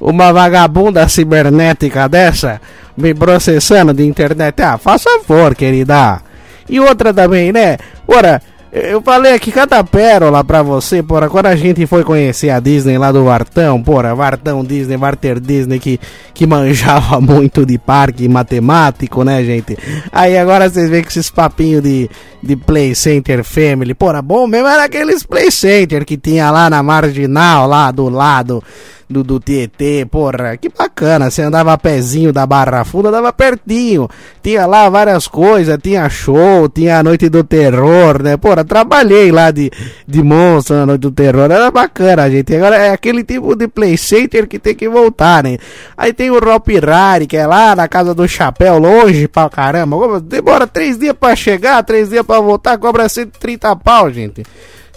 Uma 0.00 0.32
vagabunda 0.32 1.08
cibernética 1.08 2.08
dessa 2.08 2.60
me 2.96 3.14
processando 3.14 3.94
de 3.94 4.04
internet. 4.04 4.60
Ah, 4.60 4.76
faça 4.76 5.08
favor, 5.20 5.54
querida. 5.54 6.20
E 6.68 6.78
outra 6.78 7.14
também, 7.14 7.50
né? 7.50 7.78
Ora, 8.06 8.42
eu 8.70 9.00
falei 9.00 9.32
aqui 9.32 9.50
cada 9.50 9.82
pérola 9.82 10.44
pra 10.44 10.62
você, 10.62 11.02
porra. 11.02 11.28
Quando 11.28 11.46
a 11.46 11.56
gente 11.56 11.86
foi 11.86 12.04
conhecer 12.04 12.50
a 12.50 12.60
Disney 12.60 12.98
lá 12.98 13.10
do 13.10 13.24
Vartão, 13.24 13.82
porra, 13.82 14.14
Vartão 14.14 14.64
Disney, 14.64 14.96
Varter 14.96 15.40
Disney, 15.40 15.78
que, 15.78 15.98
que 16.34 16.46
manjava 16.46 17.20
muito 17.22 17.64
de 17.64 17.78
parque 17.78 18.28
matemático, 18.28 19.24
né, 19.24 19.42
gente? 19.42 19.76
Aí 20.12 20.36
agora 20.36 20.68
vocês 20.68 20.90
veem 20.90 21.02
que 21.02 21.08
esses 21.08 21.30
papinhos 21.30 21.82
de, 21.82 22.10
de 22.42 22.56
Play 22.56 22.94
Center 22.94 23.42
Family, 23.42 23.94
porra, 23.94 24.20
bom 24.20 24.46
mesmo 24.46 24.68
era 24.68 24.84
aqueles 24.84 25.22
Play 25.22 25.50
Center 25.50 26.04
que 26.04 26.16
tinha 26.16 26.50
lá 26.50 26.68
na 26.68 26.82
marginal, 26.82 27.66
lá 27.66 27.90
do 27.90 28.08
lado 28.08 28.62
do, 29.08 29.24
do 29.24 29.40
Tietê, 29.40 30.04
porra, 30.04 30.56
que 30.56 30.68
bacana. 30.68 31.30
Você 31.30 31.42
andava 31.42 31.72
a 31.72 31.78
pezinho 31.78 32.32
da 32.32 32.46
Barra 32.46 32.84
Funda, 32.84 33.08
andava 33.08 33.32
pertinho. 33.32 34.08
Tinha 34.42 34.66
lá 34.66 34.88
várias 34.88 35.26
coisas, 35.26 35.78
tinha 35.82 36.08
show, 36.08 36.68
tinha 36.68 36.98
a 36.98 37.02
Noite 37.02 37.28
do 37.28 37.42
Terror, 37.42 38.22
né? 38.22 38.36
Porra, 38.36 38.64
trabalhei 38.64 39.32
lá 39.32 39.50
de, 39.50 39.70
de 40.06 40.22
monstro 40.22 40.76
na 40.76 40.86
Noite 40.86 41.00
do 41.00 41.10
Terror, 41.10 41.50
era 41.50 41.70
bacana, 41.70 42.30
gente. 42.30 42.54
Agora 42.54 42.76
é 42.76 42.90
aquele 42.90 43.24
tipo 43.24 43.56
de 43.56 43.66
play 43.68 43.96
center 43.96 44.46
que 44.46 44.58
tem 44.58 44.74
que 44.74 44.88
voltar, 44.88 45.42
né? 45.42 45.58
Aí 45.96 46.12
tem 46.12 46.30
o 46.30 46.38
Rope 46.38 46.78
Rari, 46.78 47.26
que 47.26 47.36
é 47.36 47.46
lá 47.46 47.74
na 47.74 47.88
casa 47.88 48.14
do 48.14 48.28
Chapéu, 48.28 48.78
longe 48.78 49.26
pra 49.26 49.48
caramba. 49.48 50.20
Demora 50.20 50.66
três 50.66 50.98
dias 50.98 51.14
pra 51.18 51.34
chegar, 51.34 51.82
três 51.82 52.10
dias 52.10 52.24
pra 52.24 52.40
voltar, 52.40 52.76
cobra 52.78 53.08
130 53.08 53.74
pau, 53.76 54.10
gente. 54.10 54.44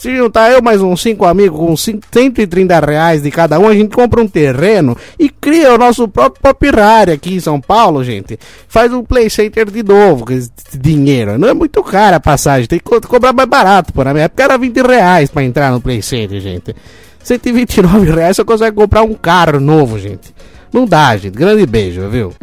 Se 0.01 0.15
juntar 0.15 0.51
eu 0.51 0.63
mais 0.63 0.81
uns 0.81 0.99
5 0.99 1.23
amigos 1.25 1.59
com 1.59 1.77
130 1.77 2.79
reais 2.79 3.21
de 3.21 3.29
cada 3.29 3.59
um, 3.59 3.67
a 3.67 3.73
gente 3.75 3.95
compra 3.95 4.19
um 4.19 4.27
terreno 4.27 4.97
e 5.19 5.29
cria 5.29 5.75
o 5.75 5.77
nosso 5.77 6.07
próprio 6.07 6.41
popirari 6.41 7.11
aqui 7.11 7.35
em 7.35 7.39
São 7.39 7.61
Paulo, 7.61 8.03
gente. 8.03 8.39
Faz 8.67 8.91
um 8.91 9.03
play 9.03 9.29
center 9.29 9.69
de 9.69 9.83
novo, 9.83 10.25
com 10.25 10.33
esse 10.33 10.49
dinheiro. 10.73 11.37
Não 11.37 11.49
é 11.49 11.53
muito 11.53 11.83
caro 11.83 12.15
a 12.15 12.19
passagem, 12.19 12.67
tem 12.67 12.79
que 12.79 12.85
co 12.85 12.99
cobrar 13.07 13.31
mais 13.31 13.47
barato. 13.47 13.93
Por 13.93 14.03
na 14.03 14.11
minha 14.11 14.25
época 14.25 14.41
era 14.41 14.57
20 14.57 14.81
reais 14.81 15.29
pra 15.29 15.43
entrar 15.43 15.71
no 15.71 15.79
play 15.79 16.01
center, 16.01 16.41
gente. 16.41 16.75
129 17.23 18.09
reais 18.11 18.37
você 18.37 18.43
consegue 18.43 18.75
comprar 18.75 19.03
um 19.03 19.13
carro 19.13 19.59
novo, 19.59 19.99
gente. 19.99 20.33
Não 20.73 20.87
dá, 20.87 21.15
gente. 21.15 21.37
Grande 21.37 21.63
beijo, 21.67 22.09
viu? 22.09 22.33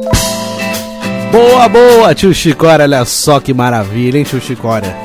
Boa, 1.32 1.68
boa, 1.68 2.14
tio 2.14 2.32
Chicória. 2.32 2.84
Olha 2.84 3.04
só 3.04 3.40
que 3.40 3.52
maravilha, 3.52 4.16
hein, 4.16 4.22
tio 4.22 4.40
Chicória. 4.40 4.96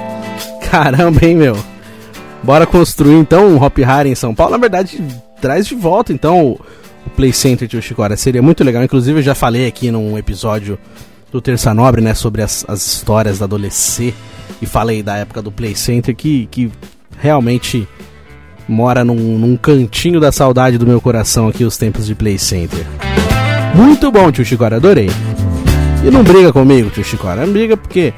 Caramba, 0.69 1.25
hein, 1.25 1.35
meu. 1.35 1.72
Bora 2.43 2.65
construir 2.65 3.15
então 3.15 3.47
um 3.47 3.63
Hop 3.63 3.77
Hari 3.79 4.09
em 4.09 4.15
São 4.15 4.35
Paulo. 4.35 4.51
Na 4.51 4.57
verdade, 4.57 5.01
traz 5.41 5.65
de 5.65 5.75
volta 5.75 6.11
então 6.11 6.57
o 7.05 7.09
Play 7.15 7.31
Center 7.31 7.67
de 7.67 7.77
Ushikora. 7.77 8.17
Seria 8.17 8.41
muito 8.41 8.63
legal. 8.63 8.83
Inclusive, 8.83 9.19
eu 9.19 9.23
já 9.23 9.33
falei 9.33 9.65
aqui 9.67 9.89
num 9.89 10.17
episódio 10.17 10.77
do 11.31 11.41
Terça 11.41 11.73
Nobre, 11.73 12.01
né, 12.01 12.13
sobre 12.13 12.41
as, 12.43 12.63
as 12.67 12.85
histórias 12.85 13.39
da 13.39 13.45
adolescência 13.45 14.13
e 14.61 14.65
falei 14.65 15.01
da 15.01 15.17
época 15.17 15.41
do 15.41 15.51
Play 15.51 15.75
Center 15.75 16.15
que, 16.15 16.47
que 16.51 16.71
realmente 17.19 17.87
mora 18.67 19.03
num, 19.03 19.37
num 19.37 19.57
cantinho 19.57 20.19
da 20.19 20.31
saudade 20.31 20.77
do 20.77 20.85
meu 20.85 21.01
coração 21.01 21.47
aqui 21.47 21.63
os 21.63 21.75
tempos 21.75 22.05
de 22.05 22.13
Play 22.13 22.37
Center. 22.37 22.85
Muito 23.75 24.11
bom, 24.11 24.31
tio 24.31 24.45
Chicora, 24.45 24.75
adorei. 24.75 25.09
E 26.05 26.11
não 26.11 26.23
briga 26.23 26.53
comigo, 26.53 26.89
tio 26.89 27.03
Chicora, 27.03 27.45
não 27.45 27.51
briga 27.51 27.75
porque 27.75 28.13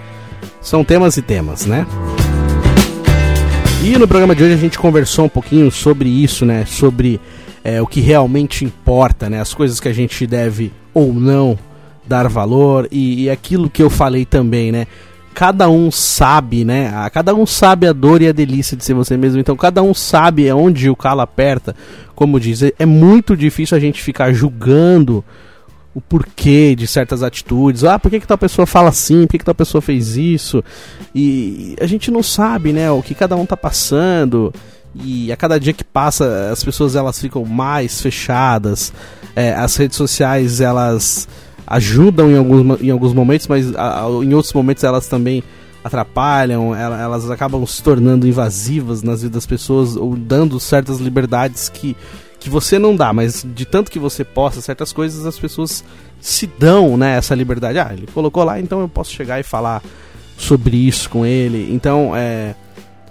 são 0.61 0.83
temas 0.83 1.15
e 1.15 1.21
temas, 1.21 1.65
né? 1.65 1.87
E 3.85 3.99
no 3.99 4.07
programa 4.07 4.35
de 4.35 4.43
hoje 4.43 4.55
a 4.55 4.57
gente 4.57 4.79
conversou 4.79 5.25
um 5.25 5.29
pouquinho 5.29 5.69
sobre 5.69 6.09
isso, 6.09 6.43
né? 6.43 6.65
Sobre 6.65 7.21
é, 7.63 7.79
o 7.79 7.85
que 7.85 8.01
realmente 8.01 8.65
importa, 8.65 9.29
né? 9.29 9.39
As 9.39 9.53
coisas 9.53 9.79
que 9.79 9.87
a 9.87 9.93
gente 9.93 10.25
deve 10.25 10.73
ou 10.91 11.13
não 11.13 11.55
dar 12.03 12.27
valor 12.27 12.87
e, 12.91 13.25
e 13.25 13.29
aquilo 13.29 13.69
que 13.69 13.83
eu 13.83 13.89
falei 13.91 14.25
também, 14.25 14.71
né? 14.71 14.87
Cada 15.35 15.69
um 15.69 15.91
sabe, 15.91 16.65
né? 16.65 16.91
Cada 17.13 17.35
um 17.35 17.45
sabe 17.45 17.85
a 17.85 17.93
dor 17.93 18.23
e 18.23 18.27
a 18.27 18.31
delícia 18.31 18.75
de 18.75 18.83
ser 18.83 18.95
você 18.95 19.15
mesmo. 19.15 19.39
Então 19.39 19.55
cada 19.55 19.83
um 19.83 19.93
sabe 19.93 20.51
onde 20.51 20.89
o 20.89 20.95
calo 20.95 21.21
aperta. 21.21 21.75
Como 22.15 22.39
diz, 22.39 22.63
é 22.63 22.85
muito 22.87 23.37
difícil 23.37 23.77
a 23.77 23.79
gente 23.79 24.01
ficar 24.01 24.33
julgando 24.33 25.23
o 25.95 26.01
porquê 26.01 26.75
de 26.75 26.85
certas 26.85 27.23
atitudes. 27.23 27.85
Ah, 27.85 27.97
por 27.97 28.11
que, 28.11 28.19
que 28.19 28.27
tal 28.27 28.37
pessoa 28.37 28.67
fala 28.67 28.89
assim? 28.89 29.21
Por 29.21 29.29
que, 29.29 29.37
que 29.39 29.45
tal 29.45 29.55
pessoa 29.55 29.81
fez 29.81 30.17
isso? 30.17 30.61
E 31.15 31.73
a 31.79 31.87
gente 31.87 32.11
não 32.11 32.21
sabe, 32.21 32.73
né, 32.73 32.91
o 32.91 33.01
que 33.01 33.15
cada 33.15 33.37
um 33.37 33.45
tá 33.45 33.55
passando. 33.55 34.53
E 34.93 35.31
a 35.31 35.37
cada 35.37 35.57
dia 35.57 35.71
que 35.71 35.85
passa, 35.85 36.49
as 36.51 36.61
pessoas 36.63 36.95
elas 36.95 37.17
ficam 37.17 37.45
mais 37.45 38.01
fechadas. 38.01 38.91
É, 39.35 39.53
as 39.53 39.75
redes 39.77 39.95
sociais 39.95 40.59
elas 40.59 41.29
ajudam 41.65 42.29
em 42.29 42.37
alguns, 42.37 42.81
em 42.81 42.89
alguns 42.89 43.13
momentos, 43.13 43.47
mas 43.47 43.73
a, 43.75 44.05
em 44.21 44.33
outros 44.33 44.53
momentos 44.53 44.83
elas 44.83 45.07
também 45.07 45.43
atrapalham, 45.81 46.75
elas 46.75 47.29
acabam 47.29 47.65
se 47.65 47.81
tornando 47.81 48.27
invasivas 48.27 49.03
nas 49.03 49.21
vidas 49.21 49.35
das 49.35 49.45
pessoas 49.45 49.95
ou 49.95 50.15
dando 50.15 50.59
certas 50.59 50.99
liberdades 50.99 51.69
que 51.69 51.95
que 52.45 52.49
você 52.51 52.77
não 52.77 52.95
dá, 52.95 53.11
mas 53.11 53.43
de 53.43 53.65
tanto 53.65 53.89
que 53.89 53.97
você 53.97 54.23
posta 54.23 54.61
certas 54.61 54.93
coisas, 54.93 55.25
as 55.25 55.39
pessoas 55.39 55.83
se 56.21 56.45
dão, 56.45 56.95
né, 56.95 57.17
essa 57.17 57.33
liberdade. 57.33 57.79
Ah, 57.79 57.89
ele 57.91 58.05
colocou 58.13 58.43
lá, 58.43 58.59
então 58.59 58.81
eu 58.81 58.87
posso 58.87 59.11
chegar 59.11 59.39
e 59.39 59.43
falar 59.43 59.81
sobre 60.37 60.77
isso 60.77 61.09
com 61.09 61.25
ele. 61.25 61.73
Então, 61.73 62.15
é, 62.15 62.53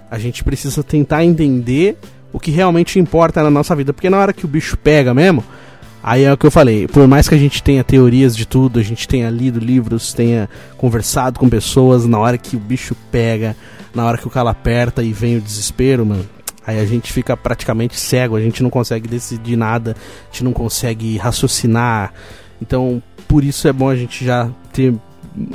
a 0.09 0.17
gente 0.17 0.41
precisa 0.41 0.81
tentar 0.81 1.25
entender 1.25 1.97
o 2.31 2.39
que 2.39 2.49
realmente 2.49 2.97
importa 2.97 3.43
na 3.43 3.49
nossa 3.49 3.75
vida, 3.75 3.91
porque 3.91 4.09
na 4.09 4.17
hora 4.17 4.31
que 4.31 4.45
o 4.45 4.47
bicho 4.47 4.77
pega 4.77 5.13
mesmo, 5.13 5.43
aí 6.01 6.23
é 6.23 6.31
o 6.31 6.37
que 6.37 6.45
eu 6.45 6.51
falei, 6.51 6.87
por 6.87 7.05
mais 7.05 7.27
que 7.27 7.35
a 7.35 7.37
gente 7.37 7.61
tenha 7.61 7.83
teorias 7.83 8.37
de 8.37 8.45
tudo, 8.45 8.79
a 8.79 8.83
gente 8.83 9.05
tenha 9.05 9.29
lido 9.29 9.59
livros, 9.59 10.13
tenha 10.13 10.49
conversado 10.77 11.41
com 11.41 11.49
pessoas, 11.49 12.05
na 12.05 12.19
hora 12.19 12.37
que 12.37 12.55
o 12.55 12.59
bicho 12.59 12.95
pega, 13.11 13.53
na 13.93 14.05
hora 14.05 14.17
que 14.17 14.27
o 14.27 14.29
calo 14.29 14.47
aperta 14.47 15.03
e 15.03 15.11
vem 15.11 15.35
o 15.35 15.41
desespero, 15.41 16.05
mano, 16.05 16.25
Aí 16.65 16.79
a 16.79 16.85
gente 16.85 17.11
fica 17.13 17.35
praticamente 17.37 17.99
cego, 17.99 18.35
a 18.35 18.41
gente 18.41 18.63
não 18.63 18.69
consegue 18.69 19.07
decidir 19.07 19.55
nada, 19.55 19.91
a 19.91 20.31
gente 20.31 20.43
não 20.43 20.53
consegue 20.53 21.17
raciocinar. 21.17 22.13
Então, 22.61 23.01
por 23.27 23.43
isso 23.43 23.67
é 23.67 23.73
bom 23.73 23.89
a 23.89 23.95
gente 23.95 24.25
já 24.25 24.49
ter 24.73 24.93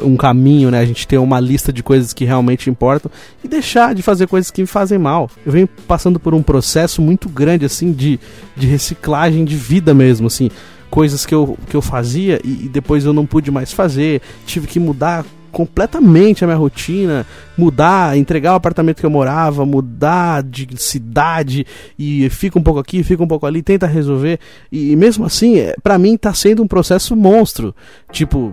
um 0.03 0.17
caminho, 0.17 0.71
né? 0.71 0.79
A 0.79 0.85
gente 0.85 1.07
ter 1.07 1.19
uma 1.19 1.41
lista 1.41 1.73
de 1.73 1.83
coisas 1.83 2.13
que 2.13 2.25
realmente 2.25 2.69
importam 2.69 3.11
e 3.43 3.49
deixar 3.49 3.95
de 3.95 4.03
fazer 4.03 4.27
coisas 4.27 4.51
que 4.51 4.61
me 4.61 4.67
fazem 4.67 4.99
mal. 4.99 5.31
Eu 5.45 5.53
venho 5.53 5.67
passando 5.67 6.21
por 6.21 6.35
um 6.35 6.43
processo 6.43 7.01
muito 7.01 7.29
grande, 7.29 7.65
assim, 7.65 7.93
de, 7.93 8.21
de 8.57 8.67
reciclagem 8.67 9.45
de 9.45 9.57
vida 9.57 9.95
mesmo, 9.95 10.27
assim. 10.27 10.51
coisas 10.91 11.25
que 11.25 11.35
eu, 11.35 11.57
que 11.69 11.75
eu 11.75 11.83
fazia 11.83 12.41
e, 12.45 12.67
e 12.67 12.69
depois 12.69 13.05
eu 13.05 13.13
não 13.13 13.25
pude 13.25 13.51
mais 13.51 13.73
fazer, 13.73 14.21
tive 14.45 14.67
que 14.67 14.79
mudar 14.79 15.25
completamente 15.51 16.45
a 16.45 16.47
minha 16.47 16.59
rotina, 16.59 17.27
mudar, 17.57 18.17
entregar 18.17 18.53
o 18.53 18.57
apartamento 18.57 19.01
que 19.01 19.07
eu 19.07 19.11
morava, 19.11 19.67
mudar 19.67 20.43
de 20.43 20.69
cidade 20.77 21.67
e 21.99 22.29
fica 22.31 22.59
um 22.59 22.63
pouco 22.63 22.81
aqui, 22.81 23.03
fica 23.03 23.23
um 23.23 23.29
pouco 23.29 23.47
ali, 23.47 23.63
tenta 23.63 23.87
resolver. 23.87 24.39
E, 24.71 24.97
mesmo 24.97 25.25
assim, 25.25 25.59
é, 25.59 25.75
para 25.83 25.99
mim 25.99 26.17
tá 26.17 26.33
sendo 26.33 26.63
um 26.63 26.69
processo 26.69 27.15
monstro. 27.15 27.75
Tipo, 28.11 28.53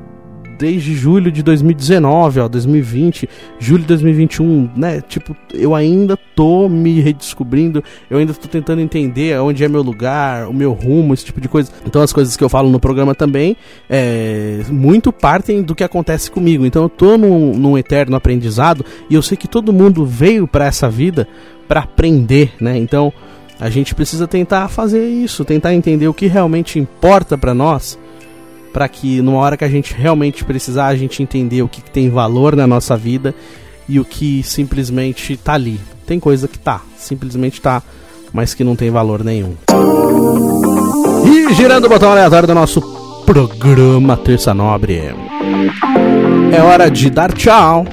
desde 0.57 0.93
julho 0.95 1.31
de 1.31 1.43
2019, 1.43 2.39
ó, 2.39 2.47
2020, 2.47 3.29
julho 3.59 3.81
de 3.81 3.87
2021, 3.87 4.69
né? 4.75 5.01
Tipo, 5.01 5.35
eu 5.53 5.75
ainda 5.75 6.17
tô 6.35 6.67
me 6.67 6.99
redescobrindo, 6.99 7.83
eu 8.09 8.17
ainda 8.17 8.33
tô 8.33 8.47
tentando 8.47 8.81
entender 8.81 9.39
onde 9.39 9.63
é 9.63 9.67
meu 9.67 9.81
lugar, 9.81 10.47
o 10.47 10.53
meu 10.53 10.73
rumo, 10.73 11.13
esse 11.13 11.25
tipo 11.25 11.39
de 11.39 11.47
coisa. 11.47 11.71
Então 11.85 12.01
as 12.01 12.11
coisas 12.11 12.35
que 12.35 12.43
eu 12.43 12.49
falo 12.49 12.69
no 12.69 12.79
programa 12.79 13.13
também, 13.13 13.55
é, 13.89 14.61
muito 14.69 15.11
partem 15.11 15.61
do 15.61 15.75
que 15.75 15.83
acontece 15.83 16.31
comigo. 16.31 16.65
Então 16.65 16.83
eu 16.83 16.89
tô 16.89 17.17
num, 17.17 17.53
num 17.53 17.77
eterno 17.77 18.15
aprendizado 18.15 18.85
e 19.09 19.15
eu 19.15 19.21
sei 19.21 19.37
que 19.37 19.47
todo 19.47 19.73
mundo 19.73 20.05
veio 20.05 20.47
para 20.47 20.65
essa 20.65 20.89
vida 20.89 21.27
para 21.67 21.81
aprender, 21.81 22.53
né? 22.59 22.77
Então 22.77 23.11
a 23.59 23.69
gente 23.69 23.95
precisa 23.95 24.27
tentar 24.27 24.67
fazer 24.67 25.07
isso, 25.07 25.43
tentar 25.43 25.73
entender 25.73 26.07
o 26.07 26.13
que 26.13 26.27
realmente 26.27 26.79
importa 26.79 27.37
para 27.37 27.53
nós 27.53 27.97
para 28.77 28.87
que 28.87 29.23
numa 29.23 29.39
hora 29.39 29.57
que 29.57 29.63
a 29.63 29.67
gente 29.67 29.91
realmente 29.91 30.45
precisar, 30.45 30.85
a 30.85 30.95
gente 30.95 31.23
entender 31.23 31.63
o 31.63 31.67
que, 31.67 31.81
que 31.81 31.89
tem 31.89 32.11
valor 32.11 32.55
na 32.55 32.67
nossa 32.67 32.95
vida 32.95 33.33
e 33.89 33.99
o 33.99 34.05
que 34.05 34.43
simplesmente 34.43 35.35
tá 35.35 35.53
ali. 35.53 35.79
Tem 36.05 36.19
coisa 36.19 36.47
que 36.47 36.59
tá, 36.59 36.81
simplesmente 36.95 37.59
tá, 37.59 37.81
mas 38.31 38.53
que 38.53 38.63
não 38.63 38.75
tem 38.75 38.91
valor 38.91 39.23
nenhum. 39.23 39.55
E 41.25 41.55
girando 41.55 41.85
o 41.85 41.89
botão 41.89 42.11
aleatório 42.11 42.47
do 42.47 42.53
nosso 42.53 42.79
programa 43.25 44.15
Terça 44.15 44.53
Nobre. 44.53 45.01
É 46.51 46.61
hora 46.61 46.87
de 46.87 47.09
dar 47.09 47.33
tchau. 47.33 47.83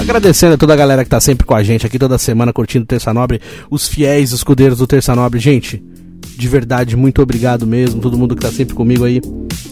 Agradecendo 0.00 0.54
a 0.54 0.58
toda 0.58 0.74
a 0.74 0.76
galera 0.76 1.02
que 1.02 1.10
tá 1.10 1.20
sempre 1.20 1.44
com 1.44 1.56
a 1.56 1.62
gente 1.64 1.84
aqui 1.84 1.98
toda 1.98 2.16
semana 2.18 2.52
curtindo 2.52 2.86
Terça 2.86 3.12
Nobre, 3.12 3.40
os 3.68 3.88
fiéis 3.88 4.30
escudeiros 4.30 4.78
do 4.78 4.86
Terça 4.86 5.16
Nobre. 5.16 5.40
Gente, 5.40 5.82
de 6.36 6.48
verdade, 6.48 6.96
muito 6.96 7.20
obrigado 7.22 7.66
mesmo, 7.66 8.00
todo 8.00 8.16
mundo 8.16 8.34
que 8.34 8.42
tá 8.42 8.50
sempre 8.50 8.74
comigo 8.74 9.04
aí. 9.04 9.20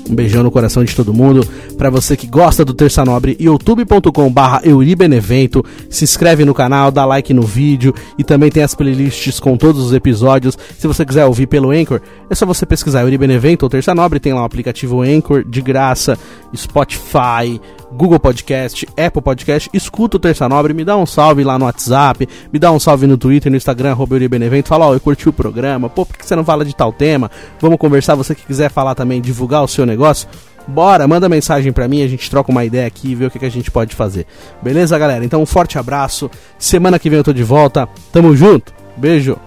Um 0.09 0.15
beijão 0.15 0.43
no 0.43 0.51
coração 0.51 0.85
de 0.85 0.95
todo 0.95 1.13
mundo. 1.13 1.47
Para 1.77 1.91
você 1.91 2.17
que 2.17 2.27
gosta 2.27 2.65
do 2.65 2.73
Terça 2.73 3.05
Nobre, 3.05 3.37
youtube.com/barra 3.39 4.63
Euribenevento. 4.65 5.65
Se 5.91 6.05
inscreve 6.05 6.45
no 6.45 6.55
canal, 6.55 6.91
dá 6.91 7.05
like 7.05 7.35
no 7.35 7.43
vídeo 7.43 7.95
e 8.19 8.25
também 8.25 8.51
tem 8.51 8.63
as 8.63 8.75
playlists 8.75 9.39
com 9.39 9.57
todos 9.57 9.85
os 9.85 9.93
episódios. 9.93 10.57
Se 10.79 10.87
você 10.87 11.05
quiser 11.05 11.27
ouvir 11.27 11.47
pelo 11.47 11.71
Anchor, 11.71 12.01
é 12.31 12.35
só 12.35 12.47
você 12.47 12.65
pesquisar 12.65 13.03
Euribenevento 13.03 13.65
ou 13.67 13.71
Terça 13.71 13.95
Nobre. 13.95 14.21
Tem 14.21 14.33
lá 14.33 14.43
o 14.43 14.45
aplicativo 14.45 15.03
Anchor 15.03 15.45
de 15.45 15.61
graça, 15.61 16.19
Spotify. 16.57 17.61
Google 17.93 18.21
Podcast, 18.21 18.87
Apple 18.97 19.23
Podcast, 19.23 19.71
escuta 19.73 20.19
o 20.19 20.21
Terça 20.21 20.49
Nobre, 20.49 20.75
me 20.75 20.85
dá 20.85 20.97
um 20.97 21.07
salve 21.07 21.43
lá 21.43 21.59
no 21.59 21.65
WhatsApp, 21.65 22.29
me 22.53 22.59
dá 22.59 22.71
um 22.71 22.79
salve 22.79 23.07
no 23.07 23.17
Twitter, 23.17 23.51
no 23.51 23.57
Instagram, 23.57 23.93
arroba 23.93 24.19
Benevento, 24.29 24.69
fala, 24.69 24.87
ó, 24.87 24.95
eu 24.95 25.01
curti 25.01 25.29
o 25.29 25.33
programa, 25.33 25.89
pô, 25.89 26.05
por 26.05 26.17
que 26.17 26.27
você 26.27 26.37
não 26.37 26.45
fala 26.45 26.65
de 26.65 26.75
tal 26.75 26.93
tema? 26.93 27.31
Vamos 27.61 27.79
conversar, 27.79 28.15
você 28.15 28.35
que 28.35 28.45
quiser 28.45 28.71
falar 28.71 28.95
também, 28.95 29.21
divulgar 29.21 29.63
o 29.63 29.68
seu 29.71 29.87
negócio, 29.87 30.29
bora, 30.67 31.07
manda 31.09 31.29
mensagem 31.29 31.73
pra 31.73 31.89
mim, 31.89 32.03
a 32.03 32.09
gente 32.09 32.31
troca 32.31 32.51
uma 32.51 32.65
ideia 32.65 32.87
aqui 32.87 33.11
e 33.11 33.15
vê 33.15 33.27
o 33.27 33.31
que, 33.31 33.39
que 33.39 33.47
a 33.47 33.51
gente 33.51 33.71
pode 33.71 33.95
fazer. 33.95 34.27
Beleza, 34.63 34.99
galera? 34.99 35.25
Então 35.25 35.43
um 35.43 35.47
forte 35.47 35.79
abraço, 35.79 36.31
semana 36.59 36.99
que 36.99 37.09
vem 37.09 37.19
eu 37.19 37.25
tô 37.25 37.33
de 37.33 37.43
volta, 37.43 37.89
tamo 38.13 38.37
junto, 38.37 38.73
beijo! 38.97 39.39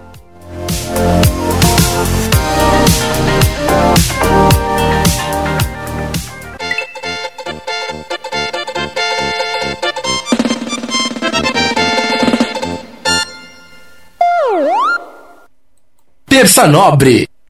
Terça 16.26 16.66
Nobre 16.66 17.31